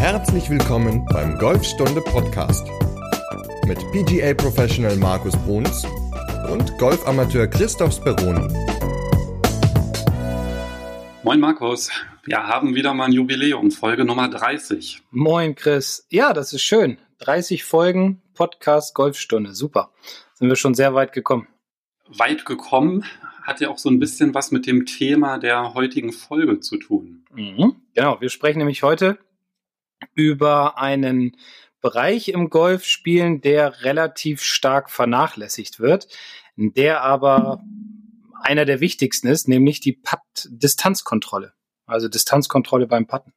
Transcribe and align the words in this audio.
Herzlich 0.00 0.48
willkommen 0.48 1.04
beim 1.12 1.36
Golfstunde 1.36 2.00
Podcast 2.00 2.66
mit 3.66 3.78
PGA 3.92 4.32
Professional 4.32 4.96
Markus 4.96 5.36
Bruns 5.44 5.84
und 6.50 6.78
Golfamateur 6.78 7.46
Christoph 7.46 7.92
Speroni. 7.92 8.48
Moin 11.22 11.38
Markus, 11.38 11.90
wir 12.24 12.38
haben 12.38 12.74
wieder 12.74 12.94
mal 12.94 13.08
ein 13.08 13.12
Jubiläum, 13.12 13.70
Folge 13.70 14.06
Nummer 14.06 14.30
30. 14.30 15.02
Moin 15.10 15.54
Chris, 15.54 16.06
ja, 16.08 16.32
das 16.32 16.54
ist 16.54 16.62
schön. 16.62 16.96
30 17.18 17.64
Folgen 17.64 18.22
Podcast 18.32 18.94
Golfstunde, 18.94 19.52
super. 19.52 19.92
Sind 20.32 20.48
wir 20.48 20.56
schon 20.56 20.72
sehr 20.72 20.94
weit 20.94 21.12
gekommen. 21.12 21.46
Weit 22.08 22.46
gekommen 22.46 23.04
hat 23.42 23.60
ja 23.60 23.68
auch 23.68 23.78
so 23.78 23.90
ein 23.90 23.98
bisschen 23.98 24.32
was 24.32 24.50
mit 24.50 24.66
dem 24.66 24.86
Thema 24.86 25.36
der 25.36 25.74
heutigen 25.74 26.12
Folge 26.12 26.60
zu 26.60 26.78
tun. 26.78 27.26
Mhm. 27.34 27.76
Genau, 27.92 28.18
wir 28.18 28.30
sprechen 28.30 28.60
nämlich 28.60 28.82
heute 28.82 29.18
über 30.14 30.78
einen 30.78 31.36
Bereich 31.80 32.28
im 32.28 32.50
Golfspielen, 32.50 33.40
der 33.40 33.82
relativ 33.84 34.42
stark 34.42 34.90
vernachlässigt 34.90 35.80
wird, 35.80 36.08
der 36.56 37.02
aber 37.02 37.62
einer 38.42 38.64
der 38.64 38.80
wichtigsten 38.80 39.28
ist, 39.28 39.48
nämlich 39.48 39.80
die 39.80 39.92
Putt-Distanzkontrolle. 39.92 41.52
Also 41.86 42.08
Distanzkontrolle 42.08 42.86
beim 42.86 43.06
Putten. 43.06 43.32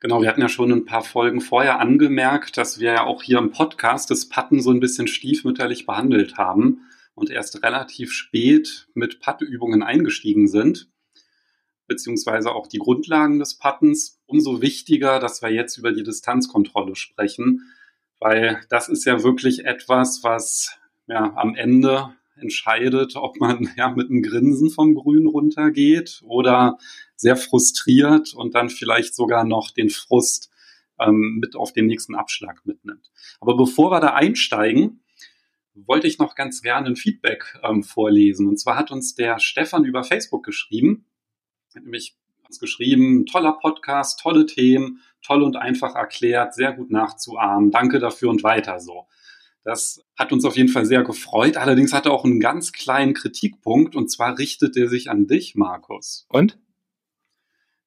Genau, 0.00 0.20
wir 0.20 0.28
hatten 0.28 0.42
ja 0.42 0.48
schon 0.48 0.70
ein 0.70 0.84
paar 0.84 1.02
Folgen 1.02 1.40
vorher 1.40 1.80
angemerkt, 1.80 2.58
dass 2.58 2.78
wir 2.78 2.92
ja 2.92 3.04
auch 3.04 3.22
hier 3.22 3.38
im 3.38 3.50
Podcast 3.50 4.10
das 4.10 4.28
Putten 4.28 4.60
so 4.60 4.70
ein 4.70 4.80
bisschen 4.80 5.08
stiefmütterlich 5.08 5.86
behandelt 5.86 6.36
haben 6.36 6.82
und 7.14 7.30
erst 7.30 7.62
relativ 7.62 8.12
spät 8.12 8.88
mit 8.94 9.20
Puttübungen 9.20 9.82
eingestiegen 9.82 10.48
sind 10.48 10.90
beziehungsweise 11.86 12.52
auch 12.52 12.66
die 12.66 12.78
Grundlagen 12.78 13.38
des 13.38 13.58
Puttens. 13.58 14.20
Umso 14.26 14.60
wichtiger, 14.62 15.18
dass 15.20 15.42
wir 15.42 15.50
jetzt 15.50 15.76
über 15.76 15.92
die 15.92 16.02
Distanzkontrolle 16.02 16.96
sprechen, 16.96 17.62
weil 18.18 18.60
das 18.70 18.88
ist 18.88 19.04
ja 19.04 19.22
wirklich 19.22 19.64
etwas, 19.64 20.20
was 20.22 20.78
ja 21.06 21.34
am 21.36 21.54
Ende 21.54 22.14
entscheidet, 22.36 23.16
ob 23.16 23.38
man 23.40 23.70
ja 23.76 23.90
mit 23.90 24.10
einem 24.10 24.22
Grinsen 24.22 24.70
vom 24.70 24.94
Grün 24.94 25.26
runtergeht 25.26 26.22
oder 26.24 26.78
sehr 27.16 27.36
frustriert 27.36 28.34
und 28.34 28.54
dann 28.54 28.68
vielleicht 28.68 29.14
sogar 29.14 29.44
noch 29.44 29.70
den 29.70 29.90
Frust 29.90 30.50
ähm, 30.98 31.38
mit 31.40 31.56
auf 31.56 31.72
den 31.72 31.86
nächsten 31.86 32.14
Abschlag 32.14 32.64
mitnimmt. 32.64 33.10
Aber 33.40 33.56
bevor 33.56 33.90
wir 33.90 34.00
da 34.00 34.14
einsteigen, 34.14 35.00
wollte 35.74 36.06
ich 36.06 36.18
noch 36.18 36.34
ganz 36.34 36.62
gerne 36.62 36.86
ein 36.86 36.96
Feedback 36.96 37.58
ähm, 37.62 37.82
vorlesen. 37.82 38.48
Und 38.48 38.58
zwar 38.58 38.76
hat 38.76 38.90
uns 38.90 39.14
der 39.14 39.38
Stefan 39.38 39.84
über 39.84 40.04
Facebook 40.04 40.44
geschrieben 40.44 41.06
hat 41.76 41.84
nämlich 41.84 42.16
uns 42.46 42.58
geschrieben, 42.58 43.26
toller 43.26 43.52
Podcast, 43.52 44.20
tolle 44.20 44.46
Themen, 44.46 45.00
toll 45.22 45.42
und 45.42 45.56
einfach 45.56 45.94
erklärt, 45.94 46.54
sehr 46.54 46.72
gut 46.72 46.90
nachzuahmen. 46.90 47.70
Danke 47.70 47.98
dafür 47.98 48.30
und 48.30 48.42
weiter 48.42 48.80
so. 48.80 49.06
Das 49.64 50.04
hat 50.16 50.32
uns 50.32 50.44
auf 50.44 50.56
jeden 50.56 50.68
Fall 50.68 50.86
sehr 50.86 51.02
gefreut. 51.02 51.56
Allerdings 51.56 51.92
hat 51.92 52.06
er 52.06 52.12
auch 52.12 52.24
einen 52.24 52.38
ganz 52.38 52.72
kleinen 52.72 53.14
Kritikpunkt 53.14 53.96
und 53.96 54.10
zwar 54.10 54.38
richtet 54.38 54.76
er 54.76 54.88
sich 54.88 55.10
an 55.10 55.26
dich, 55.26 55.56
Markus. 55.56 56.26
Und? 56.28 56.58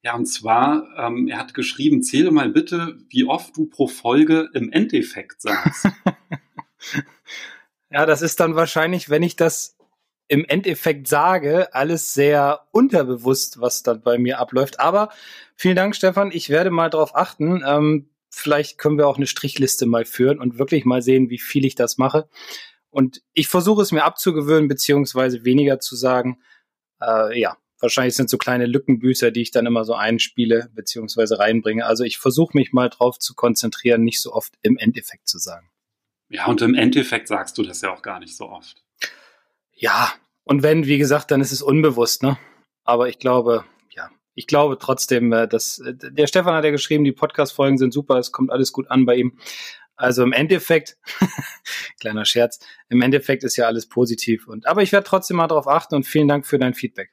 Ja, 0.02 0.14
und 0.14 0.26
zwar, 0.26 0.86
ähm, 0.98 1.28
er 1.28 1.38
hat 1.38 1.54
geschrieben, 1.54 2.02
zähle 2.02 2.30
mal 2.30 2.50
bitte, 2.50 2.98
wie 3.08 3.24
oft 3.24 3.56
du 3.56 3.66
pro 3.66 3.86
Folge 3.86 4.50
im 4.54 4.70
Endeffekt 4.70 5.42
sagst. 5.42 5.88
ja, 7.90 8.06
das 8.06 8.22
ist 8.22 8.40
dann 8.40 8.54
wahrscheinlich, 8.54 9.10
wenn 9.10 9.22
ich 9.22 9.36
das 9.36 9.76
im 10.30 10.44
Endeffekt 10.44 11.08
sage, 11.08 11.74
alles 11.74 12.14
sehr 12.14 12.60
unterbewusst, 12.70 13.60
was 13.60 13.82
dann 13.82 14.00
bei 14.00 14.16
mir 14.16 14.38
abläuft. 14.38 14.78
Aber 14.78 15.10
vielen 15.56 15.74
Dank, 15.74 15.96
Stefan. 15.96 16.30
Ich 16.30 16.50
werde 16.50 16.70
mal 16.70 16.88
darauf 16.88 17.16
achten. 17.16 17.64
Ähm, 17.66 18.10
vielleicht 18.30 18.78
können 18.78 18.96
wir 18.96 19.08
auch 19.08 19.16
eine 19.16 19.26
Strichliste 19.26 19.86
mal 19.86 20.04
führen 20.04 20.38
und 20.38 20.56
wirklich 20.56 20.84
mal 20.84 21.02
sehen, 21.02 21.30
wie 21.30 21.40
viel 21.40 21.64
ich 21.64 21.74
das 21.74 21.98
mache. 21.98 22.28
Und 22.90 23.22
ich 23.32 23.48
versuche 23.48 23.82
es 23.82 23.90
mir 23.90 24.04
abzugewöhnen, 24.04 24.68
beziehungsweise 24.68 25.44
weniger 25.44 25.80
zu 25.80 25.96
sagen. 25.96 26.40
Äh, 27.02 27.36
ja, 27.40 27.56
wahrscheinlich 27.80 28.14
sind 28.14 28.30
so 28.30 28.38
kleine 28.38 28.66
Lückenbüßer, 28.66 29.32
die 29.32 29.42
ich 29.42 29.50
dann 29.50 29.66
immer 29.66 29.84
so 29.84 29.94
einspiele, 29.94 30.70
beziehungsweise 30.76 31.40
reinbringe. 31.40 31.84
Also 31.84 32.04
ich 32.04 32.18
versuche 32.18 32.56
mich 32.56 32.72
mal 32.72 32.88
drauf 32.88 33.18
zu 33.18 33.34
konzentrieren, 33.34 34.04
nicht 34.04 34.22
so 34.22 34.32
oft 34.32 34.54
im 34.62 34.76
Endeffekt 34.76 35.26
zu 35.26 35.38
sagen. 35.38 35.70
Ja, 36.28 36.46
und 36.46 36.62
im 36.62 36.76
Endeffekt 36.76 37.26
sagst 37.26 37.58
du 37.58 37.64
das 37.64 37.80
ja 37.80 37.92
auch 37.92 38.02
gar 38.02 38.20
nicht 38.20 38.36
so 38.36 38.48
oft. 38.48 38.84
Ja, 39.74 40.12
und 40.44 40.62
wenn, 40.62 40.86
wie 40.86 40.98
gesagt, 40.98 41.30
dann 41.30 41.40
ist 41.40 41.52
es 41.52 41.62
unbewusst, 41.62 42.22
ne? 42.22 42.38
Aber 42.84 43.08
ich 43.08 43.18
glaube, 43.18 43.64
ja, 43.94 44.10
ich 44.34 44.46
glaube 44.46 44.78
trotzdem, 44.78 45.32
äh, 45.32 45.46
dass 45.46 45.78
äh, 45.78 45.94
der 45.94 46.26
Stefan 46.26 46.54
hat 46.54 46.64
ja 46.64 46.70
geschrieben, 46.70 47.04
die 47.04 47.12
Podcast-Folgen 47.12 47.78
sind 47.78 47.92
super, 47.92 48.18
es 48.18 48.32
kommt 48.32 48.50
alles 48.50 48.72
gut 48.72 48.90
an 48.90 49.06
bei 49.06 49.16
ihm. 49.16 49.38
Also 49.96 50.22
im 50.22 50.32
Endeffekt, 50.32 50.96
kleiner 52.00 52.24
Scherz, 52.24 52.58
im 52.88 53.02
Endeffekt 53.02 53.44
ist 53.44 53.56
ja 53.56 53.66
alles 53.66 53.86
positiv. 53.86 54.48
Und 54.48 54.66
aber 54.66 54.82
ich 54.82 54.92
werde 54.92 55.06
trotzdem 55.06 55.36
mal 55.36 55.46
darauf 55.46 55.68
achten 55.68 55.94
und 55.94 56.06
vielen 56.06 56.26
Dank 56.26 56.46
für 56.46 56.58
dein 56.58 56.74
Feedback. 56.74 57.12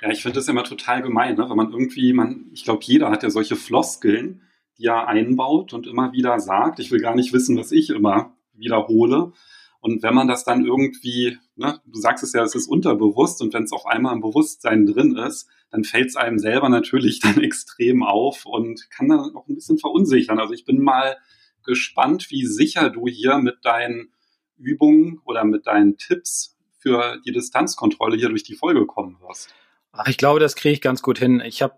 Ja, 0.00 0.10
ich 0.10 0.22
finde 0.22 0.36
das 0.36 0.48
immer 0.48 0.64
total 0.64 1.02
gemein, 1.02 1.36
ne? 1.36 1.50
wenn 1.50 1.56
man 1.56 1.72
irgendwie, 1.72 2.12
man, 2.12 2.46
ich 2.52 2.64
glaube, 2.64 2.82
jeder 2.84 3.10
hat 3.10 3.22
ja 3.22 3.30
solche 3.30 3.56
Floskeln, 3.56 4.42
die 4.78 4.86
er 4.86 5.08
einbaut 5.08 5.74
und 5.74 5.86
immer 5.86 6.12
wieder 6.12 6.40
sagt. 6.40 6.78
Ich 6.78 6.90
will 6.90 7.00
gar 7.00 7.14
nicht 7.14 7.32
wissen, 7.32 7.58
was 7.58 7.72
ich 7.72 7.90
immer 7.90 8.36
wiederhole. 8.54 9.32
Und 9.80 10.02
wenn 10.02 10.14
man 10.14 10.28
das 10.28 10.44
dann 10.44 10.64
irgendwie, 10.64 11.38
ne, 11.56 11.80
du 11.86 11.98
sagst 11.98 12.22
es 12.22 12.34
ja, 12.34 12.42
es 12.42 12.54
ist 12.54 12.68
unterbewusst 12.68 13.40
und 13.40 13.54
wenn 13.54 13.64
es 13.64 13.72
auf 13.72 13.86
einmal 13.86 14.14
im 14.14 14.20
Bewusstsein 14.20 14.84
drin 14.84 15.16
ist, 15.16 15.48
dann 15.70 15.84
fällt 15.84 16.08
es 16.08 16.16
einem 16.16 16.38
selber 16.38 16.68
natürlich 16.68 17.20
dann 17.20 17.42
extrem 17.42 18.02
auf 18.02 18.44
und 18.44 18.90
kann 18.90 19.08
dann 19.08 19.34
auch 19.34 19.48
ein 19.48 19.54
bisschen 19.54 19.78
verunsichern. 19.78 20.38
Also 20.38 20.52
ich 20.52 20.64
bin 20.64 20.82
mal 20.82 21.16
gespannt, 21.64 22.30
wie 22.30 22.46
sicher 22.46 22.90
du 22.90 23.06
hier 23.06 23.38
mit 23.38 23.64
deinen 23.64 24.12
Übungen 24.58 25.20
oder 25.24 25.44
mit 25.44 25.66
deinen 25.66 25.96
Tipps 25.96 26.58
für 26.78 27.18
die 27.26 27.32
Distanzkontrolle 27.32 28.16
hier 28.16 28.28
durch 28.28 28.42
die 28.42 28.54
Folge 28.54 28.86
kommen 28.86 29.18
wirst. 29.20 29.54
Ach, 29.92 30.08
ich 30.08 30.18
glaube, 30.18 30.40
das 30.40 30.56
kriege 30.56 30.72
ich 30.72 30.80
ganz 30.80 31.02
gut 31.02 31.18
hin. 31.18 31.42
Ich 31.44 31.62
habe 31.62 31.74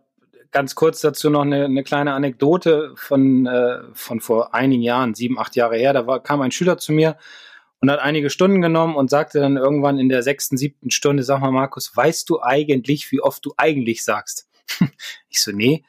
ganz 0.50 0.74
kurz 0.74 1.00
dazu 1.00 1.30
noch 1.30 1.42
eine, 1.42 1.64
eine 1.64 1.82
kleine 1.82 2.12
Anekdote 2.12 2.92
von, 2.96 3.46
äh, 3.46 3.80
von 3.94 4.20
vor 4.20 4.54
einigen 4.54 4.82
Jahren, 4.82 5.14
sieben, 5.14 5.38
acht 5.38 5.56
Jahre 5.56 5.76
her. 5.76 5.92
Da 5.92 6.06
war, 6.06 6.20
kam 6.20 6.40
ein 6.40 6.50
Schüler 6.50 6.78
zu 6.78 6.92
mir 6.92 7.16
und 7.82 7.90
hat 7.90 7.98
einige 7.98 8.30
Stunden 8.30 8.62
genommen 8.62 8.94
und 8.94 9.10
sagte 9.10 9.40
dann 9.40 9.56
irgendwann 9.56 9.98
in 9.98 10.08
der 10.08 10.22
sechsten, 10.22 10.56
siebten 10.56 10.92
Stunde, 10.92 11.24
sag 11.24 11.40
mal, 11.40 11.50
Markus, 11.50 11.94
weißt 11.94 12.30
du 12.30 12.40
eigentlich, 12.40 13.10
wie 13.10 13.20
oft 13.20 13.44
du 13.44 13.54
eigentlich 13.56 14.04
sagst? 14.04 14.48
ich 15.28 15.42
so, 15.42 15.50
nee. 15.50 15.84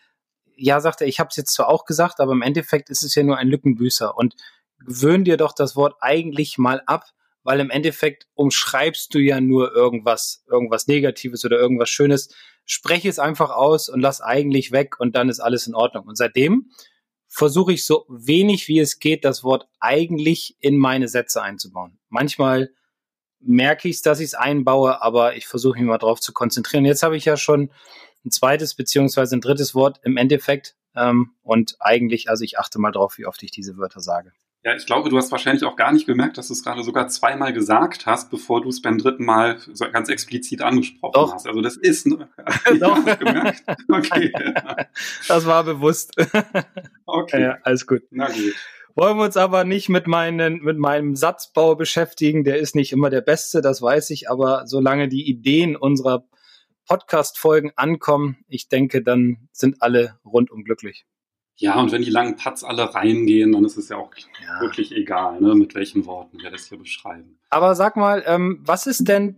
Ja, 0.56 0.80
sagte 0.82 1.04
er, 1.04 1.08
ich 1.08 1.20
habe 1.20 1.30
es 1.30 1.36
jetzt 1.36 1.54
zwar 1.54 1.70
auch 1.70 1.86
gesagt, 1.86 2.20
aber 2.20 2.32
im 2.32 2.42
Endeffekt 2.42 2.90
ist 2.90 3.04
es 3.04 3.14
ja 3.14 3.22
nur 3.22 3.38
ein 3.38 3.48
Lückenbüßer. 3.48 4.18
Und 4.18 4.36
gewöhn 4.80 5.24
dir 5.24 5.38
doch 5.38 5.54
das 5.54 5.76
Wort 5.76 5.94
eigentlich 6.02 6.58
mal 6.58 6.82
ab, 6.88 7.06
weil 7.44 7.60
im 7.60 7.70
Endeffekt 7.70 8.26
umschreibst 8.34 9.14
du 9.14 9.20
ja 9.20 9.40
nur 9.40 9.72
irgendwas, 9.76 10.44
irgendwas 10.50 10.88
Negatives 10.88 11.46
oder 11.46 11.60
irgendwas 11.60 11.92
Schönes. 11.92 12.34
Spreche 12.66 13.08
es 13.08 13.20
einfach 13.20 13.52
aus 13.52 13.88
und 13.88 14.00
lass 14.00 14.20
eigentlich 14.20 14.72
weg 14.72 15.00
und 15.00 15.16
dann 15.16 15.30
ist 15.30 15.42
alles 15.42 15.68
in 15.68 15.76
Ordnung. 15.76 16.08
Und 16.08 16.18
seitdem 16.18 16.72
versuche 17.34 17.74
ich 17.74 17.84
so 17.84 18.06
wenig 18.10 18.68
wie 18.68 18.80
es 18.80 19.00
geht, 19.00 19.26
das 19.26 19.44
Wort 19.44 19.68
eigentlich 19.80 20.56
in 20.60 20.78
meine 20.78 21.08
Sätze 21.08 21.42
einzubauen. 21.42 21.98
Manchmal 22.10 22.70
merke 23.40 23.90
ich 23.90 23.96
es, 23.96 24.02
dass 24.04 24.20
ich 24.20 24.28
es 24.28 24.34
einbaue, 24.36 25.02
aber 25.02 25.36
ich 25.36 25.48
versuche 25.48 25.80
mich 25.80 25.88
mal 25.88 25.98
drauf 25.98 26.20
zu 26.20 26.32
konzentrieren. 26.32 26.86
Jetzt 26.86 27.02
habe 27.02 27.18
ich 27.18 27.26
ja 27.26 27.36
schon 27.36 27.72
ein 28.24 28.30
zweites 28.30 28.76
beziehungsweise 28.76 29.36
ein 29.36 29.42
drittes 29.42 29.74
Wort 29.74 30.00
im 30.04 30.16
Endeffekt 30.16 30.76
ähm, 30.96 31.32
und 31.42 31.76
eigentlich, 31.80 32.30
also 32.30 32.44
ich 32.44 32.60
achte 32.60 32.80
mal 32.80 32.92
drauf, 32.92 33.18
wie 33.18 33.26
oft 33.26 33.42
ich 33.42 33.50
diese 33.50 33.78
Wörter 33.78 34.00
sage. 34.00 34.32
Ja, 34.66 34.74
ich 34.78 34.86
glaube, 34.86 35.10
du 35.10 35.18
hast 35.18 35.30
wahrscheinlich 35.30 35.66
auch 35.66 35.76
gar 35.76 35.92
nicht 35.92 36.06
gemerkt, 36.06 36.38
dass 36.38 36.48
du 36.48 36.54
es 36.54 36.64
gerade 36.64 36.84
sogar 36.84 37.10
zweimal 37.10 37.52
gesagt 37.52 38.06
hast, 38.06 38.32
bevor 38.32 38.62
du 38.62 38.70
es 38.70 38.82
beim 38.82 38.98
dritten 38.98 39.26
Mal 39.26 39.58
so 39.74 39.90
ganz 39.92 40.08
explizit 40.08 40.62
angesprochen 40.62 41.12
Doch. 41.14 41.34
hast. 41.34 41.48
Also 41.48 41.60
das 41.60 41.76
ist 41.76 42.08
Doch. 42.80 43.20
gemerkt. 43.20 43.64
Okay. 43.90 44.32
Das 45.28 45.46
war 45.46 45.64
bewusst. 45.64 46.16
Okay. 47.06 47.42
Ja, 47.42 47.58
alles 47.64 47.86
gut. 47.86 48.02
Na 48.12 48.28
gut. 48.28 48.56
Wollen 48.96 49.18
wir 49.18 49.26
uns 49.26 49.38
aber 49.38 49.66
nicht 49.66 49.90
mit, 49.90 50.08
meinen, 50.08 50.62
mit 50.62 50.78
meinem 50.78 51.16
Satzbau 51.16 51.76
beschäftigen. 51.76 52.44
Der 52.44 52.58
ist 52.58 52.76
nicht 52.76 52.92
immer 52.92 53.10
der 53.10 53.22
beste, 53.22 53.62
das 53.62 53.82
weiß 53.82 54.10
ich. 54.12 54.30
Aber 54.30 54.66
solange 54.66 55.10
die 55.10 55.28
Ideen 55.30 55.76
unserer 55.76 56.26
Podcast-Folgen 56.88 57.72
ankommen, 57.76 58.38
ich 58.48 58.70
denke, 58.70 59.04
dann 59.04 59.50
sind 59.52 59.82
alle 59.82 60.18
rundum 60.26 60.64
glücklich. 60.64 61.06
Ja, 61.58 61.80
und 61.80 61.92
wenn 61.92 62.02
die 62.02 62.10
langen 62.10 62.36
Putts 62.36 62.64
alle 62.64 62.94
reingehen, 62.96 63.52
dann 63.52 63.64
ist 63.64 63.78
es 63.78 63.90
ja 63.90 63.98
auch 63.98 64.10
Ja. 64.44 64.60
wirklich 64.62 64.92
egal, 64.92 65.40
ne, 65.40 65.54
mit 65.56 65.76
welchen 65.76 66.06
Worten 66.06 66.40
wir 66.42 66.50
das 66.52 66.66
hier 66.66 66.78
beschreiben. 66.80 67.38
Aber 67.50 67.76
sag 67.76 67.96
mal, 67.96 68.24
ähm, 68.26 68.60
was 68.66 68.88
ist 68.88 69.08
denn 69.08 69.36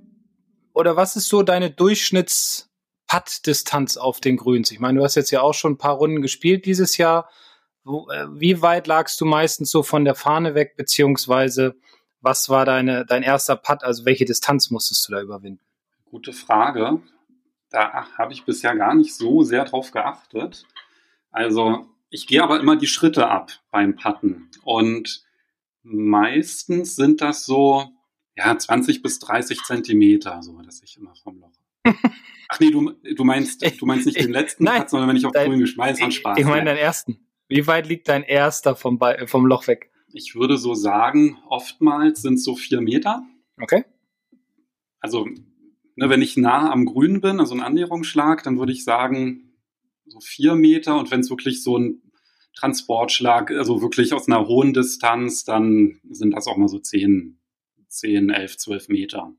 oder 0.74 0.96
was 0.96 1.16
ist 1.16 1.28
so 1.28 1.44
deine 1.44 1.70
Durchschnitts-Putt-Distanz 1.72 3.98
auf 3.98 4.20
den 4.22 4.38
Grüns? 4.38 4.72
Ich 4.72 4.80
meine, 4.80 5.00
du 5.00 5.04
hast 5.04 5.16
jetzt 5.16 5.32
ja 5.32 5.42
auch 5.42 5.54
schon 5.54 5.74
ein 5.74 5.78
paar 5.78 5.96
Runden 5.96 6.22
gespielt 6.22 6.66
dieses 6.66 6.98
Jahr. 6.98 7.30
Wo, 7.84 8.10
äh, 8.10 8.26
wie 8.32 8.62
weit 8.62 8.88
lagst 8.88 9.20
du 9.22 9.26
meistens 9.26 9.70
so 9.70 9.84
von 9.84 10.06
der 10.06 10.16
Fahne 10.16 10.56
weg, 10.56 10.76
beziehungsweise 10.76 11.76
was 12.22 12.50
war 12.50 12.66
deine, 12.66 13.06
dein 13.06 13.22
erster 13.22 13.56
Putt? 13.56 13.84
Also 13.84 14.06
welche 14.06 14.26
Distanz 14.26 14.72
musstest 14.72 15.08
du 15.08 15.12
da 15.14 15.22
überwinden? 15.22 15.62
Gute 16.06 16.34
Frage. 16.34 17.00
Da 17.70 18.08
habe 18.18 18.34
ich 18.34 18.44
bisher 18.46 18.76
gar 18.76 18.96
nicht 18.96 19.14
so 19.16 19.44
sehr 19.44 19.66
drauf 19.66 19.92
geachtet. 19.92 20.66
Also 21.30 21.86
Ich 22.10 22.28
gehe 22.28 22.44
aber 22.44 22.60
immer 22.60 22.75
die 22.75 22.88
Schritte 22.88 23.28
ab 23.28 23.52
beim 23.72 23.96
Putten. 23.96 24.50
Und 24.63 25.25
meistens 25.84 26.96
sind 26.96 27.22
das 27.22 27.46
so, 27.46 27.86
ja, 28.36 28.57
20 28.57 29.02
bis 29.02 29.19
30 29.19 29.63
Zentimeter, 29.63 30.42
so, 30.42 30.62
dass 30.62 30.81
ich 30.84 30.98
immer 30.98 31.13
vom 31.24 31.40
Loch. 31.40 31.52
Ach 32.50 32.60
nee, 32.60 32.72
du, 32.72 32.92
du 32.92 33.24
meinst, 33.24 33.63
du 33.80 33.86
meinst 33.86 34.06
nicht 34.06 34.19
den 34.19 34.31
letzten 34.31 34.63
Nein, 34.66 34.81
Putt, 34.81 34.90
sondern 34.92 35.10
wenn 35.10 35.16
ich 35.18 35.25
auf 35.25 35.31
dein- 35.31 35.50
grün 35.50 35.60
geschmeißt 35.60 36.02
habe, 36.02 36.10
Ich, 36.12 36.18
Spaß. 36.18 36.38
ich 36.38 36.46
meine 36.46 36.66
deinen 36.66 36.78
ersten. 36.78 37.19
Wie 37.48 37.66
weit 37.68 37.88
liegt 37.88 38.07
dein 38.07 38.24
erster 38.24 38.75
vom, 38.75 38.98
Ball, 38.98 39.28
vom 39.28 39.46
Loch 39.46 39.68
weg? 39.68 39.92
Ich 40.12 40.36
würde 40.36 40.57
so 40.57 40.74
sagen, 40.74 41.38
oftmals 41.48 42.22
sind 42.22 42.36
es 42.36 42.44
so 42.44 42.56
vier 42.56 42.81
Meter. 42.81 43.24
Okay. 43.62 43.84
Also, 45.00 45.25
ne, 45.96 46.10
wenn 46.10 46.22
ich 46.22 46.38
nah 46.38 46.72
am 46.72 46.86
Grün 46.86 47.22
bin, 47.22 47.40
also 47.40 47.54
ein 47.54 47.62
Annäherungsschlag, 47.62 48.42
dann 48.44 48.57
würde 48.57 48.72
ich 48.72 48.84
sagen, 48.84 49.55
so 50.06 50.19
vier 50.19 50.56
Meter. 50.56 50.98
Und 50.98 51.12
wenn 51.12 51.22
es 51.22 51.30
wirklich 51.30 51.63
so 51.63 51.78
ein 51.78 52.02
Transportschlag, 52.56 53.52
also 53.52 53.81
wirklich 53.81 54.13
aus 54.13 54.28
einer 54.28 54.48
hohen 54.48 54.74
Distanz, 54.74 55.44
dann 55.44 56.00
sind 56.10 56.31
das 56.31 56.48
auch 56.48 56.57
mal 56.57 56.69
so 56.69 56.80
zehn, 56.80 57.40
zehn, 57.88 58.30
elf, 58.30 58.57
zwölf 58.57 58.88
Meter. 58.88 59.34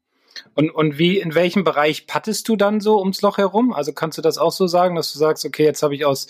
Und, 0.54 0.70
und 0.70 0.98
wie, 0.98 1.18
in 1.18 1.34
welchem 1.34 1.64
Bereich 1.64 2.06
pattest 2.06 2.48
du 2.48 2.56
dann 2.56 2.80
so 2.80 2.98
ums 2.98 3.22
Loch 3.22 3.38
herum? 3.38 3.72
Also 3.72 3.92
kannst 3.92 4.18
du 4.18 4.22
das 4.22 4.38
auch 4.38 4.52
so 4.52 4.66
sagen, 4.66 4.96
dass 4.96 5.12
du 5.12 5.18
sagst, 5.18 5.44
okay, 5.46 5.64
jetzt 5.64 5.82
habe 5.82 5.94
ich 5.94 6.04
aus 6.04 6.28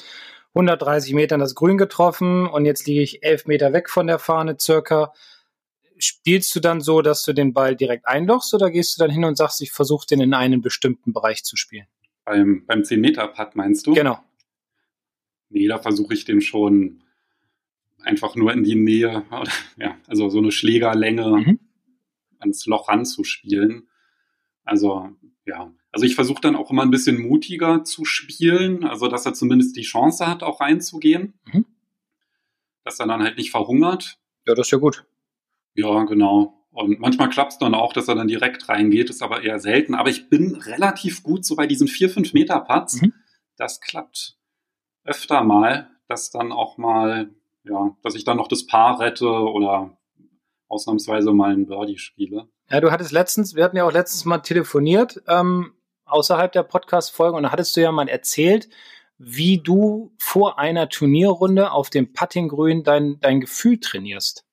130 0.55 1.13
Metern 1.13 1.41
das 1.41 1.55
Grün 1.55 1.77
getroffen 1.77 2.47
und 2.47 2.65
jetzt 2.65 2.87
liege 2.87 3.03
ich 3.03 3.23
elf 3.23 3.47
Meter 3.47 3.73
weg 3.73 3.91
von 3.91 4.07
der 4.07 4.19
Fahne 4.19 4.57
circa. 4.61 5.13
Spielst 5.99 6.55
du 6.55 6.61
dann 6.61 6.81
so, 6.81 7.03
dass 7.03 7.25
du 7.25 7.33
den 7.33 7.53
Ball 7.53 7.75
direkt 7.75 8.07
einlochst 8.07 8.55
oder 8.55 8.71
gehst 8.71 8.97
du 8.97 9.03
dann 9.03 9.11
hin 9.11 9.25
und 9.25 9.37
sagst, 9.37 9.61
ich 9.61 9.73
versuche 9.73 10.07
den 10.07 10.21
in 10.21 10.35
einen 10.35 10.63
bestimmten 10.63 11.13
Bereich 11.13 11.43
zu 11.43 11.57
spielen? 11.57 11.87
Beim, 12.27 12.67
beim 12.67 12.81
10-Meter-Putt 12.81 13.55
meinst 13.55 13.87
du? 13.87 13.95
Genau. 13.95 14.19
Nee, 15.49 15.69
da 15.69 15.79
versuche 15.79 16.13
ich 16.13 16.25
den 16.25 16.41
schon 16.41 17.05
einfach 18.03 18.35
nur 18.35 18.53
in 18.53 18.65
die 18.65 18.75
Nähe, 18.75 19.25
oder, 19.31 19.51
ja, 19.77 19.97
also 20.09 20.29
so 20.29 20.39
eine 20.39 20.51
Schlägerlänge 20.51 21.29
Mhm. 21.29 21.61
ans 22.41 22.67
Loch 22.67 22.89
ranzuspielen. 22.89 23.89
Also, 24.65 25.11
ja. 25.45 25.73
Also 25.93 26.05
ich 26.05 26.17
versuche 26.17 26.41
dann 26.41 26.57
auch 26.57 26.71
immer 26.73 26.83
ein 26.83 26.91
bisschen 26.91 27.21
mutiger 27.23 27.85
zu 27.85 28.05
spielen, 28.05 28.85
also 28.85 29.07
dass 29.07 29.25
er 29.25 29.33
zumindest 29.33 29.77
die 29.77 29.83
Chance 29.83 30.27
hat, 30.27 30.43
auch 30.43 30.61
reinzugehen. 30.61 31.35
Mhm. 31.53 31.65
Dass 32.83 32.99
er 32.99 33.07
dann 33.07 33.23
halt 33.23 33.37
nicht 33.39 33.53
verhungert. 33.53 34.19
Ja, 34.47 34.55
das 34.55 34.67
ist 34.67 34.73
ja 34.73 34.79
gut. 34.79 35.07
Ja, 35.75 36.03
genau. 36.05 36.66
Und 36.77 37.01
manchmal 37.01 37.31
klappt 37.31 37.53
es 37.53 37.59
dann 37.59 37.75
auch, 37.75 37.95
dass 37.95 38.07
er 38.07 38.17
dann 38.17 38.29
direkt 38.29 38.69
reingeht, 38.69 39.09
ist 39.09 39.23
aber 39.23 39.43
eher 39.43 39.59
selten. 39.59 39.95
Aber 39.95 40.11
ich 40.11 40.29
bin 40.29 40.57
relativ 40.57 41.23
gut 41.23 41.47
so 41.47 41.57
bei 41.57 41.67
diesen 41.67 41.89
4-5 41.89 42.35
Meter 42.35 42.61
Putts. 42.61 43.01
Mhm. 43.01 43.15
Das 43.57 43.81
klappt 43.81 44.37
öfter 45.03 45.43
mal, 45.43 45.89
dass 46.07 46.31
dann 46.31 46.53
auch 46.53 46.77
mal, 46.77 47.31
ja, 47.65 47.97
dass 48.03 48.15
ich 48.15 48.25
dann 48.25 48.37
noch 48.37 48.49
das 48.49 48.67
Paar 48.67 49.01
rette 49.01 49.27
oder 49.27 49.97
ausnahmsweise 50.69 51.33
mal 51.33 51.55
einen 51.55 51.67
Birdie 51.67 51.97
spiele. 51.97 52.47
Ja, 52.69 52.83
du 52.83 52.91
hattest 52.91 53.13
letztens, 53.13 53.55
wir 53.55 53.65
hatten 53.65 53.79
ja 53.79 53.85
auch 53.85 53.93
letztens 53.93 54.27
mal 54.27 54.41
telefoniert, 54.41 55.23
ähm, 55.29 55.73
außerhalb 56.05 56.53
der 56.53 56.65
Podcast-Folge, 56.65 57.39
und 57.39 57.45
da 57.45 57.53
hattest 57.53 57.75
du 57.75 57.81
ja 57.81 57.91
mal 57.91 58.07
erzählt, 58.07 58.69
wie 59.17 59.63
du 59.63 60.13
vor 60.19 60.59
einer 60.59 60.91
Turnierrunde 60.91 61.71
auf 61.71 61.89
dem 61.89 62.13
Puttinggrün 62.13 62.83
dein, 62.83 63.19
dein 63.21 63.41
Gefühl 63.41 63.81
trainierst. 63.81 64.46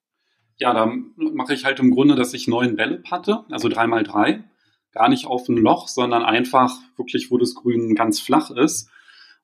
Ja, 0.57 0.73
da 0.73 0.91
mache 1.15 1.53
ich 1.53 1.65
halt 1.65 1.79
im 1.79 1.91
Grunde, 1.91 2.15
dass 2.15 2.33
ich 2.33 2.47
neun 2.47 2.75
Bälle 2.75 2.97
patte, 2.97 3.43
also 3.49 3.69
drei 3.69 3.87
mal 3.87 4.03
drei. 4.03 4.43
Gar 4.91 5.09
nicht 5.09 5.25
auf 5.25 5.49
ein 5.49 5.57
Loch, 5.57 5.87
sondern 5.87 6.23
einfach 6.23 6.77
wirklich, 6.95 7.31
wo 7.31 7.37
das 7.37 7.55
Grün 7.55 7.95
ganz 7.95 8.19
flach 8.19 8.51
ist. 8.51 8.89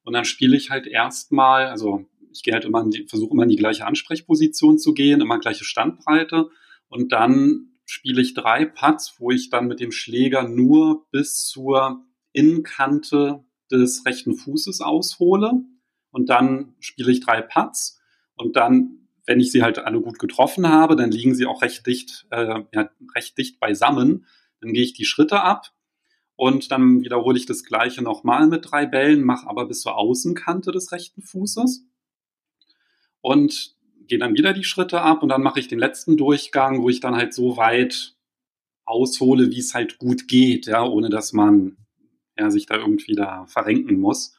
Und 0.03 0.13
dann 0.13 0.25
spiele 0.25 0.56
ich 0.56 0.69
halt 0.69 0.85
erstmal, 0.85 1.67
also 1.67 2.06
ich 2.31 2.44
gehe 2.44 2.53
halt 2.53 2.65
immer 2.65 2.88
versuche 3.07 3.33
immer 3.33 3.44
in 3.44 3.50
die 3.50 3.56
gleiche 3.56 3.85
Ansprechposition 3.85 4.77
zu 4.77 4.94
gehen, 4.94 5.21
immer 5.21 5.39
gleiche 5.39 5.63
Standbreite. 5.63 6.50
Und 6.88 7.12
dann 7.12 7.69
spiele 7.85 8.21
ich 8.21 8.35
drei 8.35 8.65
Putts, 8.65 9.15
wo 9.17 9.31
ich 9.31 9.50
dann 9.50 9.67
mit 9.67 9.79
dem 9.79 9.91
Schläger 9.91 10.47
nur 10.47 11.07
bis 11.12 11.45
zur 11.45 12.05
Innenkante 12.33 13.44
des 13.71 14.05
rechten 14.05 14.35
Fußes 14.35 14.81
aushole. 14.81 15.53
Und 16.12 16.29
dann 16.29 16.75
spiele 16.79 17.12
ich 17.12 17.19
drei 17.19 17.41
Putts. 17.41 18.00
Und 18.35 18.55
dann, 18.55 18.99
wenn 19.29 19.39
ich 19.39 19.51
sie 19.51 19.61
halt 19.61 19.77
alle 19.77 20.01
gut 20.01 20.17
getroffen 20.17 20.67
habe, 20.67 20.95
dann 20.95 21.11
liegen 21.11 21.35
sie 21.35 21.45
auch 21.45 21.61
recht 21.61 21.85
dicht, 21.85 22.25
äh, 22.31 22.63
ja, 22.73 22.89
recht 23.13 23.37
dicht 23.37 23.59
beisammen. 23.59 24.25
Dann 24.59 24.73
gehe 24.73 24.81
ich 24.81 24.93
die 24.93 25.05
Schritte 25.05 25.43
ab 25.43 25.71
und 26.35 26.71
dann 26.71 27.03
wiederhole 27.03 27.37
ich 27.37 27.45
das 27.45 27.63
gleiche 27.63 28.01
nochmal 28.01 28.47
mit 28.47 28.71
drei 28.71 28.87
Bällen, 28.87 29.21
mache 29.21 29.47
aber 29.47 29.67
bis 29.67 29.81
zur 29.81 29.97
Außenkante 29.97 30.71
des 30.71 30.91
rechten 30.91 31.21
Fußes 31.21 31.85
und 33.21 33.75
gehe 34.07 34.17
dann 34.17 34.33
wieder 34.33 34.51
die 34.51 34.63
Schritte 34.63 35.01
ab 35.01 35.21
und 35.21 35.29
dann 35.29 35.43
mache 35.43 35.59
ich 35.59 35.67
den 35.67 35.77
letzten 35.77 36.17
Durchgang, 36.17 36.81
wo 36.81 36.89
ich 36.89 36.99
dann 36.99 37.15
halt 37.15 37.35
so 37.35 37.55
weit 37.55 38.15
aushole, 38.85 39.51
wie 39.51 39.59
es 39.59 39.75
halt 39.75 39.99
gut 39.99 40.27
geht, 40.27 40.65
ja, 40.65 40.83
ohne 40.83 41.09
dass 41.09 41.33
man 41.33 41.77
ja, 42.35 42.49
sich 42.49 42.65
da 42.65 42.77
irgendwie 42.77 43.13
da 43.13 43.45
verrenken 43.45 43.99
muss 43.99 44.38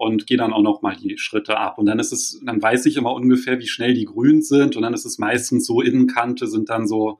und 0.00 0.26
gehe 0.26 0.38
dann 0.38 0.54
auch 0.54 0.62
noch 0.62 0.80
mal 0.80 0.96
die 0.96 1.18
Schritte 1.18 1.58
ab 1.58 1.76
und 1.76 1.84
dann 1.84 1.98
ist 1.98 2.10
es, 2.10 2.40
dann 2.44 2.62
weiß 2.62 2.86
ich 2.86 2.96
immer 2.96 3.12
ungefähr, 3.12 3.58
wie 3.58 3.66
schnell 3.66 3.92
die 3.92 4.06
grün 4.06 4.40
sind 4.40 4.74
und 4.74 4.82
dann 4.82 4.94
ist 4.94 5.04
es 5.04 5.18
meistens 5.18 5.66
so 5.66 5.82
Innenkante 5.82 6.46
sind 6.46 6.70
dann 6.70 6.88
so 6.88 7.18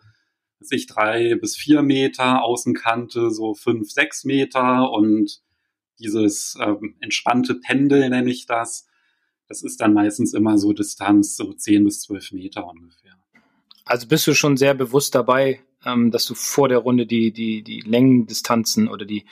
weiß 0.61 0.73
ich 0.73 0.87
drei 0.87 1.35
bis 1.35 1.57
vier 1.57 1.83
Meter, 1.83 2.43
Außenkante 2.43 3.31
so 3.31 3.55
fünf, 3.55 3.91
sechs 3.91 4.25
Meter 4.25 4.91
und 4.91 5.43
dieses 5.99 6.57
ähm, 6.59 6.97
entspannte 7.01 7.55
Pendel 7.55 8.09
nenne 8.09 8.31
ich 8.31 8.47
das. 8.47 8.87
Das 9.47 9.63
ist 9.63 9.81
dann 9.81 9.93
meistens 9.93 10.33
immer 10.33 10.57
so 10.57 10.73
Distanz, 10.73 11.37
so 11.37 11.53
zehn 11.53 11.85
bis 11.85 12.01
zwölf 12.01 12.33
Meter 12.33 12.67
ungefähr. 12.67 13.13
Also 13.85 14.07
bist 14.07 14.27
du 14.27 14.35
schon 14.35 14.57
sehr 14.57 14.75
bewusst 14.75 15.15
dabei, 15.15 15.61
ähm, 15.85 16.11
dass 16.11 16.27
du 16.27 16.35
vor 16.35 16.69
der 16.69 16.79
Runde 16.79 17.07
die, 17.07 17.33
die, 17.33 17.63
die 17.63 17.81
Längendistanzen 17.81 18.89
oder 18.89 19.05
die 19.05 19.27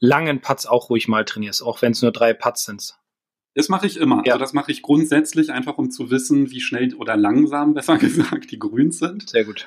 langen 0.00 0.40
Putts 0.40 0.66
auch 0.66 0.90
ruhig 0.90 1.08
mal 1.08 1.24
trainierst, 1.24 1.62
auch 1.62 1.82
wenn 1.82 1.92
es 1.92 2.02
nur 2.02 2.12
drei 2.12 2.34
Putts 2.34 2.64
sind. 2.64 2.96
Das 3.54 3.68
mache 3.68 3.86
ich 3.86 3.96
immer. 3.96 4.22
Ja. 4.24 4.32
Also 4.32 4.44
das 4.44 4.52
mache 4.52 4.72
ich 4.72 4.82
grundsätzlich 4.82 5.52
einfach, 5.52 5.78
um 5.78 5.90
zu 5.90 6.10
wissen, 6.10 6.50
wie 6.50 6.60
schnell 6.60 6.94
oder 6.94 7.16
langsam, 7.16 7.74
besser 7.74 7.98
gesagt, 7.98 8.50
die 8.50 8.58
Grüns 8.58 8.98
sind. 8.98 9.30
Sehr 9.30 9.44
gut. 9.44 9.66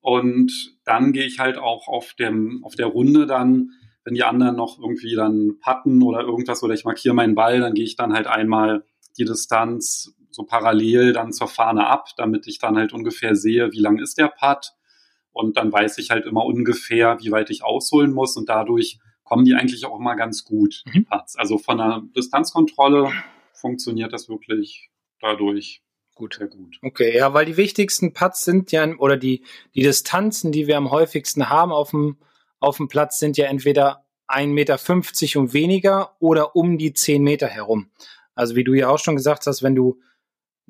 Und 0.00 0.52
dann 0.84 1.12
gehe 1.12 1.24
ich 1.24 1.38
halt 1.38 1.58
auch 1.58 1.88
auf, 1.88 2.14
dem, 2.14 2.62
auf 2.64 2.74
der 2.74 2.86
Runde 2.86 3.26
dann, 3.26 3.70
wenn 4.04 4.14
die 4.14 4.24
anderen 4.24 4.56
noch 4.56 4.78
irgendwie 4.80 5.14
dann 5.14 5.58
putten 5.60 6.02
oder 6.02 6.22
irgendwas 6.22 6.62
oder 6.62 6.74
ich 6.74 6.84
markiere 6.84 7.14
meinen 7.14 7.36
Ball, 7.36 7.60
dann 7.60 7.74
gehe 7.74 7.84
ich 7.84 7.94
dann 7.94 8.12
halt 8.12 8.26
einmal 8.26 8.84
die 9.16 9.24
Distanz 9.24 10.14
so 10.30 10.42
parallel 10.42 11.12
dann 11.12 11.32
zur 11.32 11.46
Fahne 11.46 11.86
ab, 11.86 12.08
damit 12.16 12.46
ich 12.46 12.58
dann 12.58 12.76
halt 12.76 12.92
ungefähr 12.92 13.36
sehe, 13.36 13.70
wie 13.72 13.80
lang 13.80 13.98
ist 13.98 14.18
der 14.18 14.28
Putt. 14.28 14.72
Und 15.32 15.56
dann 15.56 15.72
weiß 15.72 15.98
ich 15.98 16.10
halt 16.10 16.26
immer 16.26 16.44
ungefähr, 16.44 17.18
wie 17.20 17.30
weit 17.30 17.50
ich 17.50 17.64
ausholen 17.64 18.12
muss. 18.12 18.36
Und 18.36 18.48
dadurch 18.48 18.98
kommen 19.24 19.44
die 19.44 19.54
eigentlich 19.54 19.86
auch 19.86 19.98
immer 19.98 20.16
ganz 20.16 20.44
gut, 20.44 20.82
die 20.92 21.00
Mhm. 21.00 21.06
Also 21.36 21.58
von 21.58 21.78
der 21.78 22.02
Distanzkontrolle 22.14 23.12
funktioniert 23.52 24.12
das 24.12 24.28
wirklich 24.28 24.90
dadurch 25.20 25.82
Gut. 26.14 26.34
sehr 26.34 26.48
gut. 26.48 26.78
Okay, 26.82 27.16
ja, 27.16 27.32
weil 27.32 27.46
die 27.46 27.56
wichtigsten 27.56 28.12
Putts 28.12 28.44
sind 28.44 28.70
ja, 28.72 28.86
oder 28.98 29.16
die, 29.16 29.44
die 29.74 29.82
Distanzen, 29.82 30.52
die 30.52 30.66
wir 30.66 30.76
am 30.76 30.90
häufigsten 30.90 31.48
haben 31.48 31.72
auf 31.72 31.90
dem, 31.90 32.18
auf 32.60 32.76
dem 32.76 32.88
Platz, 32.88 33.18
sind 33.18 33.38
ja 33.38 33.46
entweder 33.46 34.04
1,50 34.28 34.46
Meter 34.48 35.40
und 35.40 35.54
weniger 35.54 36.16
oder 36.20 36.54
um 36.54 36.76
die 36.78 36.92
10 36.92 37.22
Meter 37.22 37.46
herum. 37.46 37.90
Also 38.34 38.56
wie 38.56 38.64
du 38.64 38.74
ja 38.74 38.88
auch 38.88 38.98
schon 38.98 39.16
gesagt 39.16 39.46
hast, 39.46 39.62
wenn 39.62 39.74
du 39.74 40.00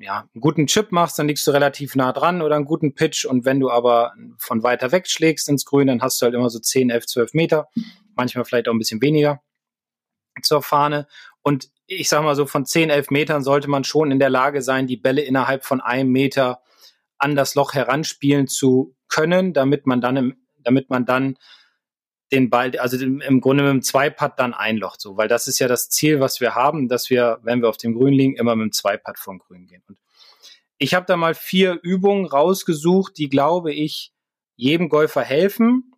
ja, 0.03 0.27
einen 0.33 0.41
guten 0.41 0.67
Chip 0.67 0.91
machst, 0.91 1.17
dann 1.17 1.27
liegst 1.27 1.47
du 1.47 1.51
relativ 1.51 1.95
nah 1.95 2.11
dran 2.11 2.41
oder 2.41 2.55
einen 2.55 2.65
guten 2.65 2.93
Pitch. 2.93 3.25
Und 3.25 3.45
wenn 3.45 3.59
du 3.59 3.69
aber 3.69 4.13
von 4.37 4.63
weiter 4.63 4.91
weg 4.91 5.07
schlägst 5.07 5.49
ins 5.49 5.65
Grün, 5.65 5.87
dann 5.87 6.01
hast 6.01 6.21
du 6.21 6.25
halt 6.25 6.35
immer 6.35 6.49
so 6.49 6.59
10, 6.59 6.89
11, 6.89 7.07
12 7.07 7.33
Meter, 7.33 7.69
manchmal 8.15 8.45
vielleicht 8.45 8.67
auch 8.67 8.73
ein 8.73 8.79
bisschen 8.79 9.01
weniger 9.01 9.41
zur 10.41 10.61
Fahne. 10.61 11.07
Und 11.41 11.69
ich 11.87 12.09
sag 12.09 12.23
mal 12.23 12.35
so, 12.35 12.45
von 12.45 12.65
10, 12.65 12.89
11 12.89 13.11
Metern 13.11 13.43
sollte 13.43 13.69
man 13.69 13.83
schon 13.83 14.11
in 14.11 14.19
der 14.19 14.29
Lage 14.29 14.61
sein, 14.61 14.87
die 14.87 14.97
Bälle 14.97 15.21
innerhalb 15.21 15.65
von 15.65 15.81
einem 15.81 16.11
Meter 16.11 16.61
an 17.17 17.35
das 17.35 17.55
Loch 17.55 17.73
heranspielen 17.73 18.47
zu 18.47 18.95
können, 19.07 19.53
damit 19.53 19.85
man 19.85 20.01
dann 20.01 20.17
im, 20.17 20.35
damit 20.63 20.89
man 20.89 21.05
dann 21.05 21.37
den 22.33 22.49
Ball, 22.49 22.75
also 22.79 22.97
im 22.97 23.41
Grunde 23.41 23.63
mit 23.63 23.71
dem 23.71 23.81
Zweipad 23.83 24.39
dann 24.39 24.53
einlocht, 24.53 24.99
so, 24.99 25.17
weil 25.17 25.27
das 25.27 25.47
ist 25.47 25.59
ja 25.59 25.67
das 25.67 25.89
Ziel, 25.89 26.19
was 26.19 26.41
wir 26.41 26.55
haben, 26.55 26.89
dass 26.89 27.09
wir, 27.09 27.39
wenn 27.43 27.61
wir 27.61 27.69
auf 27.69 27.77
dem 27.77 27.93
Grün 27.93 28.13
liegen, 28.13 28.35
immer 28.35 28.55
mit 28.55 28.65
dem 28.65 28.71
Zweipad 28.71 29.19
vom 29.19 29.37
Grün 29.37 29.67
gehen. 29.67 29.83
Und 29.87 29.99
ich 30.79 30.95
habe 30.95 31.05
da 31.05 31.15
mal 31.15 31.35
vier 31.35 31.79
Übungen 31.83 32.25
rausgesucht, 32.25 33.17
die, 33.17 33.29
glaube 33.29 33.71
ich, 33.71 34.11
jedem 34.55 34.89
Golfer 34.89 35.21
helfen, 35.21 35.93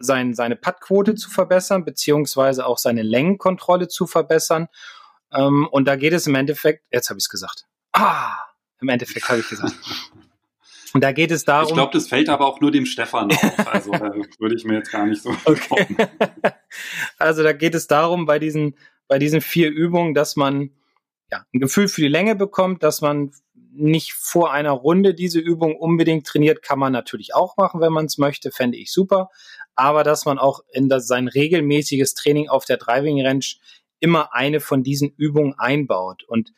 sein, 0.00 0.34
seine 0.34 0.56
Puttquote 0.56 1.14
zu 1.14 1.30
verbessern, 1.30 1.84
beziehungsweise 1.84 2.66
auch 2.66 2.78
seine 2.78 3.02
Längenkontrolle 3.02 3.86
zu 3.86 4.08
verbessern. 4.08 4.66
Ähm, 5.32 5.68
und 5.70 5.86
da 5.86 5.94
geht 5.94 6.12
es 6.12 6.26
im 6.26 6.34
Endeffekt, 6.34 6.84
jetzt 6.90 7.08
habe 7.08 7.18
ich 7.18 7.24
es 7.24 7.28
gesagt. 7.28 7.66
Ah, 7.92 8.34
im 8.80 8.88
Endeffekt 8.88 9.28
habe 9.28 9.40
ich 9.40 9.48
gesagt. 9.48 9.74
Und 10.94 11.02
da 11.02 11.12
geht 11.12 11.30
es 11.30 11.44
darum. 11.44 11.68
Ich 11.68 11.74
glaube, 11.74 11.92
das 11.92 12.08
fällt 12.08 12.28
aber 12.28 12.46
auch 12.46 12.60
nur 12.60 12.70
dem 12.70 12.86
Stefan 12.86 13.30
auf. 13.30 13.66
Also 13.72 13.90
da 13.92 14.12
würde 14.38 14.54
ich 14.54 14.64
mir 14.64 14.74
jetzt 14.74 14.90
gar 14.90 15.06
nicht 15.06 15.22
so 15.22 15.34
Okay. 15.44 15.86
also 17.18 17.42
da 17.42 17.52
geht 17.52 17.74
es 17.74 17.86
darum, 17.86 18.26
bei 18.26 18.38
diesen, 18.38 18.76
bei 19.08 19.18
diesen 19.18 19.40
vier 19.40 19.70
Übungen, 19.70 20.14
dass 20.14 20.36
man 20.36 20.70
ja, 21.30 21.44
ein 21.54 21.60
Gefühl 21.60 21.88
für 21.88 22.02
die 22.02 22.08
Länge 22.08 22.36
bekommt, 22.36 22.82
dass 22.82 23.00
man 23.00 23.32
nicht 23.74 24.12
vor 24.12 24.52
einer 24.52 24.72
Runde 24.72 25.14
diese 25.14 25.40
Übung 25.40 25.76
unbedingt 25.76 26.26
trainiert, 26.26 26.62
kann 26.62 26.78
man 26.78 26.92
natürlich 26.92 27.34
auch 27.34 27.56
machen, 27.56 27.80
wenn 27.80 27.92
man 27.92 28.04
es 28.04 28.18
möchte, 28.18 28.50
fände 28.50 28.76
ich 28.76 28.92
super. 28.92 29.30
Aber 29.74 30.04
dass 30.04 30.26
man 30.26 30.38
auch 30.38 30.60
in 30.70 30.90
das, 30.90 31.06
sein 31.06 31.28
regelmäßiges 31.28 32.12
Training 32.14 32.50
auf 32.50 32.66
der 32.66 32.76
Driving 32.76 33.24
Range 33.24 33.46
immer 33.98 34.34
eine 34.34 34.60
von 34.60 34.82
diesen 34.82 35.10
Übungen 35.16 35.54
einbaut. 35.56 36.24
Und 36.24 36.52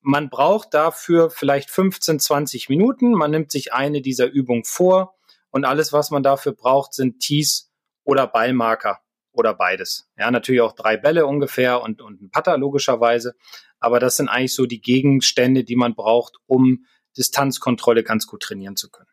man 0.00 0.30
braucht 0.30 0.74
dafür 0.74 1.30
vielleicht 1.30 1.70
15, 1.70 2.20
20 2.20 2.68
Minuten. 2.68 3.12
Man 3.12 3.30
nimmt 3.30 3.50
sich 3.50 3.72
eine 3.72 4.00
dieser 4.00 4.26
Übungen 4.26 4.64
vor 4.64 5.16
und 5.50 5.64
alles, 5.64 5.92
was 5.92 6.10
man 6.10 6.22
dafür 6.22 6.52
braucht, 6.52 6.94
sind 6.94 7.20
Tees 7.20 7.70
oder 8.04 8.26
Ballmarker 8.26 9.00
oder 9.32 9.54
beides. 9.54 10.10
Ja, 10.16 10.30
natürlich 10.30 10.60
auch 10.60 10.72
drei 10.72 10.96
Bälle 10.96 11.26
ungefähr 11.26 11.82
und, 11.82 12.00
und 12.00 12.22
ein 12.22 12.30
Putter 12.30 12.58
logischerweise. 12.58 13.34
Aber 13.80 14.00
das 14.00 14.16
sind 14.16 14.28
eigentlich 14.28 14.54
so 14.54 14.66
die 14.66 14.80
Gegenstände, 14.80 15.64
die 15.64 15.76
man 15.76 15.94
braucht, 15.94 16.36
um 16.46 16.84
Distanzkontrolle 17.16 18.02
ganz 18.02 18.26
gut 18.26 18.42
trainieren 18.42 18.76
zu 18.76 18.90
können. 18.90 19.08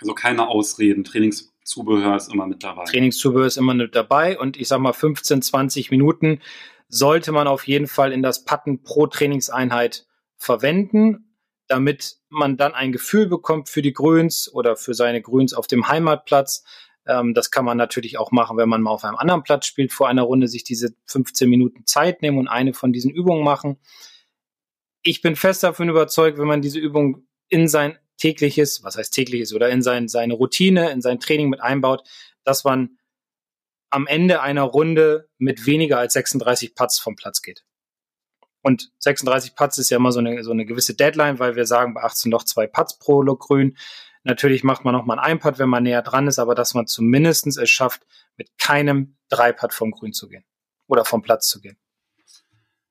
Also 0.00 0.14
keine 0.14 0.48
Ausreden. 0.48 1.04
Trainingszubehör 1.04 2.16
ist 2.16 2.32
immer 2.32 2.46
mit 2.46 2.62
dabei. 2.62 2.84
Trainingszubehör 2.84 3.46
ist 3.46 3.56
immer 3.56 3.74
mit 3.74 3.94
dabei 3.94 4.38
und 4.38 4.56
ich 4.56 4.68
sag 4.68 4.80
mal 4.80 4.92
15, 4.92 5.42
20 5.42 5.90
Minuten 5.90 6.40
sollte 6.94 7.32
man 7.32 7.48
auf 7.48 7.66
jeden 7.66 7.88
Fall 7.88 8.12
in 8.12 8.22
das 8.22 8.44
Patten 8.44 8.84
pro 8.84 9.08
Trainingseinheit 9.08 10.06
verwenden, 10.36 11.36
damit 11.66 12.18
man 12.28 12.56
dann 12.56 12.72
ein 12.72 12.92
Gefühl 12.92 13.26
bekommt 13.26 13.68
für 13.68 13.82
die 13.82 13.92
Grüns 13.92 14.52
oder 14.52 14.76
für 14.76 14.94
seine 14.94 15.20
Grüns 15.20 15.54
auf 15.54 15.66
dem 15.66 15.88
Heimatplatz. 15.88 16.64
Ähm, 17.06 17.34
das 17.34 17.50
kann 17.50 17.64
man 17.64 17.76
natürlich 17.76 18.16
auch 18.18 18.30
machen, 18.30 18.56
wenn 18.58 18.68
man 18.68 18.80
mal 18.80 18.92
auf 18.92 19.02
einem 19.02 19.16
anderen 19.16 19.42
Platz 19.42 19.66
spielt, 19.66 19.92
vor 19.92 20.08
einer 20.08 20.22
Runde 20.22 20.46
sich 20.46 20.62
diese 20.62 20.94
15 21.06 21.50
Minuten 21.50 21.84
Zeit 21.84 22.22
nehmen 22.22 22.38
und 22.38 22.46
eine 22.46 22.74
von 22.74 22.92
diesen 22.92 23.10
Übungen 23.10 23.42
machen. 23.42 23.80
Ich 25.02 25.20
bin 25.20 25.34
fest 25.34 25.64
davon 25.64 25.88
überzeugt, 25.88 26.38
wenn 26.38 26.46
man 26.46 26.62
diese 26.62 26.78
Übung 26.78 27.26
in 27.48 27.66
sein 27.66 27.98
tägliches, 28.18 28.84
was 28.84 28.96
heißt 28.96 29.12
tägliches, 29.12 29.52
oder 29.52 29.68
in 29.68 29.82
sein, 29.82 30.06
seine 30.06 30.34
Routine, 30.34 30.90
in 30.90 31.02
sein 31.02 31.18
Training 31.18 31.48
mit 31.48 31.60
einbaut, 31.60 32.06
dass 32.44 32.62
man 32.62 32.98
am 33.94 34.08
Ende 34.08 34.42
einer 34.42 34.62
Runde 34.62 35.28
mit 35.38 35.66
weniger 35.66 35.98
als 35.98 36.14
36 36.14 36.74
Putts 36.74 36.98
vom 36.98 37.14
Platz 37.14 37.42
geht. 37.42 37.64
Und 38.60 38.90
36 38.98 39.54
Putts 39.54 39.78
ist 39.78 39.90
ja 39.90 39.98
immer 39.98 40.10
so 40.10 40.18
eine, 40.18 40.42
so 40.42 40.50
eine 40.50 40.66
gewisse 40.66 40.94
Deadline, 40.94 41.38
weil 41.38 41.54
wir 41.54 41.64
sagen, 41.64 41.94
bei 41.94 42.02
18 42.02 42.30
noch 42.30 42.42
zwei 42.42 42.66
Putts 42.66 42.98
pro 42.98 43.22
Look 43.22 43.40
grün. 43.40 43.76
Natürlich 44.24 44.64
macht 44.64 44.84
man 44.84 44.94
noch 44.94 45.04
mal 45.04 45.18
ein 45.18 45.38
Putt, 45.38 45.58
wenn 45.58 45.68
man 45.68 45.84
näher 45.84 46.02
dran 46.02 46.26
ist, 46.26 46.38
aber 46.38 46.54
dass 46.54 46.74
man 46.74 46.86
zumindest 46.86 47.46
es 47.46 47.70
schafft, 47.70 48.04
mit 48.36 48.50
keinem 48.58 49.16
Dreipad 49.28 49.72
vom 49.72 49.92
Grün 49.92 50.12
zu 50.12 50.28
gehen 50.28 50.44
oder 50.88 51.04
vom 51.04 51.22
Platz 51.22 51.48
zu 51.48 51.60
gehen. 51.60 51.76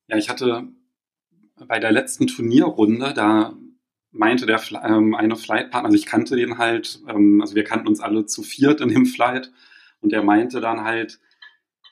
Ja, 0.07 0.15
ich 0.15 0.29
hatte 0.29 0.67
bei 1.67 1.79
der 1.79 1.91
letzten 1.91 2.27
Turnierrunde, 2.27 3.13
da 3.13 3.53
meinte 4.12 4.45
der 4.45 4.62
ähm, 4.83 5.15
eine 5.15 5.36
Flightpartner, 5.36 5.88
also 5.88 5.98
ich 5.98 6.05
kannte 6.05 6.36
den 6.36 6.60
halt, 6.60 7.01
ähm, 7.10 7.41
also 7.41 7.55
wir 7.55 7.63
kannten 7.63 7.88
uns 7.88 8.00
alle 8.00 8.25
zu 8.25 8.43
viert 8.43 8.79
in 8.79 8.89
dem 8.89 9.05
Flight 9.05 9.51
und 10.03 10.12
der 10.12 10.22
meinte 10.22 10.62
dann 10.62 10.83
halt, 10.83 11.19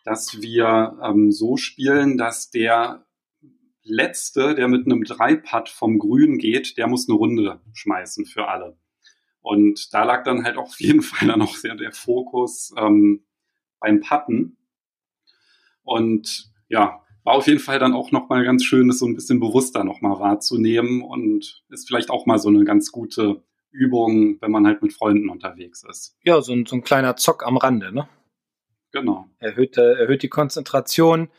dass 0.03 0.41
wir 0.41 0.99
ähm, 1.01 1.31
so 1.31 1.57
spielen, 1.57 2.17
dass 2.17 2.49
der 2.51 3.05
Letzte, 3.83 4.53
der 4.53 4.67
mit 4.67 4.85
einem 4.85 5.03
Dreipad 5.03 5.69
vom 5.69 5.97
Grün 5.97 6.37
geht, 6.37 6.77
der 6.77 6.87
muss 6.87 7.09
eine 7.09 7.17
Runde 7.17 7.61
schmeißen 7.73 8.25
für 8.25 8.47
alle. 8.47 8.77
Und 9.41 9.93
da 9.93 10.03
lag 10.03 10.23
dann 10.23 10.43
halt 10.43 10.57
auf 10.57 10.79
jeden 10.79 11.01
Fall 11.01 11.29
dann 11.29 11.41
auch 11.41 11.55
sehr 11.55 11.75
der 11.75 11.91
Fokus 11.91 12.73
ähm, 12.77 13.25
beim 13.79 14.01
Patten. 14.01 14.57
Und 15.83 16.51
ja, 16.67 17.01
war 17.23 17.35
auf 17.35 17.47
jeden 17.47 17.59
Fall 17.59 17.79
dann 17.79 17.93
auch 17.93 18.11
nochmal 18.11 18.43
ganz 18.43 18.63
schön, 18.63 18.87
das 18.87 18.99
so 18.99 19.05
ein 19.05 19.15
bisschen 19.15 19.39
bewusster 19.39 19.83
nochmal 19.83 20.19
wahrzunehmen 20.19 21.01
und 21.01 21.63
ist 21.69 21.87
vielleicht 21.87 22.09
auch 22.09 22.25
mal 22.25 22.39
so 22.39 22.49
eine 22.49 22.63
ganz 22.63 22.91
gute 22.91 23.43
Übung, 23.71 24.37
wenn 24.41 24.51
man 24.51 24.65
halt 24.67 24.81
mit 24.81 24.93
Freunden 24.93 25.29
unterwegs 25.29 25.83
ist. 25.83 26.17
Ja, 26.23 26.41
so 26.41 26.53
ein, 26.53 26.65
so 26.65 26.75
ein 26.75 26.83
kleiner 26.83 27.15
Zock 27.15 27.45
am 27.45 27.57
Rande, 27.57 27.93
ne? 27.93 28.07
Genau. 28.91 29.27
Erhöht, 29.39 29.77
äh, 29.77 29.93
erhöht 29.93 30.23
die 30.23 30.29
Konzentration, 30.29 31.29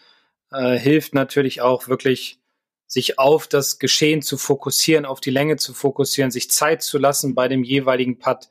äh, 0.51 0.79
hilft 0.79 1.15
natürlich 1.15 1.61
auch 1.61 1.89
wirklich 1.89 2.41
sich 2.87 3.19
auf 3.19 3.47
das 3.47 3.79
Geschehen 3.79 4.23
zu 4.23 4.37
fokussieren, 4.37 5.07
auf 5.07 5.21
die 5.21 5.31
Länge 5.31 5.57
zu 5.57 5.73
fokussieren, 5.73 6.31
sich 6.31 6.51
Zeit 6.51 6.83
zu 6.83 6.99
lassen 6.99 7.35
bei 7.35 7.49
dem 7.49 7.65
jeweiligen 7.65 8.19
Putt 8.19 8.49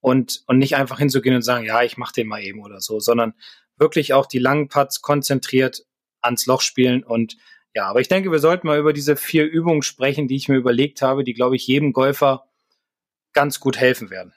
und, 0.00 0.42
und 0.46 0.58
nicht 0.58 0.76
einfach 0.76 0.98
hinzugehen 0.98 1.34
und 1.34 1.42
sagen, 1.42 1.64
ja, 1.64 1.82
ich 1.82 1.96
mache 1.96 2.14
den 2.14 2.28
mal 2.28 2.42
eben 2.42 2.62
oder 2.62 2.80
so, 2.80 3.00
sondern 3.00 3.34
wirklich 3.76 4.12
auch 4.14 4.26
die 4.26 4.38
langen 4.38 4.68
Putts 4.68 5.02
konzentriert 5.02 5.84
ans 6.20 6.46
Loch 6.46 6.60
spielen 6.60 7.02
und 7.02 7.36
ja, 7.72 7.86
aber 7.86 8.00
ich 8.00 8.08
denke, 8.08 8.32
wir 8.32 8.40
sollten 8.40 8.66
mal 8.66 8.80
über 8.80 8.92
diese 8.92 9.14
vier 9.14 9.44
Übungen 9.44 9.82
sprechen, 9.82 10.26
die 10.26 10.34
ich 10.36 10.48
mir 10.48 10.56
überlegt 10.56 11.02
habe, 11.02 11.22
die, 11.22 11.34
glaube 11.34 11.54
ich, 11.54 11.66
jedem 11.68 11.92
Golfer 11.92 12.49
ganz 13.32 13.60
gut 13.60 13.78
helfen 13.78 14.10
werden. 14.10 14.34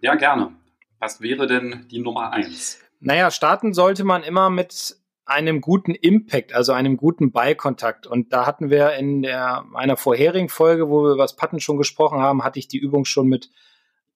Ja, 0.00 0.14
gerne. 0.14 0.52
Was 0.98 1.20
wäre 1.20 1.46
denn 1.46 1.86
die 1.90 1.98
Nummer 1.98 2.32
eins? 2.32 2.78
Naja, 3.00 3.30
starten 3.30 3.74
sollte 3.74 4.04
man 4.04 4.22
immer 4.22 4.50
mit 4.50 4.96
einem 5.26 5.60
guten 5.60 5.94
Impact, 5.94 6.52
also 6.52 6.72
einem 6.72 6.96
guten 6.96 7.32
Ballkontakt. 7.32 8.06
Und 8.06 8.32
da 8.32 8.46
hatten 8.46 8.70
wir 8.70 8.92
in 8.94 9.22
der, 9.22 9.64
einer 9.74 9.96
vorherigen 9.96 10.48
Folge, 10.48 10.88
wo 10.88 11.02
wir 11.02 11.12
über 11.12 11.24
das 11.24 11.36
Patten 11.36 11.60
schon 11.60 11.78
gesprochen 11.78 12.20
haben, 12.20 12.44
hatte 12.44 12.58
ich 12.58 12.68
die 12.68 12.78
Übung 12.78 13.04
schon 13.04 13.28
mit 13.28 13.50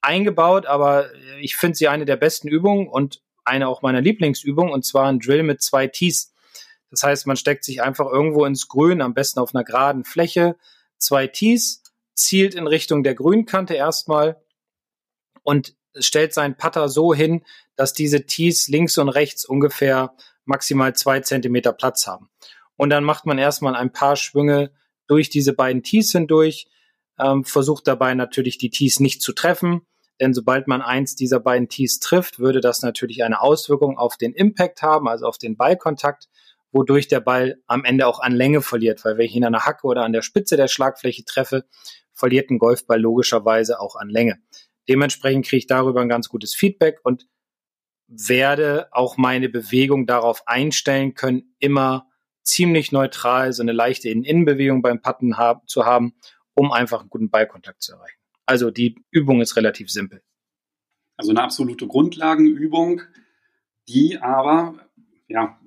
eingebaut, 0.01 0.67
aber 0.67 1.07
ich 1.41 1.57
finde 1.57 1.77
sie 1.77 1.89
eine 1.89 2.05
der 2.05 2.17
besten 2.17 2.49
Übungen 2.49 2.89
und 2.89 3.23
eine 3.45 3.69
auch 3.69 3.83
meiner 3.83 4.01
Lieblingsübungen, 4.01 4.73
und 4.73 4.85
zwar 4.85 5.07
ein 5.07 5.19
Drill 5.19 5.43
mit 5.43 5.63
zwei 5.63 5.87
Tees. 5.87 6.33
Das 6.91 7.03
heißt, 7.03 7.27
man 7.27 7.37
steckt 7.37 7.65
sich 7.65 7.83
einfach 7.83 8.07
irgendwo 8.07 8.45
ins 8.45 8.69
Grün, 8.69 9.01
am 9.01 9.15
besten 9.15 9.41
auf 9.41 9.55
einer 9.55 9.65
geraden 9.65 10.05
Fläche, 10.05 10.57
zwei 10.99 11.27
Tees, 11.27 11.83
zielt 12.19 12.55
in 12.55 12.67
Richtung 12.67 13.03
der 13.03 13.15
Grünkante 13.15 13.75
erstmal 13.75 14.41
und 15.43 15.75
stellt 15.95 16.35
seinen 16.35 16.57
Putter 16.57 16.89
so 16.89 17.15
hin, 17.15 17.45
dass 17.77 17.93
diese 17.93 18.27
Tees 18.27 18.69
links 18.69 18.99
und 18.99 19.09
rechts 19.09 19.45
ungefähr 19.45 20.15
maximal 20.45 20.95
zwei 20.95 21.21
Zentimeter 21.21 21.73
Platz 21.73 22.07
haben. 22.07 22.31
Und 22.77 22.91
dann 22.91 23.05
macht 23.05 23.27
man 23.27 23.39
erstmal 23.39 23.75
ein 23.75 23.93
paar 23.93 24.17
Schwünge 24.17 24.71
durch 25.07 25.31
diese 25.31 25.53
beiden 25.53 25.83
Tees 25.83 26.13
hindurch, 26.13 26.69
ähm, 27.19 27.45
versucht 27.45 27.87
dabei 27.87 28.15
natürlich 28.15 28.59
die 28.59 28.71
Tees 28.71 29.01
nicht 29.01 29.23
zu 29.23 29.33
treffen, 29.33 29.87
denn 30.21 30.35
sobald 30.35 30.67
man 30.67 30.83
eins 30.83 31.15
dieser 31.15 31.41
beiden 31.41 31.69
Tees 31.69 32.01
trifft, 32.01 32.39
würde 32.39 32.61
das 32.61 32.83
natürlich 32.83 33.23
eine 33.25 33.41
Auswirkung 33.41 33.99
auf 33.99 34.17
den 34.17 34.33
Impact 34.35 34.83
haben, 34.83 35.09
also 35.09 35.27
auf 35.27 35.39
den 35.39 35.57
Ballkontakt, 35.57 36.29
wodurch 36.73 37.09
der 37.09 37.21
Ball 37.21 37.61
am 37.67 37.85
Ende 37.85 38.07
auch 38.07 38.21
an 38.21 38.33
Länge 38.33 38.61
verliert, 38.61 39.05
weil 39.05 39.17
wenn 39.17 39.27
ich 39.27 39.35
ihn 39.35 39.45
an 39.45 39.53
der 39.53 39.65
Hacke 39.65 39.87
oder 39.87 40.05
an 40.05 40.13
der 40.13 40.23
Spitze 40.23 40.57
der 40.57 40.69
Schlagfläche 40.69 41.25
treffe, 41.25 41.65
verliert 42.19 42.51
ein 42.51 42.59
Golfball 42.59 43.01
logischerweise 43.01 43.81
auch 43.81 43.97
an 43.97 44.11
Länge. 44.11 44.39
Dementsprechend 44.89 45.47
kriege 45.47 45.59
ich 45.59 45.67
darüber 45.67 46.01
ein 46.01 46.09
ganz 46.09 46.29
gutes 46.29 46.55
Feedback 46.55 46.99
und 47.03 47.29
werde 48.09 48.89
auch 48.91 49.17
meine 49.17 49.49
Bewegung 49.49 50.07
darauf 50.07 50.47
einstellen 50.47 51.15
können, 51.15 51.55
immer 51.59 52.09
ziemlich 52.43 52.91
neutral 52.91 53.53
so 53.53 53.63
eine 53.63 53.73
leichte 53.73 54.09
In-In-Bewegung 54.09 54.81
beim 54.83 55.03
Putten 55.03 55.37
haben, 55.37 55.61
zu 55.67 55.85
haben, 55.85 56.15
um 56.55 56.73
einfach 56.73 57.01
einen 57.01 57.11
guten 57.11 57.31
Ballkontakt 57.31 57.83
zu 57.83 57.93
erreichen. 57.93 58.19
Also 58.47 58.71
die 58.71 58.97
Übung 59.11 59.43
ist 59.43 59.57
relativ 59.57 59.91
simpel. 59.91 60.23
Also 61.19 61.31
eine 61.31 61.43
absolute 61.43 61.87
Grundlagenübung, 61.87 63.03
die 63.89 64.19
aber, 64.19 64.77
ja, 65.27 65.61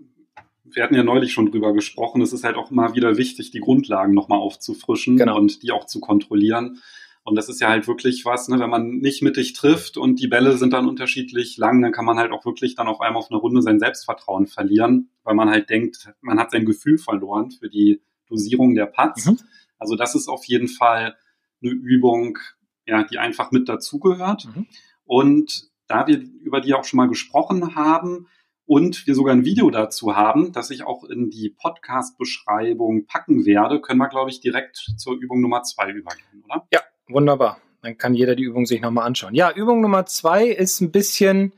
wir 0.73 0.83
hatten 0.83 0.95
ja 0.95 1.03
neulich 1.03 1.33
schon 1.33 1.51
drüber 1.51 1.73
gesprochen, 1.73 2.21
es 2.21 2.33
ist 2.33 2.43
halt 2.43 2.55
auch 2.55 2.71
immer 2.71 2.95
wieder 2.95 3.17
wichtig, 3.17 3.51
die 3.51 3.59
Grundlagen 3.59 4.13
nochmal 4.13 4.39
aufzufrischen 4.39 5.17
genau. 5.17 5.37
und 5.37 5.63
die 5.63 5.71
auch 5.71 5.85
zu 5.85 5.99
kontrollieren. 5.99 6.81
Und 7.23 7.35
das 7.35 7.49
ist 7.49 7.61
ja 7.61 7.69
halt 7.69 7.87
wirklich 7.87 8.25
was, 8.25 8.47
ne, 8.47 8.59
wenn 8.59 8.69
man 8.69 8.97
nicht 8.97 9.21
mittig 9.21 9.53
trifft 9.53 9.97
und 9.97 10.19
die 10.19 10.27
Bälle 10.27 10.57
sind 10.57 10.73
dann 10.73 10.87
unterschiedlich 10.87 11.57
lang, 11.57 11.81
dann 11.81 11.91
kann 11.91 12.05
man 12.05 12.17
halt 12.17 12.31
auch 12.31 12.45
wirklich 12.45 12.73
dann 12.75 12.87
auf 12.87 12.99
einmal 12.99 13.19
auf 13.19 13.29
eine 13.29 13.39
Runde 13.39 13.61
sein 13.61 13.79
Selbstvertrauen 13.79 14.47
verlieren, 14.47 15.09
weil 15.23 15.35
man 15.35 15.49
halt 15.49 15.69
denkt, 15.69 16.11
man 16.21 16.39
hat 16.39 16.51
sein 16.51 16.65
Gefühl 16.65 16.97
verloren 16.97 17.51
für 17.51 17.69
die 17.69 18.01
Dosierung 18.27 18.73
der 18.73 18.87
Putts. 18.87 19.27
Mhm. 19.27 19.37
Also 19.77 19.95
das 19.95 20.15
ist 20.15 20.29
auf 20.29 20.45
jeden 20.45 20.67
Fall 20.67 21.15
eine 21.61 21.71
Übung, 21.71 22.39
ja, 22.87 23.03
die 23.03 23.19
einfach 23.19 23.51
mit 23.51 23.69
dazugehört. 23.69 24.47
Mhm. 24.55 24.65
Und 25.05 25.69
da 25.87 26.07
wir 26.07 26.19
über 26.19 26.59
die 26.59 26.73
auch 26.73 26.85
schon 26.85 26.97
mal 26.97 27.09
gesprochen 27.09 27.75
haben 27.75 28.27
und 28.71 29.05
wir 29.05 29.15
sogar 29.15 29.33
ein 29.33 29.43
Video 29.43 29.69
dazu 29.69 30.15
haben, 30.15 30.53
das 30.53 30.69
ich 30.69 30.83
auch 30.85 31.03
in 31.03 31.29
die 31.29 31.49
Podcast-Beschreibung 31.49 33.05
packen 33.05 33.45
werde, 33.45 33.81
können 33.81 33.99
wir, 33.99 34.07
glaube 34.07 34.29
ich, 34.29 34.39
direkt 34.39 34.77
zur 34.95 35.17
Übung 35.17 35.41
Nummer 35.41 35.63
zwei 35.63 35.91
übergehen, 35.91 36.41
oder? 36.45 36.65
Ja, 36.71 36.79
Wunderbar. 37.09 37.57
Dann 37.81 37.97
kann 37.97 38.13
jeder 38.13 38.33
die 38.33 38.43
Übung 38.43 38.65
sich 38.65 38.79
nochmal 38.79 39.05
anschauen. 39.05 39.35
Ja, 39.35 39.51
Übung 39.51 39.81
Nummer 39.81 40.05
zwei 40.05 40.47
ist 40.47 40.79
ein 40.79 40.89
bisschen, 40.89 41.51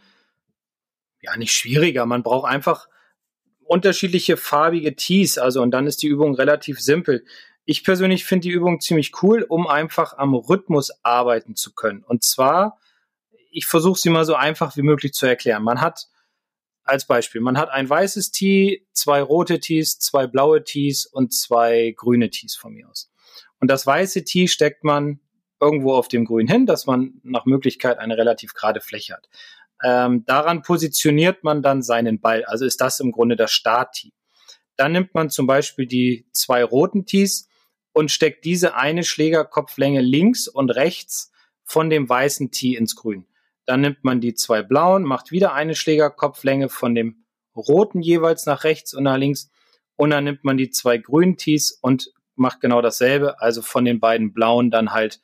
ja, 1.22 1.38
nicht 1.38 1.54
schwieriger. 1.54 2.08
Man 2.08 2.24
braucht 2.24 2.50
einfach 2.50 2.88
unterschiedliche 3.64 4.36
farbige 4.36 4.96
Tees. 4.96 5.38
Also, 5.38 5.62
und 5.62 5.70
dann 5.70 5.86
ist 5.86 6.02
die 6.02 6.08
Übung 6.08 6.34
relativ 6.34 6.80
simpel. 6.80 7.26
Ich 7.64 7.84
persönlich 7.84 8.26
finde 8.26 8.48
die 8.48 8.54
Übung 8.54 8.82
ziemlich 8.82 9.22
cool, 9.22 9.44
um 9.44 9.68
einfach 9.68 10.18
am 10.18 10.34
Rhythmus 10.34 10.92
arbeiten 11.04 11.56
zu 11.56 11.76
können. 11.76 12.02
Und 12.02 12.26
zwar, 12.26 12.80
ich 13.52 13.68
versuche 13.68 14.00
sie 14.00 14.10
mal 14.10 14.26
so 14.26 14.34
einfach 14.34 14.76
wie 14.78 14.82
möglich 14.82 15.14
zu 15.14 15.28
erklären. 15.28 15.62
Man 15.62 15.80
hat 15.80 16.08
als 16.84 17.08
Beispiel, 17.08 17.42
man 17.42 17.58
hat 17.58 17.70
ein 17.70 17.90
weißes 17.90 18.32
Tee, 18.32 18.86
zwei 18.92 19.22
rote 19.22 19.60
Tees, 19.60 20.00
zwei 20.00 20.28
blaue 20.28 20.64
Tees 20.64 21.06
und 21.06 21.34
zwei 21.34 21.94
grüne 21.96 22.30
Tees 22.30 22.56
von 22.56 22.74
mir 22.74 22.90
aus. 22.90 23.12
Und 23.60 23.70
das 23.70 23.88
weiße 23.88 24.24
Tee 24.26 24.48
steckt 24.48 24.84
man 24.84 25.20
irgendwo 25.62 25.94
auf 25.94 26.10
dem 26.10 26.26
Grün 26.26 26.48
hin, 26.48 26.66
dass 26.66 26.86
man 26.86 27.22
nach 27.24 27.46
Möglichkeit 27.46 27.98
eine 27.98 28.18
relativ 28.18 28.54
gerade 28.54 28.82
Fläche 28.82 29.14
hat. 29.14 29.30
Ähm, 29.82 30.26
daran 30.26 30.62
positioniert 30.62 31.44
man 31.44 31.62
dann 31.62 31.82
seinen 31.82 32.20
Ball. 32.20 32.44
Also 32.46 32.66
ist 32.66 32.82
das 32.82 33.00
im 33.00 33.12
Grunde 33.12 33.36
das 33.36 33.52
Start-Tee. 33.52 34.14
Dann 34.76 34.92
nimmt 34.92 35.14
man 35.14 35.30
zum 35.30 35.48
Beispiel 35.48 35.86
die 35.86 36.26
zwei 36.32 36.64
roten 36.64 37.06
Tees 37.06 37.48
und 37.94 38.12
steckt 38.12 38.44
diese 38.44 38.76
eine 38.76 39.04
Schlägerkopflänge 39.04 40.02
links 40.02 40.48
und 40.48 40.70
rechts 40.72 41.32
von 41.64 41.90
dem 41.90 42.10
weißen 42.10 42.52
Tee 42.52 42.76
ins 42.76 42.96
Grün. 42.96 43.26
Dann 43.66 43.82
nimmt 43.82 44.04
man 44.04 44.22
die 44.22 44.34
zwei 44.34 44.62
blauen, 44.62 45.04
macht 45.04 45.32
wieder 45.32 45.54
eine 45.54 45.76
Schlägerkopflänge 45.76 46.70
von 46.70 46.96
dem 46.96 47.26
roten 47.56 48.02
jeweils 48.02 48.46
nach 48.46 48.64
rechts 48.64 48.94
und 48.94 49.04
nach 49.04 49.18
links. 49.18 49.50
Und 49.96 50.10
dann 50.10 50.24
nimmt 50.24 50.44
man 50.44 50.58
die 50.58 50.70
zwei 50.70 50.98
grünen 50.98 51.38
Tees 51.38 51.72
und 51.72 52.12
macht 52.36 52.62
genau 52.62 52.82
dasselbe. 52.82 53.40
Also 53.42 53.62
von 53.62 53.86
den 53.86 54.00
beiden 54.00 54.34
blauen 54.34 54.72
dann 54.72 54.92
halt 54.92 55.22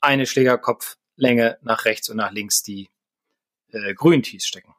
eine 0.00 0.26
Schlägerkopflänge 0.26 1.58
nach 1.62 1.84
rechts 1.84 2.08
und 2.08 2.16
nach 2.16 2.32
links 2.32 2.62
die 2.62 2.88
äh, 3.70 3.94
grünen 3.94 4.22
Tees 4.22 4.46
stecken. 4.46 4.74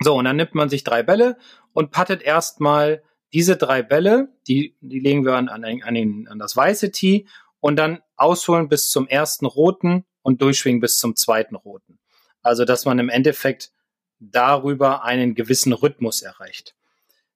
So, 0.00 0.16
und 0.16 0.24
dann 0.24 0.36
nimmt 0.36 0.54
man 0.54 0.68
sich 0.68 0.84
drei 0.84 1.02
Bälle 1.02 1.38
und 1.72 1.90
pattet 1.90 2.22
erstmal 2.22 3.02
diese 3.32 3.56
drei 3.56 3.82
Bälle, 3.82 4.28
die, 4.46 4.76
die 4.80 5.00
legen 5.00 5.24
wir 5.24 5.34
an, 5.34 5.48
an, 5.48 5.64
an, 5.64 5.94
den, 5.94 6.28
an 6.28 6.38
das 6.38 6.56
weiße 6.56 6.90
Tee 6.92 7.26
und 7.60 7.76
dann 7.76 8.00
ausholen 8.16 8.68
bis 8.68 8.90
zum 8.90 9.08
ersten 9.08 9.46
roten 9.46 10.04
und 10.24 10.42
durchschwingen 10.42 10.80
bis 10.80 10.98
zum 10.98 11.14
zweiten 11.14 11.54
roten. 11.54 12.00
Also, 12.42 12.64
dass 12.64 12.84
man 12.84 12.98
im 12.98 13.08
Endeffekt 13.08 13.70
darüber 14.18 15.04
einen 15.04 15.34
gewissen 15.34 15.72
Rhythmus 15.72 16.22
erreicht. 16.22 16.74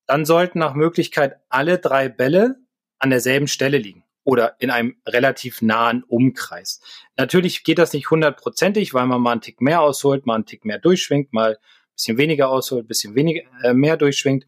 Dann 0.07 0.25
sollten 0.25 0.59
nach 0.59 0.75
Möglichkeit 0.75 1.37
alle 1.49 1.79
drei 1.79 2.09
Bälle 2.09 2.57
an 2.99 3.11
derselben 3.11 3.47
Stelle 3.47 3.79
liegen 3.79 4.05
oder 4.25 4.57
in 4.59 4.71
einem 4.71 4.97
relativ 5.07 5.63
nahen 5.63 6.03
Umkreis. 6.03 6.81
Natürlich 7.17 7.63
geht 7.63 7.79
das 7.79 7.93
nicht 7.93 8.11
hundertprozentig, 8.11 8.95
weil 8.95 9.07
man 9.07 9.21
mal 9.21 9.33
einen 9.33 9.41
Tick 9.43 9.61
mehr 9.61 9.83
ausholt, 9.83 10.27
mal 10.27 10.37
einen 10.37 10.47
Tick 10.47 10.65
mehr 10.65 10.79
durchschwingt, 10.79 11.33
mal 11.33 11.53
ein 11.53 11.93
bisschen 11.95 12.19
weniger 12.19 12.49
ausholt, 12.49 12.85
ein 12.85 12.89
bisschen 12.89 13.15
weniger, 13.15 13.43
äh, 13.63 13.75
mehr 13.75 13.97
durchschwingt. 13.97 14.47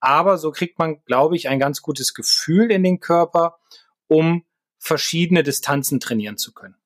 Aber 0.00 0.38
so 0.38 0.52
kriegt 0.52 0.78
man, 0.78 1.02
glaube 1.04 1.36
ich, 1.36 1.48
ein 1.48 1.58
ganz 1.58 1.82
gutes 1.82 2.14
Gefühl 2.14 2.70
in 2.70 2.84
den 2.84 3.00
Körper, 3.00 3.58
um 4.06 4.44
verschiedene 4.78 5.42
Distanzen 5.42 6.00
trainieren 6.00 6.36
zu 6.36 6.52
können. 6.52 6.76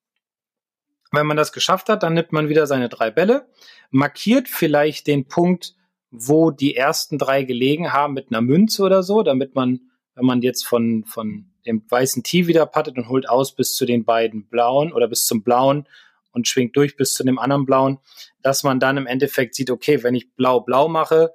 Wenn 1.12 1.26
man 1.26 1.37
das 1.37 1.52
geschafft 1.52 1.88
hat, 1.88 2.02
dann 2.02 2.14
nimmt 2.14 2.33
man 2.33 2.49
wieder 2.49 2.66
seine 2.66 2.88
drei 2.88 3.11
Bälle, 3.11 3.47
markiert 3.90 4.49
vielleicht 4.49 5.07
den 5.07 5.28
Punkt, 5.28 5.75
wo 6.11 6.50
die 6.50 6.75
ersten 6.75 7.19
drei 7.19 7.45
gelegen 7.45 7.92
haben 7.92 8.14
mit 8.14 8.28
einer 8.31 8.40
Münze 8.40 8.83
oder 8.83 9.02
so, 9.02 9.23
damit 9.23 9.54
man, 9.54 9.81
wenn 10.14 10.25
man 10.25 10.42
jetzt 10.42 10.66
von, 10.66 11.04
von 11.04 11.52
dem 11.66 11.85
weißen 11.88 12.23
Tee 12.23 12.47
wieder 12.47 12.66
pattet 12.66 12.97
und 12.97 13.09
holt 13.09 13.28
aus 13.28 13.54
bis 13.54 13.75
zu 13.75 13.87
den 13.87 14.04
beiden 14.04 14.49
blauen 14.49 14.92
oder 14.92 15.07
bis 15.07 15.26
zum 15.26 15.42
blauen 15.42 15.87
und 16.33 16.49
schwingt 16.49 16.76
durch 16.76 16.97
bis 16.97 17.14
zu 17.14 17.25
dem 17.25 17.38
anderen 17.38 17.66
blauen, 17.66 17.99
dass 18.42 18.62
man 18.62 18.81
dann 18.81 18.97
im 18.97 19.07
Endeffekt 19.07 19.54
sieht, 19.54 19.71
okay, 19.71 20.02
wenn 20.02 20.14
ich 20.14 20.35
blau-blau 20.35 20.88
mache, 20.88 21.35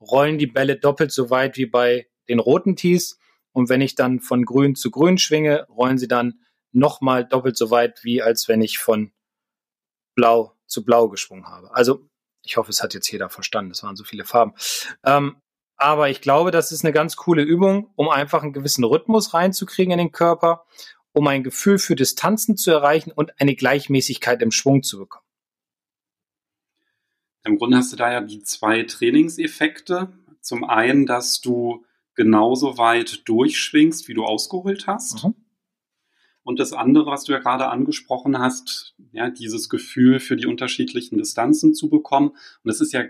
rollen 0.00 0.38
die 0.38 0.46
Bälle 0.46 0.76
doppelt 0.76 1.12
so 1.12 1.30
weit 1.30 1.56
wie 1.56 1.66
bei 1.66 2.06
den 2.28 2.38
roten 2.38 2.76
Tees. 2.76 3.18
Und 3.52 3.68
wenn 3.68 3.80
ich 3.80 3.94
dann 3.94 4.20
von 4.20 4.44
grün 4.44 4.74
zu 4.74 4.90
grün 4.90 5.18
schwinge, 5.18 5.66
rollen 5.68 5.98
sie 5.98 6.08
dann 6.08 6.40
nochmal 6.72 7.24
doppelt 7.24 7.56
so 7.56 7.70
weit, 7.70 8.00
wie 8.04 8.22
als 8.22 8.48
wenn 8.48 8.60
ich 8.60 8.78
von 8.78 9.12
blau 10.16 10.56
zu 10.66 10.84
blau 10.84 11.08
geschwungen 11.08 11.46
habe. 11.46 11.72
Also 11.72 12.08
ich 12.42 12.56
hoffe, 12.56 12.70
es 12.70 12.82
hat 12.82 12.94
jetzt 12.94 13.10
jeder 13.10 13.28
verstanden. 13.28 13.70
Es 13.70 13.84
waren 13.84 13.94
so 13.94 14.02
viele 14.02 14.24
Farben. 14.24 14.54
Ähm, 15.04 15.36
aber 15.76 16.08
ich 16.08 16.20
glaube, 16.20 16.50
das 16.50 16.72
ist 16.72 16.84
eine 16.84 16.92
ganz 16.92 17.16
coole 17.16 17.42
Übung, 17.42 17.92
um 17.96 18.08
einfach 18.08 18.42
einen 18.42 18.52
gewissen 18.52 18.82
Rhythmus 18.82 19.34
reinzukriegen 19.34 19.92
in 19.92 19.98
den 19.98 20.12
Körper, 20.12 20.64
um 21.12 21.26
ein 21.28 21.44
Gefühl 21.44 21.78
für 21.78 21.94
Distanzen 21.94 22.56
zu 22.56 22.70
erreichen 22.70 23.12
und 23.12 23.38
eine 23.40 23.54
Gleichmäßigkeit 23.54 24.42
im 24.42 24.50
Schwung 24.50 24.82
zu 24.82 24.98
bekommen. 24.98 25.24
Im 27.44 27.58
Grunde 27.58 27.76
hast 27.76 27.92
du 27.92 27.96
da 27.96 28.10
ja 28.10 28.20
die 28.22 28.42
zwei 28.42 28.82
Trainingseffekte. 28.82 30.12
Zum 30.40 30.64
einen, 30.64 31.06
dass 31.06 31.40
du 31.40 31.84
genauso 32.14 32.78
weit 32.78 33.28
durchschwingst, 33.28 34.08
wie 34.08 34.14
du 34.14 34.24
ausgeholt 34.24 34.86
hast. 34.86 35.22
Mhm. 35.22 35.34
Und 36.46 36.60
das 36.60 36.72
andere, 36.72 37.06
was 37.06 37.24
du 37.24 37.32
ja 37.32 37.40
gerade 37.40 37.66
angesprochen 37.70 38.38
hast, 38.38 38.94
ja, 39.10 39.30
dieses 39.30 39.68
Gefühl 39.68 40.20
für 40.20 40.36
die 40.36 40.46
unterschiedlichen 40.46 41.18
Distanzen 41.18 41.74
zu 41.74 41.90
bekommen. 41.90 42.28
Und 42.28 42.38
das 42.62 42.80
ist 42.80 42.92
ja 42.92 43.02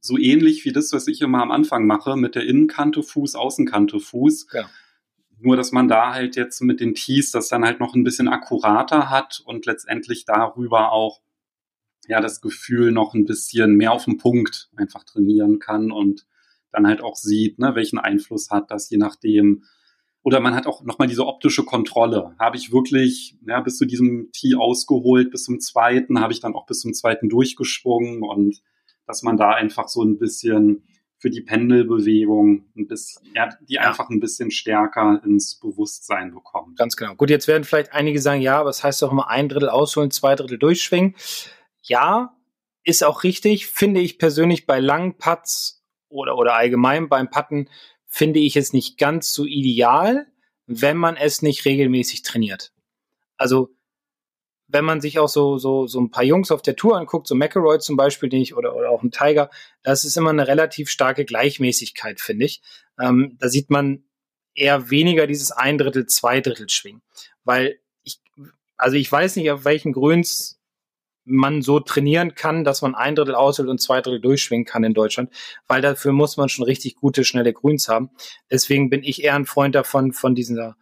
so 0.00 0.16
ähnlich 0.16 0.64
wie 0.64 0.70
das, 0.70 0.92
was 0.92 1.08
ich 1.08 1.20
immer 1.20 1.42
am 1.42 1.50
Anfang 1.50 1.84
mache, 1.88 2.16
mit 2.16 2.36
der 2.36 2.44
Innenkante 2.44 3.02
Fuß, 3.02 3.34
Außenkante 3.34 3.98
Fuß. 3.98 4.46
Ja. 4.52 4.70
Nur, 5.40 5.56
dass 5.56 5.72
man 5.72 5.88
da 5.88 6.14
halt 6.14 6.36
jetzt 6.36 6.62
mit 6.62 6.78
den 6.78 6.94
Tees 6.94 7.32
das 7.32 7.48
dann 7.48 7.64
halt 7.64 7.80
noch 7.80 7.96
ein 7.96 8.04
bisschen 8.04 8.28
akkurater 8.28 9.10
hat 9.10 9.42
und 9.44 9.66
letztendlich 9.66 10.24
darüber 10.24 10.92
auch 10.92 11.22
ja 12.06 12.20
das 12.20 12.40
Gefühl 12.40 12.92
noch 12.92 13.14
ein 13.14 13.24
bisschen 13.24 13.74
mehr 13.74 13.90
auf 13.90 14.04
den 14.04 14.16
Punkt 14.16 14.70
einfach 14.76 15.02
trainieren 15.02 15.58
kann 15.58 15.90
und 15.90 16.24
dann 16.70 16.86
halt 16.86 17.00
auch 17.00 17.16
sieht, 17.16 17.58
ne, 17.58 17.74
welchen 17.74 17.98
Einfluss 17.98 18.50
hat 18.50 18.70
das, 18.70 18.88
je 18.90 18.98
nachdem, 18.98 19.64
oder 20.26 20.40
man 20.40 20.56
hat 20.56 20.66
auch 20.66 20.82
nochmal 20.82 21.06
diese 21.06 21.24
optische 21.24 21.64
Kontrolle. 21.64 22.34
Habe 22.40 22.56
ich 22.56 22.72
wirklich 22.72 23.38
ja, 23.46 23.60
bis 23.60 23.78
zu 23.78 23.84
diesem 23.84 24.32
Tee 24.32 24.56
ausgeholt, 24.56 25.30
bis 25.30 25.44
zum 25.44 25.60
zweiten, 25.60 26.20
habe 26.20 26.32
ich 26.32 26.40
dann 26.40 26.56
auch 26.56 26.66
bis 26.66 26.80
zum 26.80 26.92
zweiten 26.94 27.28
durchgeschwungen 27.28 28.24
und 28.24 28.60
dass 29.06 29.22
man 29.22 29.36
da 29.36 29.50
einfach 29.50 29.86
so 29.86 30.02
ein 30.02 30.18
bisschen 30.18 30.82
für 31.16 31.30
die 31.30 31.42
Pendelbewegung 31.42 32.64
ein 32.76 32.88
bisschen, 32.88 33.22
ja, 33.36 33.50
die 33.68 33.78
einfach 33.78 34.10
ein 34.10 34.18
bisschen 34.18 34.50
stärker 34.50 35.22
ins 35.24 35.60
Bewusstsein 35.60 36.34
bekommt. 36.34 36.76
Ganz 36.76 36.96
genau. 36.96 37.14
Gut, 37.14 37.30
jetzt 37.30 37.46
werden 37.46 37.62
vielleicht 37.62 37.92
einige 37.92 38.20
sagen, 38.20 38.40
ja, 38.40 38.58
aber 38.58 38.70
es 38.70 38.78
das 38.78 38.84
heißt 38.84 39.02
doch 39.02 39.12
immer 39.12 39.30
ein 39.30 39.48
Drittel 39.48 39.68
ausholen, 39.68 40.10
zwei 40.10 40.34
Drittel 40.34 40.58
durchschwingen. 40.58 41.14
Ja, 41.82 42.34
ist 42.82 43.04
auch 43.04 43.22
richtig, 43.22 43.68
finde 43.68 44.00
ich 44.00 44.18
persönlich 44.18 44.66
bei 44.66 44.80
langen 44.80 45.18
Putts 45.18 45.84
oder, 46.08 46.36
oder 46.36 46.54
allgemein 46.54 47.08
beim 47.08 47.30
Putten 47.30 47.68
finde 48.16 48.40
ich 48.40 48.56
es 48.56 48.72
nicht 48.72 48.96
ganz 48.96 49.34
so 49.34 49.44
ideal, 49.44 50.26
wenn 50.64 50.96
man 50.96 51.18
es 51.18 51.42
nicht 51.42 51.66
regelmäßig 51.66 52.22
trainiert. 52.22 52.72
Also 53.36 53.76
wenn 54.68 54.86
man 54.86 55.02
sich 55.02 55.18
auch 55.18 55.28
so, 55.28 55.58
so, 55.58 55.86
so 55.86 56.00
ein 56.00 56.10
paar 56.10 56.24
Jungs 56.24 56.50
auf 56.50 56.62
der 56.62 56.76
Tour 56.76 56.96
anguckt, 56.96 57.26
so 57.26 57.34
McElroy 57.34 57.78
zum 57.78 57.98
Beispiel, 57.98 58.30
den 58.30 58.40
ich, 58.40 58.56
oder, 58.56 58.74
oder 58.74 58.88
auch 58.88 59.02
ein 59.02 59.10
Tiger, 59.10 59.50
das 59.82 60.04
ist 60.06 60.16
immer 60.16 60.30
eine 60.30 60.48
relativ 60.48 60.88
starke 60.88 61.26
Gleichmäßigkeit, 61.26 62.18
finde 62.18 62.46
ich. 62.46 62.62
Ähm, 62.98 63.36
da 63.38 63.50
sieht 63.50 63.68
man 63.68 64.04
eher 64.54 64.88
weniger 64.88 65.26
dieses 65.26 65.52
ein 65.52 65.76
Drittel, 65.76 66.06
zwei 66.06 66.40
Drittel 66.40 66.70
schwingen. 66.70 67.02
Weil 67.44 67.80
ich, 68.02 68.22
also 68.78 68.96
ich 68.96 69.12
weiß 69.12 69.36
nicht, 69.36 69.50
auf 69.50 69.66
welchen 69.66 69.92
Grüns 69.92 70.55
man 71.26 71.60
so 71.60 71.80
trainieren 71.80 72.34
kann, 72.34 72.64
dass 72.64 72.82
man 72.82 72.94
ein 72.94 73.16
Drittel 73.16 73.34
aushält 73.34 73.68
und 73.68 73.80
zwei 73.80 74.00
Drittel 74.00 74.20
durchschwingen 74.20 74.64
kann 74.64 74.84
in 74.84 74.94
Deutschland, 74.94 75.30
weil 75.66 75.82
dafür 75.82 76.12
muss 76.12 76.36
man 76.36 76.48
schon 76.48 76.64
richtig 76.64 76.96
gute, 76.96 77.24
schnelle 77.24 77.52
Grüns 77.52 77.88
haben. 77.88 78.10
Deswegen 78.50 78.88
bin 78.88 79.02
ich 79.02 79.22
eher 79.22 79.34
ein 79.34 79.44
Freund 79.44 79.74
davon, 79.74 80.12
von 80.12 80.34
dieser 80.34 80.76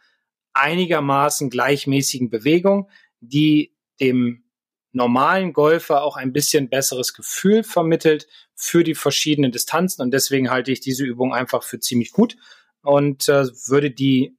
einigermaßen 0.53 1.51
gleichmäßigen 1.51 2.31
Bewegung, 2.31 2.89
die 3.21 3.75
dem 4.01 4.45
normalen 4.93 5.53
Golfer 5.53 6.05
auch 6.05 6.17
ein 6.17 6.33
bisschen 6.33 6.69
besseres 6.69 7.15
Gefühl 7.15 7.65
vermittelt 7.65 8.29
für 8.55 8.85
die 8.85 8.95
verschiedenen 8.95 9.51
Distanzen. 9.51 10.03
Und 10.03 10.13
deswegen 10.13 10.51
halte 10.51 10.71
ich 10.71 10.81
diese 10.81 11.05
Übung 11.05 11.35
einfach 11.35 11.65
für 11.65 11.81
ziemlich 11.81 12.13
gut 12.13 12.37
und 12.83 13.29
äh, 13.29 13.47
würde 13.67 13.91
die 13.91 14.37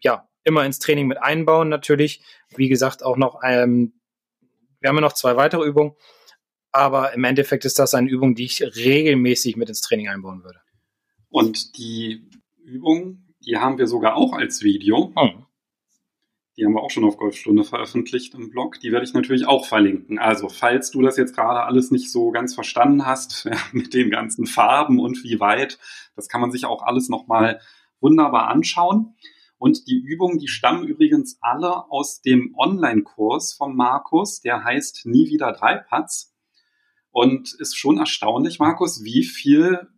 ja 0.00 0.28
immer 0.44 0.64
ins 0.64 0.78
Training 0.78 1.08
mit 1.08 1.18
einbauen 1.18 1.68
natürlich. 1.68 2.20
Wie 2.54 2.68
gesagt, 2.68 3.02
auch 3.02 3.16
noch 3.16 3.40
ähm, 3.42 3.94
wir 4.86 4.90
haben 4.90 4.98
ja 4.98 5.00
noch 5.00 5.14
zwei 5.14 5.34
weitere 5.34 5.66
Übungen, 5.66 5.96
aber 6.70 7.12
im 7.12 7.24
Endeffekt 7.24 7.64
ist 7.64 7.80
das 7.80 7.92
eine 7.94 8.08
Übung, 8.08 8.36
die 8.36 8.44
ich 8.44 8.62
regelmäßig 8.62 9.56
mit 9.56 9.68
ins 9.68 9.80
Training 9.80 10.06
einbauen 10.06 10.44
würde. 10.44 10.60
Und 11.28 11.76
die 11.76 12.30
Übung, 12.62 13.26
die 13.44 13.56
haben 13.56 13.78
wir 13.78 13.88
sogar 13.88 14.14
auch 14.14 14.32
als 14.32 14.62
Video. 14.62 15.12
Hm. 15.16 15.44
Die 16.56 16.64
haben 16.64 16.74
wir 16.74 16.84
auch 16.84 16.90
schon 16.90 17.04
auf 17.04 17.16
Golfstunde 17.16 17.64
veröffentlicht 17.64 18.34
im 18.34 18.48
Blog. 18.48 18.78
Die 18.78 18.92
werde 18.92 19.04
ich 19.04 19.12
natürlich 19.12 19.48
auch 19.48 19.66
verlinken. 19.66 20.20
Also, 20.20 20.48
falls 20.48 20.92
du 20.92 21.02
das 21.02 21.16
jetzt 21.16 21.34
gerade 21.34 21.64
alles 21.64 21.90
nicht 21.90 22.12
so 22.12 22.30
ganz 22.30 22.54
verstanden 22.54 23.04
hast, 23.04 23.44
ja, 23.50 23.58
mit 23.72 23.92
den 23.92 24.08
ganzen 24.10 24.46
Farben 24.46 25.00
und 25.00 25.24
wie 25.24 25.40
weit, 25.40 25.80
das 26.14 26.28
kann 26.28 26.40
man 26.40 26.52
sich 26.52 26.64
auch 26.64 26.84
alles 26.84 27.08
nochmal 27.08 27.60
wunderbar 27.98 28.46
anschauen. 28.50 29.16
Und 29.58 29.86
die 29.88 29.96
Übungen, 29.96 30.38
die 30.38 30.48
stammen 30.48 30.86
übrigens 30.86 31.38
alle 31.40 31.90
aus 31.90 32.20
dem 32.20 32.54
Online-Kurs 32.56 33.54
von 33.54 33.74
Markus, 33.74 34.40
der 34.40 34.64
heißt 34.64 35.06
Nie 35.06 35.28
wieder 35.30 35.52
drei 35.52 35.76
Putts. 35.76 36.34
Und 37.10 37.54
ist 37.54 37.76
schon 37.76 37.96
erstaunlich, 37.98 38.58
Markus, 38.58 39.02
wie 39.02 39.24
viel 39.24 39.88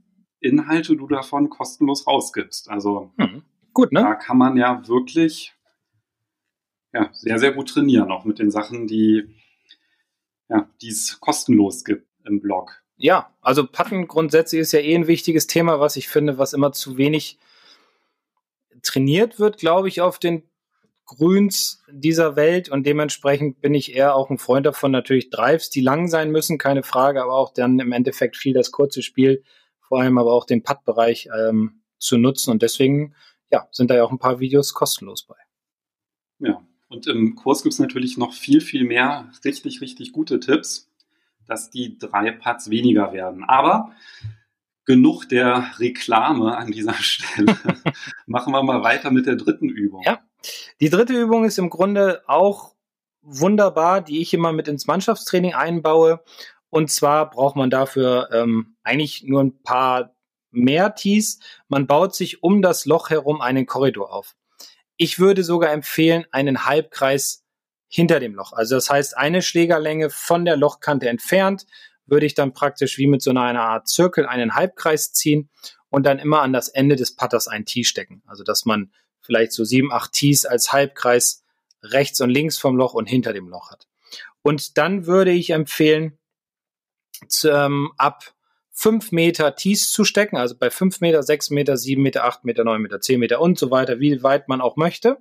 Inhalte 0.41 0.97
du 0.97 1.09
davon 1.09 1.51
kostenlos 1.51 2.07
rausgibst. 2.07 2.71
Also 2.71 3.13
hm, 3.17 3.43
gut, 3.73 3.93
ne? 3.93 4.03
Da 4.03 4.15
kann 4.15 4.39
man 4.39 4.57
ja 4.57 4.87
wirklich 4.87 5.53
ja, 6.93 7.11
sehr, 7.13 7.39
sehr 7.39 7.53
gut 7.53 7.71
trainieren, 7.71 8.13
auch 8.13 8.25
mit 8.25 8.39
den 8.39 8.51
Sachen, 8.51 8.87
die 8.87 9.35
ja, 10.49 10.69
es 10.83 11.19
kostenlos 11.21 11.85
gibt 11.85 12.07
im 12.25 12.41
Blog. 12.41 12.83
ja, 12.97 13.35
also 13.43 13.67
Patten 13.67 14.09
grundsätzlich 14.09 14.61
ist 14.61 14.73
ja 14.73 14.81
eh 14.81 14.95
ein 14.95 15.07
wichtiges 15.07 15.47
Thema, 15.47 15.81
was 15.81 15.97
ich 15.97 16.09
finde, 16.09 16.39
was 16.39 16.53
immer 16.53 16.73
zu 16.73 16.97
wenig 16.97 17.39
trainiert 18.83 19.39
wird, 19.39 19.59
glaube 19.59 19.89
ich, 19.89 20.01
auf 20.01 20.19
den 20.19 20.43
Grüns 21.09 21.83
dieser 21.91 22.37
Welt 22.37 22.69
und 22.69 22.85
dementsprechend 22.87 23.63
bin 23.63 23.73
ich 23.73 23.95
eher 23.95 24.15
auch 24.15 24.29
ein 24.29 24.37
Freund 24.37 24.67
davon, 24.67 24.93
natürlich 24.93 25.31
Drives, 25.31 25.71
die 25.71 25.81
lang 25.81 26.09
sein 26.09 26.31
müssen, 26.31 26.59
keine 26.59 26.83
Frage, 26.83 27.23
aber 27.23 27.33
auch 27.33 27.53
dann 27.55 27.79
im 27.79 27.93
Endeffekt 27.93 28.37
viel 28.37 28.53
das 28.53 28.73
kurze 28.73 29.03
Spiel, 29.03 29.43
vor 29.81 30.01
allem 30.01 30.19
aber 30.19 30.33
auch 30.35 30.45
den 30.45 30.63
Putt-Bereich 30.63 31.31
ähm, 31.35 31.81
zu 31.99 32.19
nutzen 32.19 32.51
und 32.51 32.61
deswegen, 32.61 33.15
ja, 33.51 33.67
sind 33.73 33.91
da 33.91 33.97
ja 33.97 34.05
auch 34.05 34.13
ein 34.13 34.19
paar 34.19 34.39
Videos 34.39 34.75
kostenlos 34.75 35.25
bei. 35.25 35.37
Ja, 36.41 36.63
und 36.89 37.07
im 37.07 37.35
Kurs 37.35 37.63
gibt 37.63 37.73
es 37.73 37.79
natürlich 37.79 38.19
noch 38.19 38.35
viel, 38.35 38.61
viel 38.61 38.85
mehr 38.85 39.31
richtig, 39.45 39.81
richtig 39.81 40.13
gute 40.13 40.41
Tipps, 40.41 40.91
dass 41.47 41.71
die 41.71 41.99
drei 41.99 42.33
Putts 42.33 42.69
weniger 42.69 43.15
werden. 43.15 43.45
Aber 43.45 43.93
genug 44.89 45.29
der 45.29 45.71
Reklame 45.79 46.57
an 46.57 46.73
dieser 46.73 46.95
Stelle. 47.03 47.55
Machen 48.27 48.55
wir 48.55 48.63
mal 48.63 48.83
weiter 48.83 49.11
mit 49.11 49.27
der 49.27 49.37
dritten 49.37 49.69
Übung. 49.69 50.03
Ja. 50.05 50.21
Die 50.81 50.89
dritte 50.89 51.13
Übung 51.13 51.45
ist 51.45 51.59
im 51.59 51.69
Grunde 51.69 52.23
auch 52.27 52.75
wunderbar, 53.21 54.01
die 54.01 54.23
ich 54.23 54.33
immer 54.33 54.53
mit 54.53 54.67
ins 54.67 54.87
Mannschaftstraining 54.87 55.53
einbaue. 55.53 56.25
Und 56.71 56.91
zwar 56.91 57.29
braucht 57.29 57.55
man 57.55 57.69
dafür 57.69 58.31
ähm, 58.33 58.77
eigentlich 58.83 59.25
nur 59.25 59.43
ein 59.43 59.63
paar 59.63 60.15
mehr 60.51 60.95
Tees. 60.95 61.39
Man 61.69 61.87
baut 61.87 62.15
sich 62.15 62.43
um 62.43 62.63
das 62.63 62.87
Loch 62.87 63.11
herum 63.11 63.43
einen 63.43 63.67
Korridor 63.67 64.11
auf. 64.11 64.37
Ich 64.97 65.19
würde 65.19 65.45
sogar 65.45 65.71
empfehlen, 65.71 66.25
einen 66.31 66.65
Halbkreis 66.65 67.45
hinter 67.89 68.21
dem 68.21 68.35
Loch. 68.35 68.55
Also 68.55 68.77
das 68.77 68.89
heißt, 68.89 69.19
eine 69.19 69.43
Schlägerlänge 69.43 70.09
von 70.09 70.47
der 70.47 70.57
Lochkante 70.57 71.11
entfernt, 71.11 71.67
würde 72.09 72.27
ich 72.27 72.35
dann 72.35 72.53
praktisch 72.53 72.99
wie 72.99 73.07
mit 73.07 73.23
so 73.23 73.31
einer 73.31 73.61
Art 73.63 73.89
Zirkel 73.89 74.27
einen 74.27 74.55
Halbkreis 74.55 75.13
ziehen 75.13 75.49
und 75.91 76.05
dann 76.05 76.19
immer 76.19 76.43
an 76.43 76.53
das 76.53 76.69
Ende 76.69 76.97
des 76.97 77.15
Putters 77.15 77.49
ein 77.49 77.65
Tee 77.65 77.85
stecken. 77.85 78.23
Also 78.27 78.45
dass 78.45 78.65
man 78.65 78.91
vielleicht 79.21 79.53
so 79.53 79.65
sieben, 79.65 79.93
acht 79.93 80.13
Tees 80.13 80.47
als 80.47 80.73
Halbkreis 80.73 81.45
rechts 81.83 82.21
und 82.21 82.31
links 82.31 82.59
vom 82.59 82.77
Loch 82.77 82.95
und 82.95 83.07
hinter 83.07 83.33
dem 83.33 83.49
Loch 83.49 83.71
hat. 83.71 83.87
Und 84.43 84.79
dann 84.79 85.07
würde 85.07 85.31
ich 85.31 85.51
empfehlen, 85.51 86.19
zu, 87.29 87.51
ähm, 87.51 87.93
ab 87.97 88.35
fünf 88.71 89.11
Meter 89.11 89.57
Tees 89.57 89.91
zu 89.91 90.05
stecken, 90.05 90.37
also 90.37 90.57
bei 90.57 90.71
fünf 90.71 91.01
Meter, 91.01 91.23
sechs 91.23 91.51
Meter, 91.51 91.77
sieben 91.77 92.03
Meter, 92.03 92.25
acht 92.25 92.45
Meter, 92.45 92.65
neun 92.65 92.81
Meter, 92.81 93.01
zehn 93.01 93.19
Meter 93.19 93.41
und 93.41 93.59
so 93.59 93.71
weiter, 93.71 93.99
wie 93.99 94.23
weit 94.23 94.49
man 94.49 94.61
auch 94.61 94.77
möchte, 94.77 95.19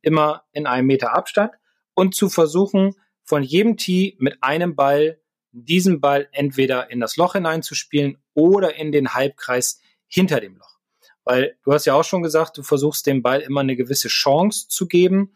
immer 0.00 0.44
in 0.52 0.66
einem 0.66 0.86
Meter 0.86 1.12
Abstand 1.12 1.52
und 1.94 2.14
zu 2.14 2.28
versuchen, 2.28 2.94
von 3.24 3.42
jedem 3.42 3.76
Tee 3.76 4.16
mit 4.18 4.42
einem 4.42 4.76
Ball 4.76 5.19
diesen 5.52 6.00
Ball 6.00 6.28
entweder 6.32 6.90
in 6.90 7.00
das 7.00 7.16
Loch 7.16 7.34
hineinzuspielen 7.34 8.18
oder 8.34 8.76
in 8.76 8.92
den 8.92 9.14
Halbkreis 9.14 9.80
hinter 10.06 10.40
dem 10.40 10.56
Loch. 10.56 10.78
Weil 11.24 11.56
du 11.64 11.72
hast 11.72 11.86
ja 11.86 11.94
auch 11.94 12.04
schon 12.04 12.22
gesagt, 12.22 12.56
du 12.56 12.62
versuchst 12.62 13.06
dem 13.06 13.22
Ball 13.22 13.40
immer 13.40 13.60
eine 13.60 13.76
gewisse 13.76 14.08
Chance 14.08 14.68
zu 14.68 14.86
geben, 14.86 15.34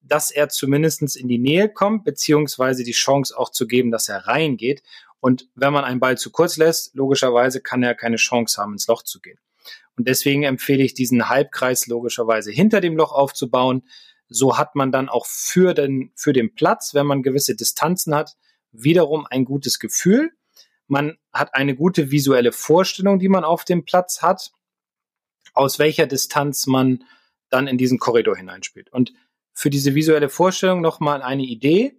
dass 0.00 0.30
er 0.30 0.48
zumindest 0.48 1.16
in 1.16 1.28
die 1.28 1.38
Nähe 1.38 1.68
kommt, 1.68 2.04
beziehungsweise 2.04 2.82
die 2.82 2.92
Chance 2.92 3.38
auch 3.38 3.50
zu 3.50 3.66
geben, 3.66 3.90
dass 3.90 4.08
er 4.08 4.26
reingeht. 4.26 4.82
Und 5.20 5.48
wenn 5.54 5.72
man 5.72 5.84
einen 5.84 6.00
Ball 6.00 6.18
zu 6.18 6.32
kurz 6.32 6.56
lässt, 6.56 6.94
logischerweise 6.94 7.60
kann 7.60 7.82
er 7.82 7.94
keine 7.94 8.16
Chance 8.16 8.60
haben, 8.60 8.72
ins 8.72 8.88
Loch 8.88 9.02
zu 9.02 9.20
gehen. 9.20 9.38
Und 9.96 10.08
deswegen 10.08 10.42
empfehle 10.42 10.82
ich 10.82 10.94
diesen 10.94 11.28
Halbkreis 11.28 11.86
logischerweise 11.86 12.50
hinter 12.50 12.80
dem 12.80 12.96
Loch 12.96 13.12
aufzubauen. 13.12 13.82
So 14.28 14.58
hat 14.58 14.74
man 14.74 14.90
dann 14.90 15.08
auch 15.08 15.26
für 15.26 15.74
den, 15.74 16.10
für 16.16 16.32
den 16.32 16.54
Platz, 16.54 16.94
wenn 16.94 17.06
man 17.06 17.22
gewisse 17.22 17.54
Distanzen 17.54 18.14
hat, 18.14 18.36
wiederum 18.72 19.26
ein 19.26 19.44
gutes 19.44 19.78
Gefühl. 19.78 20.32
Man 20.86 21.16
hat 21.32 21.54
eine 21.54 21.76
gute 21.76 22.10
visuelle 22.10 22.52
Vorstellung, 22.52 23.18
die 23.18 23.28
man 23.28 23.44
auf 23.44 23.64
dem 23.64 23.84
Platz 23.84 24.22
hat, 24.22 24.52
aus 25.54 25.78
welcher 25.78 26.06
Distanz 26.06 26.66
man 26.66 27.04
dann 27.48 27.66
in 27.66 27.78
diesen 27.78 27.98
Korridor 27.98 28.36
hineinspielt. 28.36 28.90
Und 28.92 29.12
für 29.52 29.70
diese 29.70 29.94
visuelle 29.94 30.28
Vorstellung 30.28 30.80
nochmal 30.80 31.22
eine 31.22 31.42
Idee. 31.42 31.96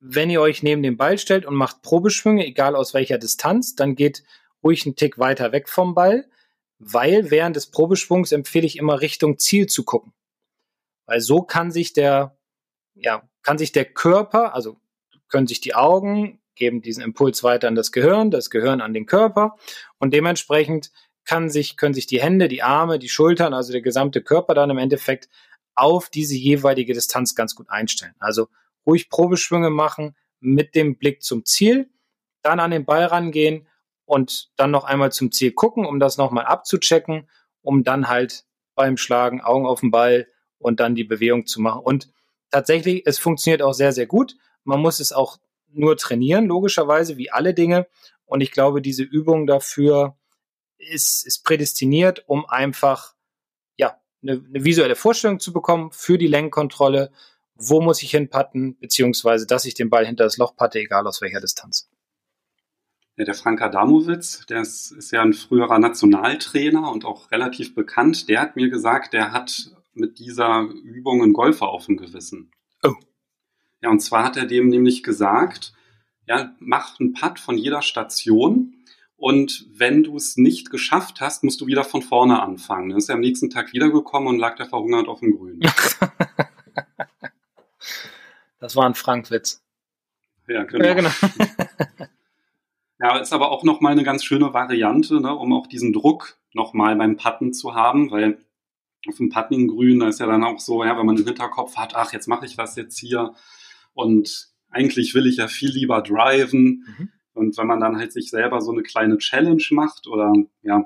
Wenn 0.00 0.30
ihr 0.30 0.40
euch 0.40 0.62
neben 0.62 0.82
den 0.82 0.96
Ball 0.96 1.18
stellt 1.18 1.44
und 1.44 1.54
macht 1.54 1.82
Probeschwünge, 1.82 2.46
egal 2.46 2.76
aus 2.76 2.94
welcher 2.94 3.18
Distanz, 3.18 3.74
dann 3.74 3.94
geht 3.94 4.22
ruhig 4.62 4.86
einen 4.86 4.96
Tick 4.96 5.18
weiter 5.18 5.52
weg 5.52 5.68
vom 5.68 5.94
Ball, 5.94 6.28
weil 6.78 7.30
während 7.30 7.56
des 7.56 7.70
Probeschwungs 7.70 8.32
empfehle 8.32 8.66
ich 8.66 8.76
immer 8.76 9.00
Richtung 9.00 9.38
Ziel 9.38 9.66
zu 9.66 9.84
gucken. 9.84 10.12
Weil 11.06 11.20
so 11.20 11.42
kann 11.42 11.70
sich 11.70 11.92
der, 11.92 12.38
ja, 12.94 13.28
kann 13.42 13.58
sich 13.58 13.72
der 13.72 13.86
Körper, 13.86 14.54
also 14.54 14.78
können 15.28 15.46
sich 15.46 15.60
die 15.60 15.74
Augen, 15.74 16.40
geben 16.54 16.82
diesen 16.82 17.02
Impuls 17.02 17.42
weiter 17.44 17.68
an 17.68 17.74
das 17.74 17.92
Gehirn, 17.92 18.30
das 18.30 18.50
Gehirn 18.50 18.80
an 18.80 18.92
den 18.92 19.06
Körper 19.06 19.56
und 19.98 20.12
dementsprechend 20.12 20.90
kann 21.24 21.50
sich, 21.50 21.76
können 21.76 21.94
sich 21.94 22.06
die 22.06 22.20
Hände, 22.20 22.48
die 22.48 22.62
Arme, 22.62 22.98
die 22.98 23.08
Schultern, 23.08 23.52
also 23.52 23.72
der 23.72 23.82
gesamte 23.82 24.22
Körper 24.22 24.54
dann 24.54 24.70
im 24.70 24.78
Endeffekt 24.78 25.28
auf 25.74 26.08
diese 26.08 26.34
jeweilige 26.34 26.94
Distanz 26.94 27.34
ganz 27.34 27.54
gut 27.54 27.70
einstellen. 27.70 28.14
Also 28.18 28.48
ruhig 28.86 29.10
Probeschwünge 29.10 29.70
machen 29.70 30.16
mit 30.40 30.74
dem 30.74 30.96
Blick 30.96 31.22
zum 31.22 31.44
Ziel, 31.44 31.90
dann 32.42 32.60
an 32.60 32.70
den 32.70 32.84
Ball 32.84 33.04
rangehen 33.04 33.68
und 34.06 34.50
dann 34.56 34.70
noch 34.70 34.84
einmal 34.84 35.12
zum 35.12 35.30
Ziel 35.30 35.52
gucken, 35.52 35.84
um 35.84 36.00
das 36.00 36.16
nochmal 36.16 36.46
abzuchecken, 36.46 37.28
um 37.60 37.84
dann 37.84 38.08
halt 38.08 38.44
beim 38.74 38.96
Schlagen 38.96 39.40
Augen 39.40 39.66
auf 39.66 39.80
den 39.80 39.90
Ball 39.90 40.26
und 40.58 40.80
dann 40.80 40.94
die 40.94 41.04
Bewegung 41.04 41.46
zu 41.46 41.60
machen. 41.60 41.82
Und 41.82 42.10
tatsächlich, 42.50 43.02
es 43.04 43.18
funktioniert 43.18 43.60
auch 43.60 43.74
sehr, 43.74 43.92
sehr 43.92 44.06
gut. 44.06 44.36
Man 44.68 44.82
muss 44.82 45.00
es 45.00 45.12
auch 45.12 45.38
nur 45.72 45.96
trainieren, 45.96 46.44
logischerweise, 46.44 47.16
wie 47.16 47.30
alle 47.30 47.54
Dinge. 47.54 47.86
Und 48.26 48.42
ich 48.42 48.52
glaube, 48.52 48.82
diese 48.82 49.02
Übung 49.02 49.46
dafür 49.46 50.18
ist, 50.76 51.26
ist 51.26 51.42
prädestiniert, 51.42 52.24
um 52.26 52.44
einfach 52.44 53.14
ja, 53.78 53.98
eine, 54.22 54.44
eine 54.46 54.64
visuelle 54.64 54.94
Vorstellung 54.94 55.40
zu 55.40 55.54
bekommen 55.54 55.90
für 55.90 56.18
die 56.18 56.26
Lenkkontrolle. 56.26 57.10
Wo 57.54 57.80
muss 57.80 58.02
ich 58.02 58.10
hinpatten, 58.10 58.78
beziehungsweise 58.78 59.46
dass 59.46 59.64
ich 59.64 59.72
den 59.72 59.88
Ball 59.88 60.04
hinter 60.04 60.24
das 60.24 60.36
Loch 60.36 60.54
patte, 60.54 60.80
egal 60.80 61.06
aus 61.06 61.22
welcher 61.22 61.40
Distanz. 61.40 61.88
Ja, 63.16 63.24
der 63.24 63.34
Frank 63.34 63.62
Adamowitz, 63.62 64.44
der 64.50 64.60
ist, 64.60 64.92
ist 64.92 65.12
ja 65.12 65.22
ein 65.22 65.32
früherer 65.32 65.78
Nationaltrainer 65.78 66.92
und 66.92 67.06
auch 67.06 67.30
relativ 67.30 67.74
bekannt. 67.74 68.28
Der 68.28 68.42
hat 68.42 68.54
mir 68.54 68.68
gesagt, 68.68 69.14
der 69.14 69.32
hat 69.32 69.72
mit 69.94 70.18
dieser 70.18 70.68
Übung 70.84 71.22
einen 71.22 71.32
Golfer 71.32 71.68
auf 71.68 71.86
dem 71.86 71.96
Gewissen. 71.96 72.52
Oh. 72.82 72.94
Ja, 73.80 73.90
und 73.90 74.00
zwar 74.00 74.24
hat 74.24 74.36
er 74.36 74.46
dem 74.46 74.68
nämlich 74.68 75.02
gesagt, 75.02 75.72
ja, 76.26 76.54
mach 76.58 76.98
einen 77.00 77.14
Putt 77.14 77.38
von 77.38 77.56
jeder 77.56 77.82
Station 77.82 78.74
und 79.18 79.66
wenn 79.72 80.04
du 80.04 80.16
es 80.16 80.36
nicht 80.36 80.70
geschafft 80.70 81.20
hast, 81.20 81.42
musst 81.42 81.60
du 81.60 81.66
wieder 81.66 81.82
von 81.82 82.02
vorne 82.02 82.40
anfangen. 82.40 82.90
Dann 82.90 82.98
ist 82.98 83.08
er 83.08 83.16
am 83.16 83.20
nächsten 83.20 83.50
Tag 83.50 83.72
wiedergekommen 83.72 84.28
und 84.28 84.38
lag 84.38 84.54
da 84.56 84.64
verhungert 84.64 85.08
auf 85.08 85.18
dem 85.20 85.36
Grün. 85.36 85.60
das 88.60 88.76
war 88.76 88.86
ein 88.86 88.94
Frankwitz. 88.94 89.60
Ja, 90.46 90.62
genau. 90.62 90.84
Ja, 90.84 90.94
genau. 90.94 91.10
ja, 93.00 93.18
ist 93.18 93.32
aber 93.32 93.50
auch 93.50 93.64
nochmal 93.64 93.92
eine 93.92 94.04
ganz 94.04 94.24
schöne 94.24 94.54
Variante, 94.54 95.20
ne, 95.20 95.34
um 95.34 95.52
auch 95.52 95.66
diesen 95.66 95.92
Druck 95.92 96.38
nochmal 96.54 96.94
beim 96.94 97.16
Putten 97.16 97.52
zu 97.52 97.74
haben, 97.74 98.12
weil 98.12 98.38
auf 99.08 99.16
dem 99.16 99.30
Putting-Grün, 99.30 99.98
da 99.98 100.08
ist 100.08 100.20
ja 100.20 100.26
dann 100.26 100.44
auch 100.44 100.60
so, 100.60 100.84
ja, 100.84 100.96
wenn 100.96 101.06
man 101.06 101.16
den 101.16 101.26
Hinterkopf 101.26 101.76
hat, 101.76 101.96
ach, 101.96 102.12
jetzt 102.12 102.28
mache 102.28 102.46
ich 102.46 102.54
das 102.54 102.76
jetzt 102.76 102.98
hier, 102.98 103.34
und 103.98 104.48
eigentlich 104.70 105.14
will 105.14 105.26
ich 105.26 105.38
ja 105.38 105.48
viel 105.48 105.70
lieber 105.70 106.02
driven. 106.02 106.84
Mhm. 106.86 107.08
Und 107.34 107.58
wenn 107.58 107.66
man 107.66 107.80
dann 107.80 107.96
halt 107.96 108.12
sich 108.12 108.30
selber 108.30 108.60
so 108.60 108.72
eine 108.72 108.82
kleine 108.82 109.18
Challenge 109.18 109.62
macht 109.70 110.06
oder 110.06 110.32
ja, 110.62 110.84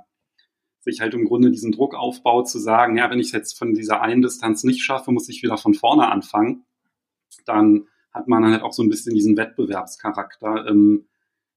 sich 0.81 1.01
halt 1.01 1.15
im 1.15 1.27
Grunde 1.27 1.51
diesen 1.51 1.73
Druck 1.73 1.95
aufbaut, 1.95 2.49
zu 2.49 2.59
sagen, 2.59 2.97
ja, 2.97 3.11
wenn 3.11 3.21
ich 3.21 3.27
es 3.27 3.33
jetzt 3.33 3.59
von 3.59 3.75
dieser 3.75 4.01
einen 4.01 4.23
Distanz 4.23 4.65
nicht 4.65 4.83
schaffe, 4.83 5.13
muss 5.13 5.29
ich 5.29 5.43
wieder 5.43 5.57
von 5.57 5.75
vorne 5.75 6.11
anfangen, 6.11 6.65
dann 7.45 7.87
hat 8.13 8.29
man 8.29 8.45
halt 8.45 8.63
auch 8.63 8.73
so 8.73 8.83
ein 8.83 8.89
bisschen 8.89 9.15
diesen 9.15 9.37
Wettbewerbscharakter 9.37 10.67
im, 10.67 11.07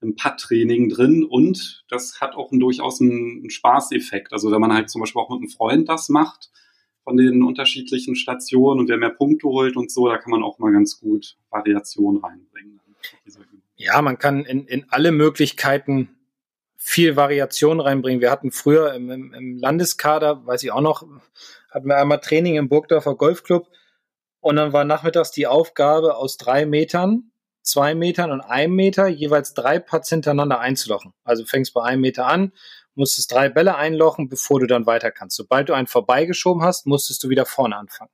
im 0.01 0.15
Putt-Training 0.15 0.89
drin 0.89 1.23
und 1.23 1.85
das 1.89 2.21
hat 2.21 2.35
auch 2.35 2.51
einen, 2.51 2.59
durchaus 2.59 3.01
einen, 3.01 3.39
einen 3.39 3.49
Spaßeffekt. 3.49 4.31
Also 4.31 4.51
wenn 4.51 4.61
man 4.61 4.73
halt 4.73 4.89
zum 4.89 5.01
Beispiel 5.01 5.21
auch 5.21 5.29
mit 5.29 5.39
einem 5.39 5.49
Freund 5.49 5.89
das 5.89 6.09
macht, 6.09 6.51
von 7.05 7.17
den 7.17 7.43
unterschiedlichen 7.43 8.15
Stationen 8.15 8.81
und 8.81 8.89
wer 8.89 8.97
mehr 8.97 9.11
Punkte 9.11 9.47
holt 9.47 9.77
und 9.77 9.91
so, 9.91 10.09
da 10.09 10.17
kann 10.17 10.31
man 10.31 10.43
auch 10.43 10.59
mal 10.59 10.73
ganz 10.73 10.99
gut 10.99 11.37
Variation 11.49 12.17
reinbringen. 12.17 12.81
Ja, 13.77 14.01
man 14.01 14.17
kann 14.17 14.43
in, 14.43 14.65
in 14.65 14.85
alle 14.89 15.11
Möglichkeiten 15.11 16.09
viel 16.75 17.15
Variation 17.15 17.79
reinbringen. 17.79 18.21
Wir 18.21 18.31
hatten 18.31 18.51
früher 18.51 18.93
im, 18.93 19.11
im, 19.11 19.33
im 19.33 19.57
Landeskader, 19.57 20.45
weiß 20.45 20.63
ich 20.63 20.71
auch 20.71 20.81
noch, 20.81 21.07
hatten 21.69 21.87
wir 21.87 21.97
einmal 21.97 22.19
Training 22.19 22.55
im 22.55 22.69
Burgdorfer 22.69 23.15
Golfclub 23.15 23.67
und 24.39 24.55
dann 24.55 24.73
war 24.73 24.83
nachmittags 24.83 25.31
die 25.31 25.45
Aufgabe 25.45 26.15
aus 26.15 26.37
drei 26.37 26.65
Metern, 26.65 27.31
zwei 27.61 27.93
Metern 27.93 28.31
und 28.31 28.41
einem 28.41 28.75
Meter 28.75 29.07
jeweils 29.07 29.53
drei 29.53 29.77
Putts 29.77 30.09
hintereinander 30.09 30.59
einzulochen. 30.59 31.13
Also 31.23 31.45
fängst 31.45 31.73
bei 31.73 31.83
einem 31.83 32.01
Meter 32.01 32.27
an, 32.27 32.51
musstest 32.95 33.31
drei 33.31 33.49
Bälle 33.49 33.75
einlochen, 33.75 34.29
bevor 34.29 34.59
du 34.59 34.67
dann 34.67 34.85
weiter 34.85 35.11
kannst. 35.11 35.37
Sobald 35.37 35.69
du 35.69 35.73
einen 35.73 35.87
vorbeigeschoben 35.87 36.63
hast, 36.63 36.85
musstest 36.85 37.23
du 37.23 37.29
wieder 37.29 37.45
vorne 37.45 37.75
anfangen. 37.75 38.11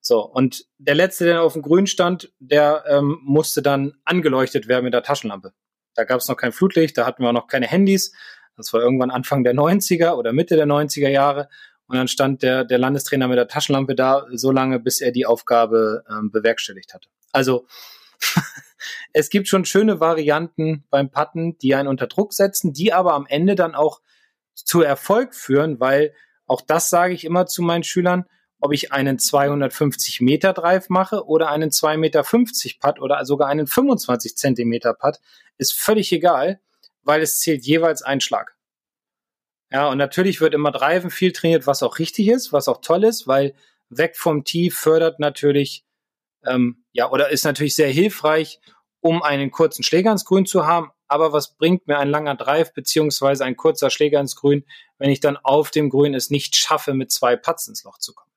So, 0.00 0.24
und 0.24 0.64
der 0.78 0.94
letzte, 0.94 1.26
der 1.26 1.42
auf 1.42 1.52
dem 1.52 1.62
Grün 1.62 1.86
stand, 1.86 2.32
der 2.38 2.84
ähm, 2.88 3.18
musste 3.22 3.60
dann 3.62 3.94
angeleuchtet 4.04 4.66
werden 4.66 4.84
mit 4.84 4.94
der 4.94 5.02
Taschenlampe. 5.02 5.52
Da 5.94 6.04
gab 6.04 6.20
es 6.20 6.28
noch 6.28 6.36
kein 6.36 6.52
Flutlicht, 6.52 6.96
da 6.96 7.04
hatten 7.04 7.22
wir 7.22 7.32
noch 7.32 7.48
keine 7.48 7.66
Handys. 7.66 8.12
Das 8.56 8.72
war 8.72 8.80
irgendwann 8.80 9.10
Anfang 9.10 9.44
der 9.44 9.54
90er 9.54 10.12
oder 10.12 10.32
Mitte 10.32 10.56
der 10.56 10.66
90er 10.66 11.08
Jahre. 11.08 11.48
Und 11.86 11.96
dann 11.96 12.08
stand 12.08 12.42
der, 12.42 12.64
der 12.64 12.78
Landestrainer 12.78 13.26
mit 13.26 13.36
der 13.36 13.48
Taschenlampe 13.48 13.94
da, 13.94 14.26
so 14.32 14.52
lange, 14.52 14.78
bis 14.78 15.00
er 15.00 15.12
die 15.12 15.26
Aufgabe 15.26 16.04
ähm, 16.08 16.30
bewerkstelligt 16.30 16.94
hatte. 16.94 17.08
Also 17.32 17.66
es 19.12 19.30
gibt 19.30 19.48
schon 19.48 19.64
schöne 19.64 20.00
Varianten 20.00 20.84
beim 20.90 21.10
Putten, 21.10 21.58
die 21.58 21.74
einen 21.74 21.88
unter 21.88 22.06
Druck 22.06 22.32
setzen, 22.32 22.72
die 22.72 22.92
aber 22.92 23.14
am 23.14 23.26
Ende 23.26 23.54
dann 23.54 23.74
auch 23.74 24.00
zu 24.54 24.82
Erfolg 24.82 25.34
führen, 25.34 25.80
weil 25.80 26.14
auch 26.46 26.60
das 26.60 26.90
sage 26.90 27.14
ich 27.14 27.24
immer 27.24 27.46
zu 27.46 27.62
meinen 27.62 27.84
Schülern, 27.84 28.26
ob 28.60 28.72
ich 28.72 28.92
einen 28.92 29.18
250 29.18 30.20
Meter 30.20 30.52
Drive 30.52 30.88
mache 30.88 31.26
oder 31.26 31.50
einen 31.50 31.70
2,50 31.70 31.96
Meter 31.96 32.22
Putt 32.80 33.00
oder 33.00 33.24
sogar 33.24 33.48
einen 33.48 33.66
25 33.66 34.36
Zentimeter 34.36 34.94
Putt, 34.94 35.18
ist 35.56 35.72
völlig 35.72 36.12
egal, 36.12 36.60
weil 37.02 37.22
es 37.22 37.38
zählt 37.38 37.64
jeweils 37.64 38.02
ein 38.02 38.20
Schlag. 38.20 38.54
Ja, 39.70 39.88
und 39.88 39.98
natürlich 39.98 40.40
wird 40.40 40.52
immer 40.52 40.72
Driven 40.72 41.10
viel 41.10 41.32
trainiert, 41.32 41.66
was 41.66 41.82
auch 41.82 41.98
richtig 41.98 42.28
ist, 42.28 42.52
was 42.52 42.68
auch 42.68 42.80
toll 42.80 43.04
ist, 43.04 43.26
weil 43.26 43.54
weg 43.88 44.16
vom 44.16 44.44
Tee 44.44 44.70
fördert 44.70 45.20
natürlich, 45.20 45.84
ähm, 46.44 46.79
ja, 46.92 47.10
oder 47.10 47.30
ist 47.30 47.44
natürlich 47.44 47.74
sehr 47.74 47.90
hilfreich, 47.90 48.60
um 49.00 49.22
einen 49.22 49.50
kurzen 49.50 49.82
Schläger 49.82 50.12
ins 50.12 50.24
Grün 50.24 50.46
zu 50.46 50.66
haben. 50.66 50.90
Aber 51.08 51.32
was 51.32 51.56
bringt 51.56 51.86
mir 51.86 51.98
ein 51.98 52.10
langer 52.10 52.36
Drive 52.36 52.72
beziehungsweise 52.72 53.44
ein 53.44 53.56
kurzer 53.56 53.90
Schläger 53.90 54.20
ins 54.20 54.36
Grün, 54.36 54.64
wenn 54.98 55.10
ich 55.10 55.20
dann 55.20 55.36
auf 55.36 55.70
dem 55.70 55.90
Grün 55.90 56.14
es 56.14 56.30
nicht 56.30 56.54
schaffe, 56.56 56.94
mit 56.94 57.10
zwei 57.10 57.36
Putts 57.36 57.68
ins 57.68 57.84
Loch 57.84 57.98
zu 57.98 58.14
kommen? 58.14 58.30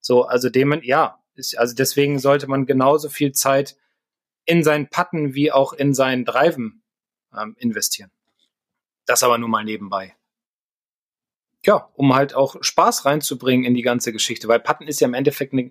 So, 0.00 0.24
also 0.24 0.48
dem, 0.48 0.80
ja, 0.82 1.18
ist, 1.34 1.58
also 1.58 1.74
deswegen 1.74 2.18
sollte 2.18 2.48
man 2.48 2.66
genauso 2.66 3.08
viel 3.08 3.32
Zeit 3.32 3.76
in 4.44 4.62
sein 4.62 4.88
Putten 4.90 5.34
wie 5.34 5.50
auch 5.52 5.72
in 5.72 5.94
sein 5.94 6.24
Driven 6.24 6.82
ähm, 7.36 7.56
investieren. 7.58 8.10
Das 9.06 9.22
aber 9.22 9.38
nur 9.38 9.48
mal 9.48 9.64
nebenbei 9.64 10.16
ja, 11.64 11.88
um 11.94 12.14
halt 12.14 12.34
auch 12.34 12.56
Spaß 12.60 13.04
reinzubringen 13.04 13.64
in 13.64 13.74
die 13.74 13.82
ganze 13.82 14.12
Geschichte, 14.12 14.48
weil 14.48 14.60
Patten 14.60 14.86
ist 14.86 15.00
ja 15.00 15.06
im 15.06 15.14
Endeffekt 15.14 15.52
eine, 15.52 15.70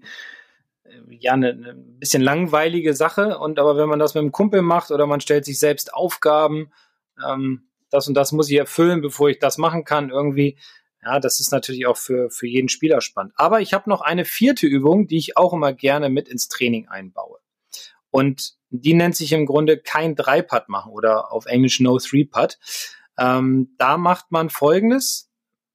ja, 1.09 1.33
eine, 1.33 1.49
eine 1.49 1.73
bisschen 1.75 2.21
langweilige 2.21 2.93
Sache 2.93 3.37
und 3.39 3.59
aber 3.59 3.77
wenn 3.77 3.89
man 3.89 3.99
das 3.99 4.13
mit 4.13 4.21
einem 4.21 4.31
Kumpel 4.31 4.61
macht 4.61 4.91
oder 4.91 5.07
man 5.07 5.21
stellt 5.21 5.45
sich 5.45 5.59
selbst 5.59 5.93
Aufgaben, 5.93 6.71
ähm, 7.25 7.67
das 7.89 8.07
und 8.07 8.13
das 8.13 8.31
muss 8.31 8.49
ich 8.49 8.57
erfüllen, 8.57 9.01
bevor 9.01 9.29
ich 9.29 9.39
das 9.39 9.57
machen 9.57 9.83
kann, 9.83 10.09
irgendwie, 10.09 10.57
ja, 11.03 11.19
das 11.19 11.39
ist 11.39 11.51
natürlich 11.51 11.87
auch 11.87 11.97
für, 11.97 12.29
für 12.29 12.47
jeden 12.47 12.69
Spieler 12.69 13.01
spannend. 13.01 13.33
Aber 13.35 13.59
ich 13.59 13.73
habe 13.73 13.89
noch 13.89 14.01
eine 14.01 14.23
vierte 14.23 14.67
Übung, 14.67 15.07
die 15.07 15.17
ich 15.17 15.37
auch 15.37 15.53
immer 15.53 15.73
gerne 15.73 16.09
mit 16.09 16.29
ins 16.29 16.47
Training 16.47 16.87
einbaue. 16.87 17.39
Und 18.11 18.53
die 18.69 18.93
nennt 18.93 19.15
sich 19.15 19.33
im 19.33 19.45
Grunde 19.45 19.77
kein 19.77 20.15
Dreipad 20.15 20.69
machen 20.69 20.91
oder 20.91 21.31
auf 21.31 21.45
Englisch 21.45 21.79
No 21.79 21.97
Three 21.97 22.25
Pad. 22.25 22.59
Ähm, 23.17 23.75
da 23.77 23.97
macht 23.97 24.31
man 24.31 24.49
folgendes 24.49 25.31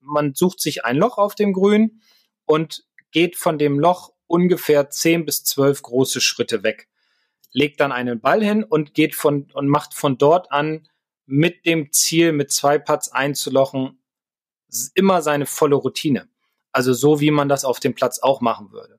man 0.07 0.35
sucht 0.35 0.61
sich 0.61 0.85
ein 0.85 0.96
Loch 0.96 1.18
auf 1.18 1.35
dem 1.35 1.52
Grün 1.52 2.00
und 2.44 2.85
geht 3.11 3.37
von 3.37 3.59
dem 3.59 3.79
Loch 3.79 4.12
ungefähr 4.26 4.90
zehn 4.90 5.24
bis 5.24 5.44
zwölf 5.44 5.82
große 5.82 6.20
Schritte 6.20 6.62
weg. 6.62 6.88
Legt 7.52 7.80
dann 7.80 7.92
einen 7.92 8.20
Ball 8.20 8.42
hin 8.42 8.64
und 8.64 8.94
geht 8.94 9.14
von 9.14 9.50
und 9.52 9.68
macht 9.68 9.94
von 9.94 10.18
dort 10.18 10.52
an 10.52 10.88
mit 11.26 11.66
dem 11.66 11.92
Ziel, 11.92 12.32
mit 12.32 12.52
zwei 12.52 12.78
Putts 12.78 13.10
einzulochen, 13.10 14.02
immer 14.94 15.22
seine 15.22 15.46
volle 15.46 15.76
Routine. 15.76 16.28
Also 16.72 16.92
so, 16.92 17.20
wie 17.20 17.30
man 17.30 17.48
das 17.48 17.64
auf 17.64 17.80
dem 17.80 17.94
Platz 17.94 18.18
auch 18.18 18.40
machen 18.40 18.72
würde. 18.72 18.98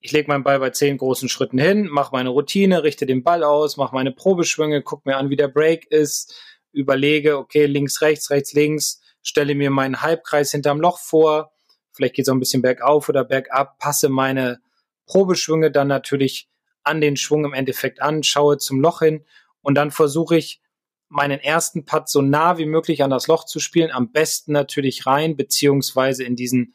Ich 0.00 0.12
lege 0.12 0.28
meinen 0.28 0.44
Ball 0.44 0.60
bei 0.60 0.70
zehn 0.70 0.98
großen 0.98 1.28
Schritten 1.28 1.58
hin, 1.58 1.88
mache 1.88 2.12
meine 2.12 2.28
Routine, 2.28 2.82
richte 2.82 3.06
den 3.06 3.24
Ball 3.24 3.42
aus, 3.42 3.76
mache 3.76 3.94
meine 3.94 4.12
Probeschwünge, 4.12 4.82
gucke 4.82 5.08
mir 5.08 5.16
an, 5.16 5.30
wie 5.30 5.36
der 5.36 5.48
Break 5.48 5.86
ist, 5.90 6.34
überlege, 6.72 7.38
okay, 7.38 7.66
links, 7.66 8.00
rechts, 8.02 8.30
rechts, 8.30 8.52
links, 8.52 9.00
stelle 9.22 9.54
mir 9.54 9.70
meinen 9.70 10.02
Halbkreis 10.02 10.52
hinterm 10.52 10.80
Loch 10.80 10.98
vor, 10.98 11.52
vielleicht 11.96 12.14
geht 12.14 12.24
es 12.24 12.28
auch 12.28 12.34
ein 12.34 12.40
bisschen 12.40 12.62
bergauf 12.62 13.08
oder 13.08 13.24
bergab, 13.24 13.78
passe 13.78 14.08
meine 14.08 14.60
Probeschwünge 15.06 15.70
dann 15.70 15.88
natürlich 15.88 16.48
an 16.82 17.00
den 17.00 17.16
Schwung 17.16 17.44
im 17.44 17.54
Endeffekt 17.54 18.00
an, 18.00 18.22
schaue 18.22 18.58
zum 18.58 18.80
Loch 18.80 19.00
hin 19.00 19.24
und 19.62 19.74
dann 19.74 19.90
versuche 19.90 20.36
ich 20.36 20.60
meinen 21.08 21.40
ersten 21.40 21.84
Putt 21.84 22.08
so 22.08 22.20
nah 22.20 22.58
wie 22.58 22.66
möglich 22.66 23.02
an 23.02 23.10
das 23.10 23.26
Loch 23.26 23.44
zu 23.44 23.60
spielen, 23.60 23.90
am 23.90 24.12
besten 24.12 24.52
natürlich 24.52 25.06
rein, 25.06 25.36
beziehungsweise 25.36 26.24
in 26.24 26.36
diesen 26.36 26.74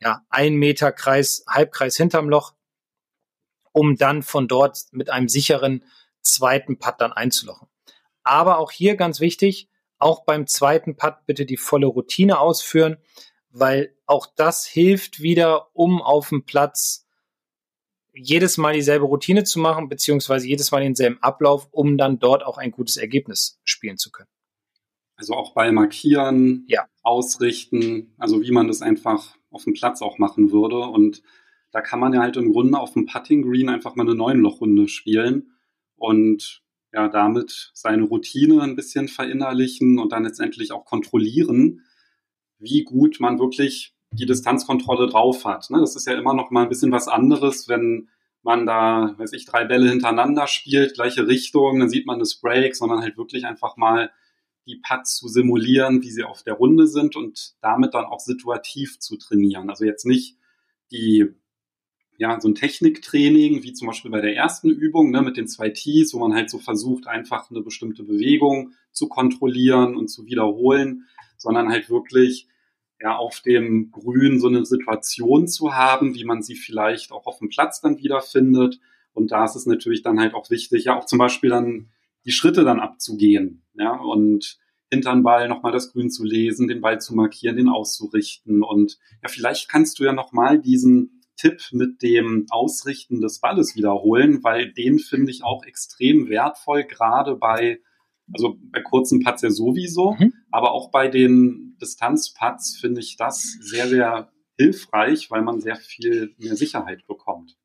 ja, 0.00 0.24
ein 0.28 0.54
Meter 0.54 0.92
Kreis, 0.92 1.44
Halbkreis 1.48 1.96
hinterm 1.96 2.28
Loch, 2.28 2.54
um 3.72 3.96
dann 3.96 4.22
von 4.22 4.48
dort 4.48 4.78
mit 4.92 5.10
einem 5.10 5.28
sicheren 5.28 5.84
zweiten 6.22 6.78
Putt 6.78 6.96
dann 6.98 7.12
einzulochen. 7.12 7.68
Aber 8.22 8.58
auch 8.58 8.70
hier 8.70 8.96
ganz 8.96 9.20
wichtig, 9.20 9.68
auch 9.98 10.24
beim 10.24 10.46
zweiten 10.46 10.96
Putt 10.96 11.14
bitte 11.26 11.46
die 11.46 11.56
volle 11.56 11.86
Routine 11.86 12.38
ausführen, 12.38 12.98
weil 13.50 13.94
auch 14.06 14.26
das 14.26 14.66
hilft 14.66 15.20
wieder, 15.20 15.74
um 15.74 16.02
auf 16.02 16.30
dem 16.30 16.44
Platz 16.44 17.06
jedes 18.12 18.58
Mal 18.58 18.74
dieselbe 18.74 19.04
Routine 19.04 19.44
zu 19.44 19.58
machen, 19.58 19.88
beziehungsweise 19.88 20.48
jedes 20.48 20.70
Mal 20.72 20.82
denselben 20.82 21.18
Ablauf, 21.22 21.68
um 21.70 21.96
dann 21.96 22.18
dort 22.18 22.44
auch 22.44 22.58
ein 22.58 22.70
gutes 22.70 22.96
Ergebnis 22.96 23.60
spielen 23.64 23.96
zu 23.96 24.10
können. 24.10 24.28
Also 25.16 25.34
auch 25.34 25.54
Ball 25.54 25.72
markieren, 25.72 26.64
ja. 26.68 26.86
ausrichten, 27.02 28.14
also 28.18 28.40
wie 28.42 28.52
man 28.52 28.68
das 28.68 28.82
einfach 28.82 29.36
auf 29.50 29.64
dem 29.64 29.72
Platz 29.72 30.00
auch 30.02 30.18
machen 30.18 30.52
würde. 30.52 30.78
Und 30.78 31.22
da 31.72 31.80
kann 31.80 32.00
man 32.00 32.12
ja 32.12 32.20
halt 32.20 32.36
im 32.36 32.52
Grunde 32.52 32.78
auf 32.78 32.92
dem 32.92 33.06
Putting 33.06 33.42
Green 33.42 33.68
einfach 33.68 33.96
mal 33.96 34.04
eine 34.04 34.14
neun 34.14 34.38
Loch-Runde 34.38 34.88
spielen. 34.88 35.52
Und 35.96 36.62
ja, 36.92 37.08
damit 37.08 37.70
seine 37.74 38.04
Routine 38.04 38.62
ein 38.62 38.76
bisschen 38.76 39.08
verinnerlichen 39.08 39.98
und 39.98 40.12
dann 40.12 40.24
letztendlich 40.24 40.72
auch 40.72 40.84
kontrollieren, 40.84 41.82
wie 42.58 42.84
gut 42.84 43.20
man 43.20 43.38
wirklich 43.38 43.94
die 44.12 44.26
Distanzkontrolle 44.26 45.08
drauf 45.08 45.44
hat. 45.44 45.70
Ne? 45.70 45.80
Das 45.80 45.96
ist 45.96 46.06
ja 46.06 46.14
immer 46.14 46.34
noch 46.34 46.50
mal 46.50 46.62
ein 46.62 46.68
bisschen 46.68 46.92
was 46.92 47.08
anderes, 47.08 47.68
wenn 47.68 48.08
man 48.42 48.66
da, 48.66 49.14
weiß 49.18 49.32
ich, 49.32 49.44
drei 49.44 49.64
Bälle 49.64 49.88
hintereinander 49.88 50.46
spielt, 50.46 50.94
gleiche 50.94 51.26
Richtung, 51.26 51.80
dann 51.80 51.90
sieht 51.90 52.06
man 52.06 52.18
das 52.18 52.36
Break, 52.36 52.74
sondern 52.74 53.00
halt 53.00 53.18
wirklich 53.18 53.44
einfach 53.44 53.76
mal 53.76 54.10
die 54.66 54.80
Putts 54.86 55.16
zu 55.16 55.28
simulieren, 55.28 56.02
wie 56.02 56.10
sie 56.10 56.24
auf 56.24 56.42
der 56.42 56.54
Runde 56.54 56.86
sind 56.86 57.16
und 57.16 57.54
damit 57.60 57.94
dann 57.94 58.04
auch 58.04 58.20
situativ 58.20 58.98
zu 59.00 59.16
trainieren. 59.16 59.70
Also 59.70 59.84
jetzt 59.84 60.06
nicht 60.06 60.36
die 60.90 61.34
ja, 62.18 62.40
so 62.40 62.48
ein 62.48 62.56
Techniktraining, 62.56 63.62
wie 63.62 63.72
zum 63.72 63.86
Beispiel 63.86 64.10
bei 64.10 64.20
der 64.20 64.34
ersten 64.34 64.70
Übung 64.70 65.12
ne, 65.12 65.22
mit 65.22 65.36
den 65.36 65.46
zwei 65.46 65.70
Tees, 65.70 66.12
wo 66.12 66.18
man 66.18 66.34
halt 66.34 66.50
so 66.50 66.58
versucht, 66.58 67.06
einfach 67.06 67.48
eine 67.48 67.60
bestimmte 67.60 68.02
Bewegung 68.02 68.72
zu 68.90 69.08
kontrollieren 69.08 69.94
und 69.94 70.08
zu 70.08 70.26
wiederholen, 70.26 71.06
sondern 71.38 71.70
halt 71.70 71.88
wirklich 71.88 72.46
ja, 73.00 73.16
auf 73.16 73.40
dem 73.40 73.90
Grün 73.90 74.40
so 74.40 74.48
eine 74.48 74.64
Situation 74.64 75.46
zu 75.46 75.74
haben, 75.74 76.14
wie 76.14 76.24
man 76.24 76.42
sie 76.42 76.56
vielleicht 76.56 77.12
auch 77.12 77.26
auf 77.26 77.38
dem 77.38 77.48
Platz 77.48 77.80
dann 77.80 77.98
wiederfindet. 77.98 78.80
Und 79.12 79.30
da 79.30 79.44
ist 79.44 79.56
es 79.56 79.66
natürlich 79.66 80.02
dann 80.02 80.20
halt 80.20 80.34
auch 80.34 80.50
wichtig, 80.50 80.84
ja 80.84 80.98
auch 80.98 81.06
zum 81.06 81.18
Beispiel 81.18 81.50
dann 81.50 81.88
die 82.24 82.32
Schritte 82.32 82.64
dann 82.64 82.80
abzugehen, 82.80 83.62
ja, 83.74 83.92
und 83.92 84.58
hinter 84.90 85.12
den 85.12 85.22
Ball 85.22 85.48
nochmal 85.48 85.72
das 85.72 85.92
Grün 85.92 86.10
zu 86.10 86.24
lesen, 86.24 86.68
den 86.68 86.80
Ball 86.80 87.00
zu 87.00 87.14
markieren, 87.14 87.56
den 87.56 87.68
auszurichten. 87.68 88.62
Und 88.62 88.98
ja, 89.22 89.28
vielleicht 89.28 89.68
kannst 89.68 89.98
du 89.98 90.04
ja 90.04 90.12
nochmal 90.12 90.58
diesen 90.58 91.22
Tipp 91.36 91.60
mit 91.72 92.02
dem 92.02 92.46
Ausrichten 92.50 93.20
des 93.20 93.40
Balles 93.40 93.76
wiederholen, 93.76 94.42
weil 94.42 94.72
den 94.72 94.98
finde 94.98 95.30
ich 95.30 95.44
auch 95.44 95.64
extrem 95.64 96.28
wertvoll, 96.28 96.84
gerade 96.84 97.36
bei, 97.36 97.80
also 98.32 98.56
bei 98.72 98.80
kurzen 98.82 99.22
Putts 99.22 99.42
ja 99.42 99.50
sowieso, 99.50 100.12
mhm. 100.12 100.32
aber 100.50 100.72
auch 100.72 100.90
bei 100.90 101.08
den 101.08 101.76
Distanzputts 101.80 102.76
finde 102.76 103.00
ich 103.00 103.16
das 103.16 103.56
sehr, 103.60 103.88
sehr 103.88 104.30
hilfreich, 104.58 105.30
weil 105.30 105.42
man 105.42 105.60
sehr 105.60 105.76
viel 105.76 106.34
mehr 106.38 106.56
Sicherheit 106.56 107.06
bekommt. 107.06 107.56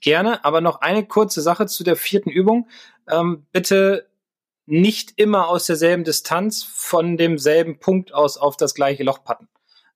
Gerne, 0.00 0.44
aber 0.44 0.60
noch 0.60 0.80
eine 0.80 1.04
kurze 1.04 1.42
Sache 1.42 1.66
zu 1.66 1.84
der 1.84 1.96
vierten 1.96 2.30
Übung. 2.30 2.68
Ähm, 3.08 3.46
bitte 3.52 4.08
nicht 4.66 5.12
immer 5.16 5.48
aus 5.48 5.66
derselben 5.66 6.04
Distanz 6.04 6.62
von 6.62 7.16
demselben 7.16 7.78
Punkt 7.78 8.14
aus 8.14 8.36
auf 8.36 8.56
das 8.56 8.74
gleiche 8.74 9.02
Loch 9.02 9.22
patten, 9.24 9.48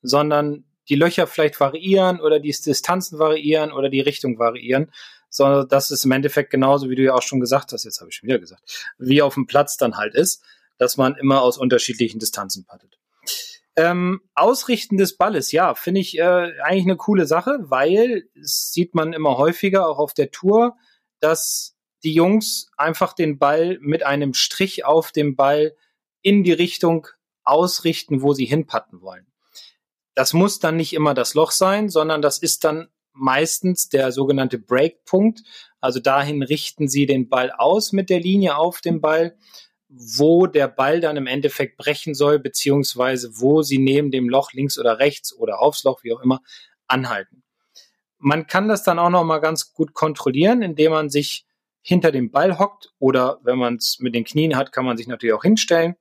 sondern 0.03 0.65
die 0.89 0.97
Löcher 0.97 1.27
vielleicht 1.27 1.61
variieren 1.61 2.21
oder 2.21 2.41
die 2.41 2.51
Distanzen 2.51 3.19
variieren 3.19 3.73
oder 3.73 3.89
die 3.89 4.01
Richtung 4.01 4.39
variieren, 4.39 4.91
sondern 5.35 5.69
das 5.69 5.91
ist 5.91 6.05
im 6.05 6.13
Endeffekt 6.13 6.51
genauso, 6.51 6.89
wie 6.91 6.95
du 6.95 7.03
ja 7.03 7.15
auch 7.15 7.23
schon 7.23 7.41
gesagt 7.41 7.73
hast, 7.73 7.85
jetzt 7.85 8.01
habe 8.01 8.11
ich 8.11 8.17
schon 8.17 8.29
wieder 8.29 8.39
gesagt, 8.39 8.93
wie 8.99 9.21
auf 9.21 9.35
dem 9.35 9.47
Platz 9.47 9.77
dann 9.77 9.97
halt 9.97 10.15
ist, 10.15 10.45
dass 10.79 10.97
man 10.97 11.17
immer 11.17 11.43
aus 11.43 11.59
unterschiedlichen 11.59 12.21
Distanzen 12.21 12.65
pattet. 12.65 12.99
Ähm, 13.75 14.21
Ausrichten 14.37 14.97
des 14.97 15.17
Balles, 15.17 15.51
ja, 15.51 15.75
finde 15.75 16.01
ich 16.01 16.17
äh, 16.19 16.53
eigentlich 16.63 16.85
eine 16.85 16.97
coole 16.97 17.27
Sache, 17.27 17.59
weil 17.63 18.29
es 18.41 18.73
sieht 18.73 18.95
man 18.95 19.13
immer 19.13 19.37
häufiger 19.37 19.89
auch 19.89 19.99
auf 19.99 20.15
der 20.15 20.31
Tour, 20.31 20.77
dass 21.19 21.75
die 22.05 22.15
Jungs 22.15 22.71
einfach 22.77 23.13
den 23.13 23.39
Ball 23.41 23.79
mit 23.81 24.05
einem 24.05 24.35
Strich 24.35 24.85
auf 24.85 25.11
dem 25.11 25.35
Ball 25.35 25.75
in 26.23 26.45
die 26.45 26.53
Richtung 26.53 27.09
ausrichten, 27.43 28.23
wo 28.23 28.35
sie 28.35 28.45
hinpatten 28.45 29.01
wollen. 29.01 29.27
Das 30.15 30.33
muss 30.33 30.61
dann 30.61 30.77
nicht 30.77 30.93
immer 30.93 31.13
das 31.13 31.35
Loch 31.35 31.51
sein, 31.51 31.89
sondern 31.89 32.23
das 32.23 32.39
ist 32.39 32.63
dann 32.63 32.87
meistens 33.15 33.89
der 33.89 34.13
sogenannte 34.13 34.59
Breakpunkt. 34.59 35.43
Also 35.81 36.01
dahin 36.01 36.43
richten 36.43 36.89
Sie 36.89 37.07
den 37.07 37.29
Ball 37.29 37.51
aus 37.51 37.93
mit 37.93 38.11
der 38.11 38.21
Linie 38.21 38.57
auf 38.57 38.81
dem 38.81 39.01
Ball, 39.01 39.37
wo 39.89 40.47
der 40.47 40.69
Ball 40.69 41.01
dann 41.01 41.17
im 41.17 41.27
Endeffekt 41.27 41.77
brechen 41.77 42.15
soll, 42.15 42.39
beziehungsweise 42.39 43.31
wo 43.41 43.63
sie 43.63 43.79
neben 43.79 44.11
dem 44.11 44.29
Loch 44.29 44.53
links 44.53 44.79
oder 44.79 44.99
rechts 44.99 45.33
oder 45.35 45.61
aufs 45.61 45.85
Loch, 45.85 46.03
wie 46.03 46.13
auch 46.13 46.21
immer, 46.21 46.41
anhalten. 46.89 47.45
Man 48.19 48.47
kann 48.47 48.69
das 48.69 48.83
dann 48.83 48.99
auch 48.99 49.11
noch 49.11 49.25
mal 49.25 49.39
ganz 49.39 49.73
gut 49.73 49.95
kontrollieren, 49.95 50.63
indem 50.63 50.93
man 50.93 51.11
sich 51.11 51.47
hinter 51.81 52.11
dem 52.11 52.31
Ball 52.31 52.59
hockt 52.59 52.93
oder 52.99 53.39
wenn 53.43 53.59
man 53.59 53.77
es 53.77 53.99
mit 54.01 54.15
den 54.15 54.25
Knien 54.25 54.57
hat, 54.57 54.73
kann 54.73 54.87
man 54.87 54.97
sich 54.97 55.07
natürlich 55.07 55.35
auch 55.35 55.43
hinstellen, 55.43 55.97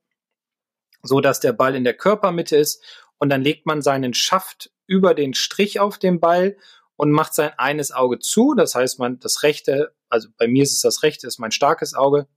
so 1.04 1.20
dass 1.20 1.42
der 1.42 1.54
Ball 1.54 1.76
in 1.76 1.84
der 1.84 1.94
Körpermitte 1.94 2.56
ist 2.56 2.84
und 3.18 3.30
dann 3.30 3.42
legt 3.42 3.66
man 3.66 3.82
seinen 3.82 4.14
Schaft 4.14 4.72
über 4.88 5.14
den 5.14 5.34
Strich 5.34 5.80
auf 5.80 6.00
dem 6.00 6.20
Ball 6.20 6.58
und 7.04 7.12
macht 7.12 7.34
sein 7.34 7.52
eines 7.58 7.92
Auge 7.92 8.20
zu. 8.20 8.54
Das 8.54 8.76
heißt, 8.76 8.98
man 8.98 9.20
das 9.20 9.44
rechte, 9.44 9.94
also 10.08 10.30
bei 10.38 10.48
mir 10.48 10.64
ist 10.64 10.72
es 10.72 10.80
das 10.80 11.04
rechte, 11.04 11.28
ist 11.28 11.38
mein 11.38 11.52
starkes 11.52 11.94
Auge 11.96 12.30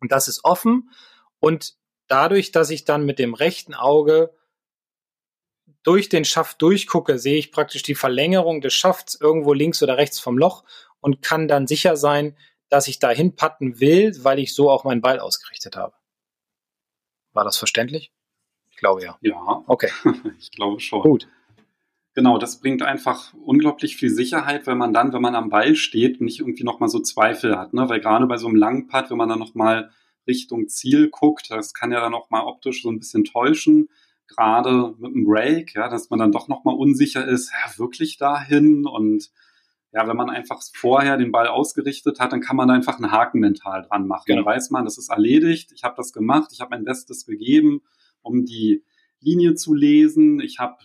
und 0.00 0.10
das 0.10 0.26
ist 0.26 0.42
offen 0.42 0.90
und 1.38 1.76
dadurch, 2.06 2.50
dass 2.50 2.70
ich 2.70 2.86
dann 2.86 3.04
mit 3.04 3.18
dem 3.18 3.34
rechten 3.34 3.74
Auge 3.74 4.34
durch 5.82 6.08
den 6.08 6.24
Schaft 6.24 6.62
durchgucke, 6.62 7.18
sehe 7.18 7.36
ich 7.36 7.52
praktisch 7.52 7.82
die 7.82 7.94
Verlängerung 7.94 8.62
des 8.62 8.72
Schafts 8.72 9.20
irgendwo 9.20 9.52
links 9.52 9.82
oder 9.82 9.98
rechts 9.98 10.18
vom 10.18 10.38
Loch 10.38 10.64
und 11.00 11.20
kann 11.20 11.46
dann 11.46 11.66
sicher 11.66 11.98
sein, 11.98 12.34
dass 12.70 12.88
ich 12.88 12.98
dahin 12.98 13.36
patten 13.36 13.80
will, 13.80 14.14
weil 14.24 14.38
ich 14.38 14.54
so 14.54 14.70
auch 14.70 14.84
meinen 14.84 15.02
Ball 15.02 15.20
ausgerichtet 15.20 15.76
habe. 15.76 15.92
War 17.34 17.44
das 17.44 17.58
verständlich? 17.58 18.14
Ich 18.70 18.78
glaube 18.78 19.04
ja. 19.04 19.18
Ja. 19.20 19.62
Okay. 19.66 19.90
ich 20.38 20.52
glaube 20.52 20.80
schon. 20.80 21.02
Gut. 21.02 21.28
Genau, 22.18 22.36
das 22.36 22.58
bringt 22.58 22.82
einfach 22.82 23.32
unglaublich 23.44 23.94
viel 23.94 24.10
Sicherheit, 24.10 24.66
wenn 24.66 24.76
man 24.76 24.92
dann, 24.92 25.12
wenn 25.12 25.22
man 25.22 25.36
am 25.36 25.50
Ball 25.50 25.76
steht, 25.76 26.20
nicht 26.20 26.40
irgendwie 26.40 26.64
nochmal 26.64 26.88
so 26.88 26.98
Zweifel 26.98 27.56
hat, 27.56 27.74
ne? 27.74 27.88
Weil 27.88 28.00
gerade 28.00 28.26
bei 28.26 28.38
so 28.38 28.48
einem 28.48 28.56
langen 28.56 28.88
Putt, 28.88 29.08
wenn 29.10 29.18
man 29.18 29.28
dann 29.28 29.38
nochmal 29.38 29.92
Richtung 30.26 30.66
Ziel 30.66 31.10
guckt, 31.10 31.48
das 31.52 31.74
kann 31.74 31.92
ja 31.92 32.00
dann 32.00 32.14
auch 32.14 32.28
mal 32.28 32.42
optisch 32.42 32.82
so 32.82 32.90
ein 32.90 32.98
bisschen 32.98 33.22
täuschen, 33.22 33.88
gerade 34.26 34.96
mit 34.98 35.14
dem 35.14 35.22
Break, 35.22 35.76
ja, 35.76 35.88
dass 35.88 36.10
man 36.10 36.18
dann 36.18 36.32
doch 36.32 36.48
nochmal 36.48 36.74
unsicher 36.74 37.24
ist, 37.24 37.52
ja, 37.52 37.78
wirklich 37.78 38.18
dahin 38.18 38.84
und 38.84 39.30
ja, 39.92 40.08
wenn 40.08 40.16
man 40.16 40.28
einfach 40.28 40.60
vorher 40.74 41.18
den 41.18 41.30
Ball 41.30 41.46
ausgerichtet 41.46 42.18
hat, 42.18 42.32
dann 42.32 42.40
kann 42.40 42.56
man 42.56 42.66
da 42.66 42.74
einfach 42.74 42.96
einen 42.96 43.12
Haken 43.12 43.38
mental 43.38 43.82
dran 43.82 44.08
machen. 44.08 44.24
Genau. 44.26 44.42
Dann 44.42 44.56
weiß 44.56 44.70
man, 44.70 44.84
das 44.84 44.98
ist 44.98 45.08
erledigt, 45.08 45.70
ich 45.72 45.84
habe 45.84 45.94
das 45.96 46.12
gemacht, 46.12 46.50
ich 46.52 46.60
habe 46.60 46.70
mein 46.70 46.84
Bestes 46.84 47.26
gegeben, 47.26 47.82
um 48.22 48.44
die 48.44 48.82
Linie 49.20 49.54
zu 49.54 49.72
lesen, 49.72 50.40
ich 50.40 50.58
habe 50.58 50.78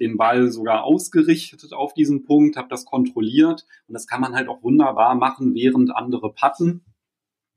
den 0.00 0.16
Ball 0.16 0.50
sogar 0.50 0.84
ausgerichtet 0.84 1.72
auf 1.72 1.94
diesen 1.94 2.24
Punkt, 2.24 2.56
habe 2.56 2.68
das 2.68 2.84
kontrolliert 2.84 3.66
und 3.86 3.94
das 3.94 4.06
kann 4.06 4.20
man 4.20 4.34
halt 4.34 4.48
auch 4.48 4.62
wunderbar 4.62 5.14
machen, 5.14 5.54
während 5.54 5.94
andere 5.94 6.32
patten 6.32 6.84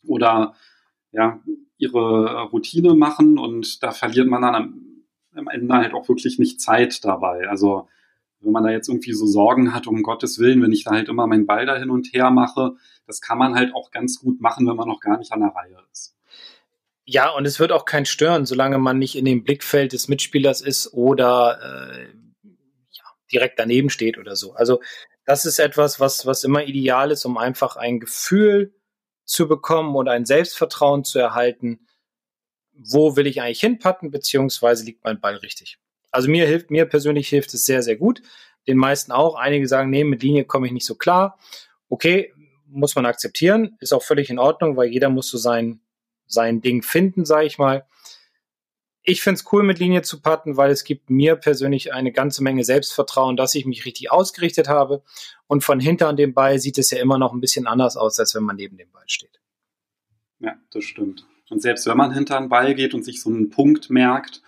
oder 0.05 0.53
ja, 1.11 1.41
ihre 1.77 2.43
Routine 2.49 2.93
machen 2.95 3.37
und 3.37 3.81
da 3.81 3.91
verliert 3.91 4.27
man 4.27 4.41
dann 4.41 4.55
am, 4.55 5.05
am 5.35 5.47
Ende 5.47 5.73
halt 5.73 5.93
auch 5.93 6.09
wirklich 6.09 6.37
nicht 6.37 6.59
Zeit 6.59 7.03
dabei. 7.05 7.47
Also 7.47 7.87
wenn 8.41 8.51
man 8.51 8.63
da 8.63 8.71
jetzt 8.71 8.89
irgendwie 8.89 9.13
so 9.13 9.25
Sorgen 9.25 9.73
hat, 9.73 9.87
um 9.87 10.03
Gottes 10.03 10.37
Willen, 10.37 10.61
wenn 10.61 10.71
ich 10.71 10.83
da 10.83 10.91
halt 10.91 11.07
immer 11.07 11.27
meinen 11.27 11.45
Ball 11.45 11.65
da 11.65 11.77
hin 11.77 11.89
und 11.89 12.13
her 12.13 12.29
mache, 12.29 12.75
das 13.07 13.21
kann 13.21 13.37
man 13.37 13.55
halt 13.55 13.73
auch 13.73 13.91
ganz 13.91 14.19
gut 14.19 14.41
machen, 14.41 14.67
wenn 14.67 14.75
man 14.75 14.87
noch 14.87 14.99
gar 14.99 15.17
nicht 15.17 15.31
an 15.31 15.39
der 15.39 15.49
Reihe 15.55 15.77
ist. 15.91 16.15
Ja, 17.05 17.31
und 17.31 17.45
es 17.45 17.59
wird 17.59 17.71
auch 17.71 17.85
kein 17.85 18.05
stören, 18.05 18.45
solange 18.45 18.77
man 18.77 18.97
nicht 18.97 19.17
in 19.17 19.25
dem 19.25 19.43
Blickfeld 19.43 19.91
des 19.93 20.07
Mitspielers 20.07 20.61
ist 20.61 20.93
oder 20.93 21.59
äh, 21.91 22.22
direkt 23.33 23.59
daneben 23.59 23.89
steht 23.89 24.17
oder 24.17 24.35
so. 24.35 24.53
Also 24.53 24.81
das 25.25 25.45
ist 25.45 25.59
etwas, 25.59 25.99
was, 25.99 26.25
was 26.25 26.43
immer 26.43 26.63
ideal 26.63 27.11
ist, 27.11 27.25
um 27.25 27.37
einfach 27.37 27.75
ein 27.75 27.99
Gefühl 27.99 28.73
zu 29.25 29.47
bekommen 29.47 29.95
und 29.95 30.07
ein 30.07 30.25
Selbstvertrauen 30.25 31.03
zu 31.03 31.19
erhalten. 31.19 31.87
Wo 32.73 33.15
will 33.15 33.27
ich 33.27 33.41
eigentlich 33.41 33.61
hinpatten, 33.61 34.11
beziehungsweise 34.11 34.83
liegt 34.83 35.03
mein 35.03 35.19
Ball 35.19 35.35
richtig? 35.35 35.79
Also 36.11 36.29
mir 36.29 36.45
hilft, 36.45 36.71
mir 36.71 36.85
persönlich 36.85 37.29
hilft 37.29 37.53
es 37.53 37.65
sehr, 37.65 37.83
sehr 37.83 37.95
gut. 37.95 38.21
Den 38.67 38.77
meisten 38.77 39.11
auch. 39.11 39.35
Einige 39.35 39.67
sagen, 39.67 39.89
nee, 39.89 40.03
mit 40.03 40.23
Linie 40.23 40.45
komme 40.45 40.67
ich 40.67 40.73
nicht 40.73 40.85
so 40.85 40.95
klar. 40.95 41.37
Okay, 41.89 42.33
muss 42.67 42.95
man 42.95 43.05
akzeptieren, 43.05 43.77
ist 43.79 43.93
auch 43.93 44.03
völlig 44.03 44.29
in 44.29 44.39
Ordnung, 44.39 44.77
weil 44.77 44.89
jeder 44.89 45.09
muss 45.09 45.29
so 45.29 45.37
sein, 45.37 45.81
sein 46.25 46.61
Ding 46.61 46.81
finden, 46.81 47.25
sage 47.25 47.45
ich 47.45 47.57
mal 47.57 47.85
ich 49.03 49.21
finde 49.21 49.39
es 49.39 49.51
cool, 49.51 49.63
mit 49.63 49.79
Linie 49.79 50.01
zu 50.01 50.21
putten, 50.21 50.55
weil 50.55 50.71
es 50.71 50.85
gibt 50.85 51.09
mir 51.09 51.35
persönlich 51.35 51.93
eine 51.93 52.11
ganze 52.11 52.41
Menge 52.41 52.63
Selbstvertrauen, 52.63 53.35
dass 53.35 53.53
ich 53.53 53.65
mich 53.65 53.85
richtig 53.85 54.11
ausgerichtet 54.11 54.69
habe. 54.69 55.03
Und 55.47 55.63
von 55.63 55.79
hinter 55.79 56.07
an 56.07 56.15
dem 56.15 56.33
Ball 56.33 56.59
sieht 56.59 56.77
es 56.77 56.89
ja 56.91 56.99
immer 56.99 57.17
noch 57.17 57.33
ein 57.33 57.41
bisschen 57.41 57.67
anders 57.67 57.97
aus, 57.97 58.19
als 58.19 58.33
wenn 58.33 58.43
man 58.43 58.55
neben 58.55 58.77
dem 58.77 58.91
Ball 58.91 59.03
steht. 59.07 59.41
Ja, 60.39 60.55
das 60.71 60.85
stimmt. 60.85 61.25
Und 61.49 61.61
selbst 61.61 61.85
wenn 61.85 61.97
man 61.97 62.13
hinter 62.13 62.39
den 62.39 62.49
Ball 62.49 62.73
geht 62.75 62.93
und 62.93 63.03
sich 63.03 63.21
so 63.21 63.29
einen 63.29 63.49
Punkt 63.49 63.89
merkt, 63.89 64.41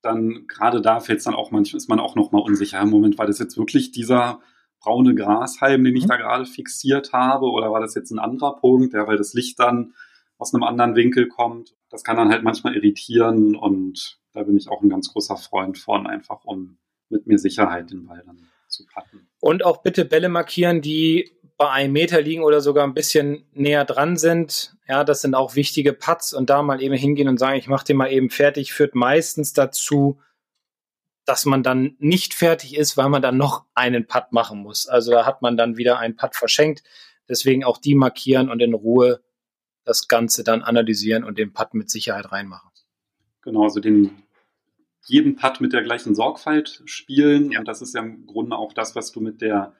dann 0.00 0.46
gerade 0.46 0.80
da 0.80 1.00
fällt 1.00 1.18
es 1.18 1.24
dann 1.24 1.34
auch 1.34 1.50
manchmal, 1.50 1.76
ist 1.78 1.88
man 1.88 2.00
auch 2.00 2.14
noch 2.14 2.32
mal 2.32 2.40
unsicher 2.40 2.80
im 2.80 2.90
Moment, 2.90 3.18
war 3.18 3.26
das 3.26 3.38
jetzt 3.38 3.58
wirklich 3.58 3.92
dieser 3.92 4.40
braune 4.80 5.14
Grashalm, 5.14 5.84
den 5.84 5.96
ich 5.96 6.04
mhm. 6.04 6.08
da 6.08 6.16
gerade 6.16 6.46
fixiert 6.46 7.12
habe, 7.12 7.46
oder 7.46 7.70
war 7.72 7.80
das 7.80 7.94
jetzt 7.94 8.10
ein 8.10 8.18
anderer 8.18 8.56
Punkt, 8.56 8.94
ja, 8.94 9.06
weil 9.06 9.16
das 9.16 9.34
Licht 9.34 9.58
dann 9.58 9.92
aus 10.38 10.54
einem 10.54 10.62
anderen 10.62 10.94
Winkel 10.94 11.28
kommt. 11.28 11.74
Das 11.90 12.04
kann 12.04 12.16
dann 12.16 12.30
halt 12.30 12.42
manchmal 12.42 12.74
irritieren 12.74 13.56
und 13.56 14.18
da 14.32 14.42
bin 14.42 14.56
ich 14.56 14.68
auch 14.68 14.82
ein 14.82 14.90
ganz 14.90 15.12
großer 15.12 15.36
Freund 15.36 15.78
von, 15.78 16.06
einfach 16.06 16.44
um 16.44 16.78
mit 17.08 17.26
mir 17.26 17.38
Sicherheit 17.38 17.90
den 17.90 18.06
Ball 18.06 18.22
dann 18.26 18.48
zu 18.68 18.84
packen. 18.86 19.28
Und 19.40 19.64
auch 19.64 19.82
bitte 19.82 20.04
Bälle 20.04 20.28
markieren, 20.28 20.82
die 20.82 21.32
bei 21.56 21.70
einem 21.70 21.92
Meter 21.92 22.20
liegen 22.20 22.44
oder 22.44 22.60
sogar 22.60 22.86
ein 22.86 22.94
bisschen 22.94 23.44
näher 23.52 23.84
dran 23.84 24.16
sind. 24.16 24.76
Ja, 24.86 25.02
das 25.02 25.22
sind 25.22 25.34
auch 25.34 25.56
wichtige 25.56 25.92
Putts 25.92 26.32
und 26.32 26.50
da 26.50 26.62
mal 26.62 26.80
eben 26.80 26.94
hingehen 26.94 27.28
und 27.28 27.38
sagen, 27.38 27.58
ich 27.58 27.66
mache 27.66 27.84
den 27.84 27.96
mal 27.96 28.12
eben 28.12 28.30
fertig, 28.30 28.72
führt 28.72 28.94
meistens 28.94 29.54
dazu, 29.54 30.20
dass 31.24 31.44
man 31.44 31.62
dann 31.62 31.96
nicht 31.98 32.32
fertig 32.32 32.76
ist, 32.76 32.96
weil 32.96 33.08
man 33.08 33.22
dann 33.22 33.36
noch 33.36 33.64
einen 33.74 34.06
Putt 34.06 34.30
machen 34.30 34.60
muss. 34.60 34.86
Also 34.86 35.10
da 35.10 35.26
hat 35.26 35.42
man 35.42 35.56
dann 35.56 35.76
wieder 35.76 35.98
einen 35.98 36.16
Putt 36.16 36.36
verschenkt. 36.36 36.84
Deswegen 37.28 37.64
auch 37.64 37.78
die 37.78 37.94
markieren 37.94 38.48
und 38.48 38.60
in 38.60 38.72
Ruhe 38.72 39.20
das 39.88 40.06
Ganze 40.06 40.44
dann 40.44 40.62
analysieren 40.62 41.24
und 41.24 41.38
den 41.38 41.52
Putt 41.52 41.72
mit 41.72 41.90
Sicherheit 41.90 42.30
reinmachen. 42.30 42.70
Genau, 43.42 43.62
also 43.62 43.80
den 43.80 44.22
jeden 45.06 45.36
Putt 45.36 45.62
mit 45.62 45.72
der 45.72 45.82
gleichen 45.82 46.14
Sorgfalt 46.14 46.82
spielen. 46.84 47.50
Ja. 47.50 47.60
Und 47.60 47.68
das 47.68 47.80
ist 47.80 47.94
ja 47.94 48.02
im 48.02 48.26
Grunde 48.26 48.56
auch 48.56 48.74
das, 48.74 48.94
was 48.94 49.10
du 49.12 49.20
mit 49.20 49.40
der, 49.40 49.74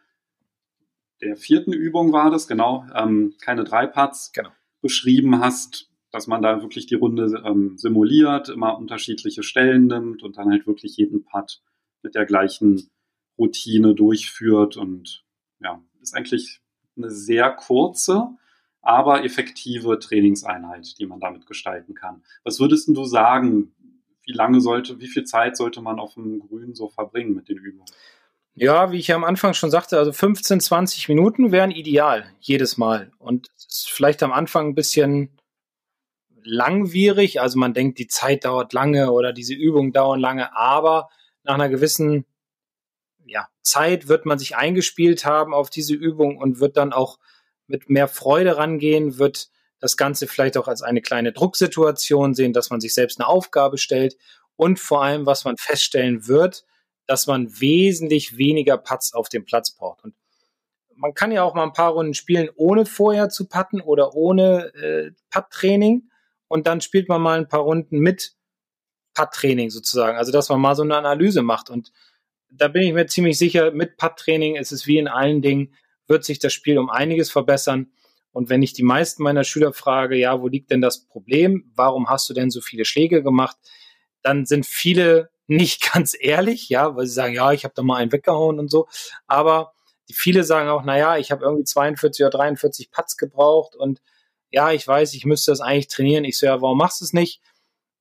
der 1.20 1.36
vierten 1.36 1.74
Übung 1.74 2.12
war 2.12 2.30
das, 2.30 2.48
genau, 2.48 2.86
ähm, 2.94 3.34
keine 3.40 3.64
drei 3.64 3.86
Putts 3.86 4.32
genau. 4.32 4.50
beschrieben 4.80 5.40
hast, 5.40 5.90
dass 6.10 6.26
man 6.26 6.40
da 6.40 6.62
wirklich 6.62 6.86
die 6.86 6.94
Runde 6.94 7.42
ähm, 7.44 7.76
simuliert, 7.76 8.48
immer 8.48 8.78
unterschiedliche 8.78 9.42
Stellen 9.42 9.88
nimmt 9.88 10.22
und 10.22 10.38
dann 10.38 10.50
halt 10.50 10.66
wirklich 10.66 10.96
jeden 10.96 11.24
Putt 11.26 11.60
mit 12.02 12.14
der 12.14 12.24
gleichen 12.24 12.88
Routine 13.36 13.94
durchführt 13.94 14.78
und 14.78 15.24
ja, 15.60 15.82
ist 16.00 16.16
eigentlich 16.16 16.60
eine 16.96 17.10
sehr 17.10 17.50
kurze, 17.50 18.30
aber 18.82 19.24
effektive 19.24 19.98
Trainingseinheit, 19.98 20.98
die 20.98 21.06
man 21.06 21.20
damit 21.20 21.46
gestalten 21.46 21.94
kann. 21.94 22.22
Was 22.44 22.60
würdest 22.60 22.88
du 22.88 23.04
sagen, 23.04 23.74
wie 24.24 24.32
lange 24.32 24.60
sollte, 24.60 25.00
wie 25.00 25.08
viel 25.08 25.24
Zeit 25.24 25.56
sollte 25.56 25.80
man 25.80 25.98
auf 25.98 26.14
dem 26.14 26.40
Grün 26.40 26.74
so 26.74 26.88
verbringen 26.88 27.34
mit 27.34 27.48
den 27.48 27.58
Übungen? 27.58 27.90
Ja, 28.54 28.90
wie 28.90 28.98
ich 28.98 29.06
ja 29.06 29.16
am 29.16 29.24
Anfang 29.24 29.54
schon 29.54 29.70
sagte, 29.70 29.98
also 29.98 30.12
15, 30.12 30.60
20 30.60 31.08
Minuten 31.08 31.52
wären 31.52 31.70
ideal, 31.70 32.26
jedes 32.40 32.76
Mal. 32.76 33.12
Und 33.18 33.48
es 33.56 33.66
ist 33.66 33.90
vielleicht 33.90 34.22
am 34.22 34.32
Anfang 34.32 34.68
ein 34.68 34.74
bisschen 34.74 35.38
langwierig, 36.42 37.40
also 37.40 37.58
man 37.58 37.74
denkt, 37.74 37.98
die 37.98 38.08
Zeit 38.08 38.44
dauert 38.44 38.72
lange 38.72 39.12
oder 39.12 39.32
diese 39.32 39.54
Übungen 39.54 39.92
dauern 39.92 40.18
lange, 40.18 40.56
aber 40.56 41.08
nach 41.44 41.54
einer 41.54 41.68
gewissen 41.68 42.24
ja, 43.26 43.48
Zeit 43.62 44.08
wird 44.08 44.26
man 44.26 44.38
sich 44.38 44.56
eingespielt 44.56 45.24
haben 45.24 45.54
auf 45.54 45.70
diese 45.70 45.94
Übung 45.94 46.38
und 46.38 46.60
wird 46.60 46.76
dann 46.76 46.92
auch 46.92 47.18
mit 47.68 47.88
mehr 47.88 48.08
Freude 48.08 48.56
rangehen, 48.56 49.18
wird 49.18 49.48
das 49.80 49.96
Ganze 49.96 50.26
vielleicht 50.26 50.56
auch 50.56 50.66
als 50.66 50.82
eine 50.82 51.00
kleine 51.00 51.32
Drucksituation 51.32 52.34
sehen, 52.34 52.52
dass 52.52 52.70
man 52.70 52.80
sich 52.80 52.94
selbst 52.94 53.20
eine 53.20 53.28
Aufgabe 53.28 53.78
stellt 53.78 54.16
und 54.56 54.80
vor 54.80 55.04
allem, 55.04 55.24
was 55.24 55.44
man 55.44 55.56
feststellen 55.56 56.26
wird, 56.26 56.64
dass 57.06 57.26
man 57.26 57.60
wesentlich 57.60 58.36
weniger 58.36 58.76
Putts 58.76 59.14
auf 59.14 59.28
dem 59.28 59.44
Platz 59.44 59.70
braucht. 59.70 60.02
Und 60.02 60.14
man 60.96 61.14
kann 61.14 61.30
ja 61.30 61.44
auch 61.44 61.54
mal 61.54 61.62
ein 61.62 61.72
paar 61.72 61.92
Runden 61.92 62.14
spielen, 62.14 62.50
ohne 62.56 62.84
vorher 62.84 63.28
zu 63.28 63.48
putten 63.48 63.80
oder 63.80 64.14
ohne 64.14 64.74
äh, 64.74 65.12
Putt-Training. 65.30 66.10
Und 66.48 66.66
dann 66.66 66.80
spielt 66.80 67.08
man 67.08 67.22
mal 67.22 67.38
ein 67.38 67.48
paar 67.48 67.60
Runden 67.60 68.00
mit 68.00 68.34
Putt-Training 69.14 69.70
sozusagen. 69.70 70.18
Also, 70.18 70.32
dass 70.32 70.48
man 70.48 70.60
mal 70.60 70.74
so 70.74 70.82
eine 70.82 70.96
Analyse 70.96 71.42
macht. 71.42 71.70
Und 71.70 71.92
da 72.50 72.68
bin 72.68 72.82
ich 72.82 72.92
mir 72.92 73.06
ziemlich 73.06 73.38
sicher, 73.38 73.70
mit 73.70 73.96
Putt-Training 73.96 74.56
ist 74.56 74.72
es 74.72 74.86
wie 74.86 74.98
in 74.98 75.08
allen 75.08 75.40
Dingen, 75.40 75.74
wird 76.08 76.24
sich 76.24 76.38
das 76.38 76.52
Spiel 76.52 76.78
um 76.78 76.90
einiges 76.90 77.30
verbessern. 77.30 77.92
Und 78.32 78.50
wenn 78.50 78.62
ich 78.62 78.72
die 78.72 78.82
meisten 78.82 79.22
meiner 79.22 79.44
Schüler 79.44 79.72
frage, 79.72 80.16
ja, 80.16 80.40
wo 80.40 80.48
liegt 80.48 80.70
denn 80.70 80.80
das 80.80 81.06
Problem? 81.06 81.70
Warum 81.74 82.08
hast 82.08 82.28
du 82.28 82.34
denn 82.34 82.50
so 82.50 82.60
viele 82.60 82.84
Schläge 82.84 83.22
gemacht? 83.22 83.56
Dann 84.22 84.46
sind 84.46 84.66
viele 84.66 85.30
nicht 85.46 85.92
ganz 85.92 86.14
ehrlich, 86.18 86.68
ja, 86.68 86.94
weil 86.96 87.06
sie 87.06 87.14
sagen, 87.14 87.34
ja, 87.34 87.52
ich 87.52 87.64
habe 87.64 87.74
da 87.74 87.82
mal 87.82 87.96
einen 87.96 88.12
weggehauen 88.12 88.58
und 88.58 88.70
so. 88.70 88.86
Aber 89.26 89.72
viele 90.12 90.44
sagen 90.44 90.68
auch, 90.68 90.84
naja, 90.84 91.16
ich 91.16 91.30
habe 91.30 91.44
irgendwie 91.44 91.64
42 91.64 92.24
oder 92.24 92.30
43 92.30 92.90
Putts 92.90 93.16
gebraucht 93.16 93.74
und 93.74 94.00
ja, 94.50 94.72
ich 94.72 94.86
weiß, 94.86 95.14
ich 95.14 95.26
müsste 95.26 95.50
das 95.50 95.60
eigentlich 95.60 95.88
trainieren. 95.88 96.24
Ich 96.24 96.38
so, 96.38 96.46
ja, 96.46 96.60
warum 96.62 96.78
machst 96.78 97.00
du 97.00 97.04
es 97.04 97.12
nicht? 97.12 97.42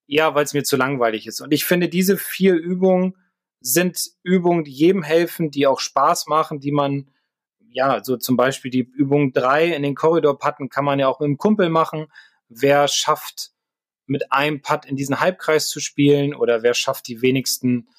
Ja, 0.08 0.34
weil 0.36 0.46
es 0.46 0.54
mir 0.54 0.64
zu 0.64 0.78
langweilig 0.78 1.28
ist. 1.28 1.42
Und 1.42 1.52
ich 1.52 1.66
finde, 1.66 1.90
diese 1.90 2.18
vier 2.18 2.54
Übungen 2.56 3.18
sind 3.60 4.12
Übungen, 4.24 4.64
die 4.64 4.72
jedem 4.72 5.04
helfen, 5.04 5.52
die 5.52 5.68
auch 5.68 5.80
Spaß 5.80 6.28
machen, 6.28 6.60
die 6.60 6.72
man, 6.72 7.10
ja, 7.70 8.04
so 8.04 8.18
zum 8.18 8.38
Beispiel 8.38 8.72
die 8.72 8.90
Übung 8.94 9.34
drei 9.34 9.68
in 9.74 9.84
den 9.84 9.96
Korridorpatten 9.96 10.70
kann 10.70 10.86
man 10.86 11.00
ja 11.00 11.08
auch 11.08 11.20
mit 11.20 11.28
dem 11.28 11.38
Kumpel 11.38 11.70
machen. 11.70 12.08
Wer 12.50 12.88
schafft, 12.88 13.52
mit 14.06 14.32
einem 14.32 14.62
Putt 14.62 14.86
in 14.86 14.96
diesen 14.96 15.20
Halbkreis 15.20 15.70
zu 15.70 15.80
spielen 15.80 16.34
oder 16.34 16.64
wer 16.64 16.74
schafft 16.74 17.08
die 17.08 17.22
wenigsten 17.22 17.90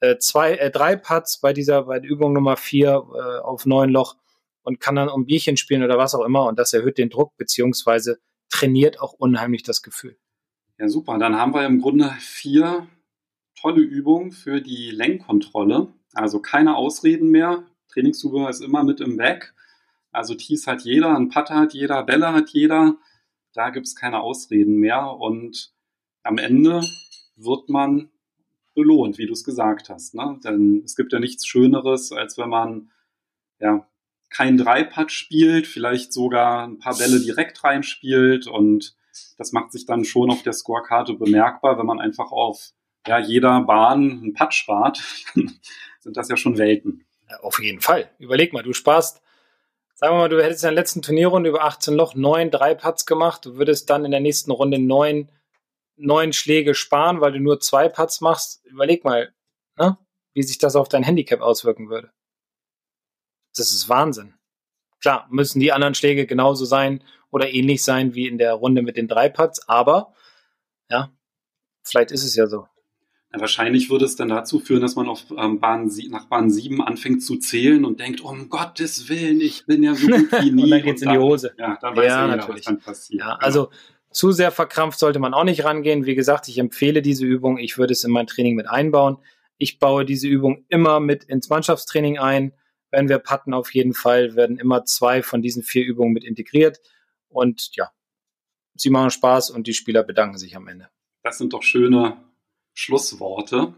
äh, 0.00 0.18
zwei, 0.18 0.56
äh, 0.56 0.70
drei 0.70 0.96
Putts 0.96 1.40
bei 1.40 1.52
dieser, 1.52 1.84
bei 1.84 2.00
der 2.00 2.10
Übung 2.10 2.32
Nummer 2.32 2.56
vier 2.56 2.90
äh, 3.14 3.38
auf 3.40 3.66
neun 3.66 3.90
Loch 3.90 4.16
und 4.62 4.80
kann 4.80 4.96
dann 4.96 5.08
um 5.08 5.26
Bierchen 5.26 5.56
spielen 5.56 5.84
oder 5.84 5.98
was 5.98 6.14
auch 6.14 6.24
immer 6.24 6.46
und 6.46 6.58
das 6.58 6.72
erhöht 6.72 6.98
den 6.98 7.10
Druck 7.10 7.36
beziehungsweise 7.36 8.18
trainiert 8.50 9.00
auch 9.00 9.12
unheimlich 9.12 9.62
das 9.62 9.82
Gefühl. 9.82 10.18
Ja, 10.78 10.88
super. 10.88 11.18
Dann 11.18 11.36
haben 11.36 11.54
wir 11.54 11.64
im 11.64 11.80
Grunde 11.80 12.10
vier 12.18 12.88
tolle 13.60 13.80
Übungen 13.80 14.32
für 14.32 14.60
die 14.60 14.90
Lenkkontrolle. 14.90 15.92
Also 16.12 16.40
keine 16.40 16.76
Ausreden 16.76 17.30
mehr. 17.30 17.64
Trainingszubehör 17.92 18.50
ist 18.50 18.62
immer 18.62 18.84
mit 18.84 19.00
im 19.00 19.16
Bag. 19.16 19.54
Also 20.10 20.34
Tees 20.34 20.66
hat 20.66 20.82
jeder, 20.82 21.16
ein 21.16 21.28
Putter 21.28 21.54
hat 21.54 21.74
jeder, 21.74 22.02
Bälle 22.02 22.32
hat 22.32 22.50
jeder. 22.50 22.96
Da 23.52 23.70
gibt 23.70 23.86
es 23.86 23.96
keine 23.96 24.20
Ausreden 24.20 24.76
mehr. 24.76 25.16
Und 25.18 25.72
am 26.22 26.38
Ende 26.38 26.82
wird 27.36 27.68
man 27.68 28.10
belohnt, 28.74 29.18
wie 29.18 29.26
du 29.26 29.32
es 29.32 29.44
gesagt 29.44 29.88
hast. 29.90 30.14
Ne? 30.14 30.40
Denn 30.44 30.82
es 30.84 30.96
gibt 30.96 31.12
ja 31.12 31.18
nichts 31.18 31.46
Schöneres, 31.46 32.12
als 32.12 32.38
wenn 32.38 32.48
man 32.48 32.90
ja 33.58 33.86
kein 34.30 34.56
Dreipad 34.56 35.12
spielt, 35.12 35.66
vielleicht 35.66 36.12
sogar 36.12 36.66
ein 36.66 36.78
paar 36.78 36.96
Bälle 36.96 37.20
direkt 37.20 37.62
reinspielt 37.64 38.46
und 38.46 38.96
das 39.36 39.52
macht 39.52 39.72
sich 39.72 39.84
dann 39.84 40.06
schon 40.06 40.30
auf 40.30 40.42
der 40.42 40.54
Scorekarte 40.54 41.14
bemerkbar, 41.14 41.78
wenn 41.78 41.86
man 41.86 42.00
einfach 42.00 42.32
auf 42.32 42.72
ja, 43.06 43.18
jeder 43.18 43.60
Bahn 43.62 44.10
einen 44.10 44.32
Putt 44.32 44.54
spart, 44.54 45.02
sind 46.00 46.16
das 46.16 46.28
ja 46.28 46.36
schon 46.36 46.56
Welten. 46.56 47.04
Auf 47.40 47.60
jeden 47.60 47.80
Fall. 47.80 48.10
Überleg 48.18 48.52
mal, 48.52 48.62
du 48.62 48.72
sparst, 48.72 49.22
sagen 49.94 50.14
wir 50.14 50.18
mal, 50.18 50.28
du 50.28 50.42
hättest 50.42 50.64
in 50.64 50.68
der 50.68 50.74
letzten 50.74 51.02
Turnierrunde 51.02 51.50
über 51.50 51.64
18 51.64 51.94
Loch 51.94 52.14
neun 52.14 52.50
drei 52.50 52.74
Putts 52.74 53.06
gemacht, 53.06 53.44
du 53.46 53.56
würdest 53.56 53.88
dann 53.90 54.04
in 54.04 54.10
der 54.10 54.20
nächsten 54.20 54.50
Runde 54.50 54.78
neun, 54.78 55.30
neun 55.96 56.32
Schläge 56.32 56.74
sparen, 56.74 57.20
weil 57.20 57.32
du 57.32 57.40
nur 57.40 57.60
zwei 57.60 57.88
Putts 57.88 58.20
machst. 58.20 58.64
Überleg 58.64 59.04
mal, 59.04 59.32
ne, 59.76 59.98
wie 60.34 60.42
sich 60.42 60.58
das 60.58 60.76
auf 60.76 60.88
dein 60.88 61.02
Handicap 61.02 61.40
auswirken 61.40 61.88
würde. 61.88 62.10
Das 63.56 63.72
ist 63.72 63.88
Wahnsinn. 63.88 64.34
Klar, 65.00 65.26
müssen 65.30 65.60
die 65.60 65.72
anderen 65.72 65.94
Schläge 65.94 66.26
genauso 66.26 66.64
sein 66.64 67.04
oder 67.30 67.50
ähnlich 67.50 67.82
sein 67.82 68.14
wie 68.14 68.28
in 68.28 68.38
der 68.38 68.54
Runde 68.54 68.82
mit 68.82 68.96
den 68.96 69.08
drei 69.08 69.28
Putts, 69.28 69.68
aber 69.68 70.14
ja, 70.88 71.12
vielleicht 71.82 72.12
ist 72.12 72.24
es 72.24 72.36
ja 72.36 72.46
so. 72.46 72.66
Wahrscheinlich 73.34 73.88
würde 73.88 74.04
es 74.04 74.14
dann 74.14 74.28
dazu 74.28 74.58
führen, 74.58 74.82
dass 74.82 74.94
man 74.94 75.08
auf 75.08 75.24
ähm, 75.36 75.58
Bahn 75.58 75.90
nach 76.10 76.26
Bahn 76.26 76.50
7 76.50 76.82
anfängt 76.82 77.22
zu 77.22 77.38
zählen 77.38 77.84
und 77.86 77.98
denkt, 77.98 78.20
um 78.20 78.50
Gottes 78.50 79.08
Willen, 79.08 79.40
ich 79.40 79.64
bin 79.64 79.82
ja 79.82 79.94
so 79.94 80.06
gut 80.06 80.30
wie 80.32 80.50
nie. 80.50 80.64
und 80.64 80.70
dann 80.70 80.82
geht's 80.82 81.02
und 81.02 81.08
in 81.08 81.14
die 81.14 81.18
Hose. 81.18 81.54
Ja, 81.56 81.78
dann 81.80 81.96
weiß 81.96 82.06
ja, 82.06 82.26
jeder, 82.26 82.48
was 82.48 82.60
dann 82.60 82.78
passiert. 82.78 83.20
Ja, 83.20 83.36
also 83.36 83.70
zu 84.10 84.32
sehr 84.32 84.50
verkrampft 84.50 84.98
sollte 84.98 85.18
man 85.18 85.32
auch 85.32 85.44
nicht 85.44 85.64
rangehen. 85.64 86.04
Wie 86.04 86.14
gesagt, 86.14 86.46
ich 86.48 86.58
empfehle 86.58 87.00
diese 87.00 87.24
Übung. 87.24 87.56
Ich 87.56 87.78
würde 87.78 87.92
es 87.92 88.04
in 88.04 88.10
mein 88.10 88.26
Training 88.26 88.54
mit 88.54 88.68
einbauen. 88.68 89.16
Ich 89.56 89.78
baue 89.78 90.04
diese 90.04 90.28
Übung 90.28 90.66
immer 90.68 91.00
mit 91.00 91.24
ins 91.24 91.48
Mannschaftstraining 91.48 92.18
ein. 92.18 92.52
Wenn 92.90 93.08
wir 93.08 93.18
putten, 93.18 93.54
auf 93.54 93.72
jeden 93.72 93.94
Fall 93.94 94.36
werden 94.36 94.58
immer 94.58 94.84
zwei 94.84 95.22
von 95.22 95.40
diesen 95.40 95.62
vier 95.62 95.86
Übungen 95.86 96.12
mit 96.12 96.24
integriert. 96.24 96.80
Und 97.28 97.74
ja, 97.76 97.90
sie 98.74 98.90
machen 98.90 99.10
Spaß 99.10 99.48
und 99.50 99.66
die 99.66 99.72
Spieler 99.72 100.02
bedanken 100.02 100.36
sich 100.36 100.54
am 100.54 100.68
Ende. 100.68 100.88
Das 101.22 101.38
sind 101.38 101.54
doch 101.54 101.62
schöne 101.62 102.18
Schlussworte. 102.74 103.74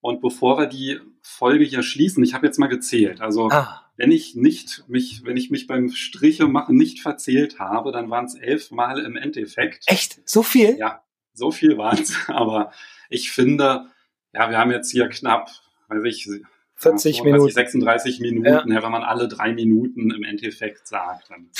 Und 0.00 0.20
bevor 0.20 0.58
wir 0.58 0.66
die 0.66 1.00
Folge 1.22 1.64
hier 1.64 1.82
schließen, 1.82 2.24
ich 2.24 2.34
habe 2.34 2.46
jetzt 2.46 2.58
mal 2.58 2.66
gezählt. 2.66 3.20
Also 3.20 3.48
ah. 3.50 3.82
wenn 3.96 4.10
ich 4.10 4.34
nicht 4.34 4.84
mich, 4.88 5.24
wenn 5.24 5.36
ich 5.36 5.50
mich 5.50 5.68
beim 5.68 5.90
Striche 5.90 6.48
machen 6.48 6.76
nicht 6.76 7.00
verzählt 7.00 7.60
habe, 7.60 7.92
dann 7.92 8.10
waren 8.10 8.24
es 8.24 8.34
elf 8.34 8.72
Mal 8.72 8.98
im 8.98 9.16
Endeffekt. 9.16 9.84
Echt? 9.86 10.20
So 10.28 10.42
viel? 10.42 10.76
Ja, 10.76 11.04
so 11.32 11.52
viel 11.52 11.78
waren 11.78 12.02
es. 12.02 12.16
Aber 12.28 12.72
ich 13.08 13.30
finde, 13.30 13.86
ja, 14.32 14.50
wir 14.50 14.58
haben 14.58 14.72
jetzt 14.72 14.90
hier 14.90 15.08
knapp, 15.08 15.50
weiß 15.88 16.02
ich, 16.04 16.28
40 16.74 17.18
ja, 17.18 17.24
Minuten. 17.24 17.52
36 17.52 18.18
Minuten, 18.18 18.72
ja. 18.72 18.82
wenn 18.82 18.90
man 18.90 19.04
alle 19.04 19.28
drei 19.28 19.52
Minuten 19.52 20.10
im 20.10 20.24
Endeffekt 20.24 20.88
sagt. 20.88 21.30
Dann. 21.30 21.50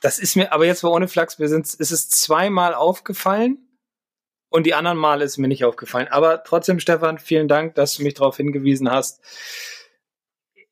Das 0.00 0.20
ist 0.20 0.36
mir, 0.36 0.52
aber 0.52 0.64
jetzt 0.64 0.84
war 0.84 0.92
ohne 0.92 1.08
Flachs, 1.08 1.40
wir 1.40 1.48
sind, 1.48 1.66
ist 1.66 1.90
es 1.90 2.08
zweimal 2.08 2.74
aufgefallen 2.74 3.58
und 4.50 4.66
die 4.66 4.74
anderen 4.74 4.98
Male 4.98 5.24
ist 5.24 5.38
mir 5.38 5.48
nicht 5.48 5.64
aufgefallen. 5.64 6.08
Aber 6.08 6.44
trotzdem, 6.44 6.80
Stefan, 6.80 7.18
vielen 7.18 7.48
Dank, 7.48 7.76
dass 7.76 7.94
du 7.94 8.02
mich 8.02 8.14
darauf 8.14 8.36
hingewiesen 8.36 8.90
hast. 8.90 9.20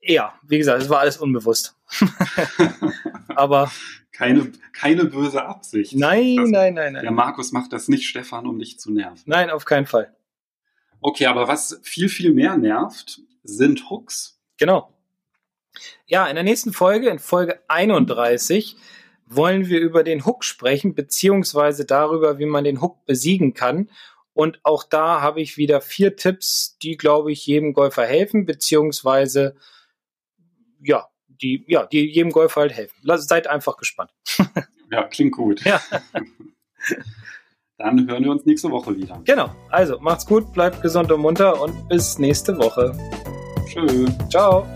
Ja, 0.01 0.39
wie 0.43 0.59
gesagt, 0.59 0.83
es 0.83 0.91
war 0.91 1.01
alles 1.01 1.16
unbewusst. 1.16 1.76
Aber 3.29 3.70
keine, 4.12 4.53
keine 4.72 5.05
böse 5.05 5.45
Absicht. 5.45 5.95
Nein, 5.95 6.37
das, 6.37 6.51
nein, 6.51 6.74
nein, 6.74 6.93
nein. 6.95 7.03
Der 7.03 7.12
Markus 7.12 7.53
macht 7.53 7.72
das 7.72 7.87
nicht, 7.87 8.09
Stefan, 8.09 8.47
um 8.47 8.59
dich 8.59 8.81
zu 8.81 8.93
nerven. 8.93 9.22
Nein, 9.26 9.49
auf 9.49 9.64
keinen 9.64 9.87
Fall. 9.87 10.14
Okay, 11.01 11.26
aber 11.26 11.47
was 11.47 11.79
viel, 11.85 12.09
viel 12.09 12.33
mehr 12.33 12.57
nervt, 12.57 13.20
sind 13.45 13.89
Hooks. 13.89 14.41
Genau. 14.57 14.93
Ja, 16.07 16.26
in 16.26 16.35
der 16.35 16.43
nächsten 16.43 16.72
Folge, 16.72 17.09
in 17.09 17.20
Folge 17.20 17.61
31, 17.68 18.76
wollen 19.29 19.68
wir 19.68 19.81
über 19.81 20.05
den 20.05 20.24
Hook 20.24 20.45
sprechen, 20.45 20.95
beziehungsweise 20.95 21.85
darüber, 21.85 22.39
wie 22.39 22.47
man 22.47 22.64
den 22.64 22.81
Hook 22.81 23.05
besiegen 23.05 23.55
kann. 23.55 23.91
Und 24.33 24.61
auch 24.62 24.85
da 24.85 25.20
habe 25.20 25.41
ich 25.41 25.57
wieder 25.57 25.81
vier 25.81 26.16
Tipps, 26.16 26.79
die, 26.83 26.97
glaube 26.97 27.33
ich, 27.33 27.45
jedem 27.47 27.72
Golfer 27.72 28.07
helfen, 28.07 28.47
beziehungsweise, 28.47 29.57
ja, 30.81 31.09
die, 31.26 31.64
ja, 31.66 31.87
die 31.87 32.07
jedem 32.07 32.31
Golfer 32.31 32.62
halt 32.62 32.72
helfen. 32.72 32.97
Seid 33.03 33.47
einfach 33.49 33.76
gespannt. 33.76 34.12
ja, 34.91 35.05
klingt 35.05 35.33
gut. 35.33 35.64
Ja. 35.64 35.81
Dann 37.79 38.09
hören 38.09 38.24
wir 38.24 38.33
uns 38.33 38.45
nächste 38.45 38.70
Woche 38.70 38.97
wieder. 38.97 39.20
Genau. 39.24 39.55
Also, 39.70 40.01
macht's 40.01 40.26
gut, 40.26 40.53
bleibt 40.53 40.83
gesund 40.83 41.12
und 41.12 41.20
munter 41.20 41.61
und 41.61 41.89
bis 41.89 42.18
nächste 42.18 42.59
Woche. 42.59 42.93
Tschüss. 43.66 44.11
Ciao. 44.31 44.66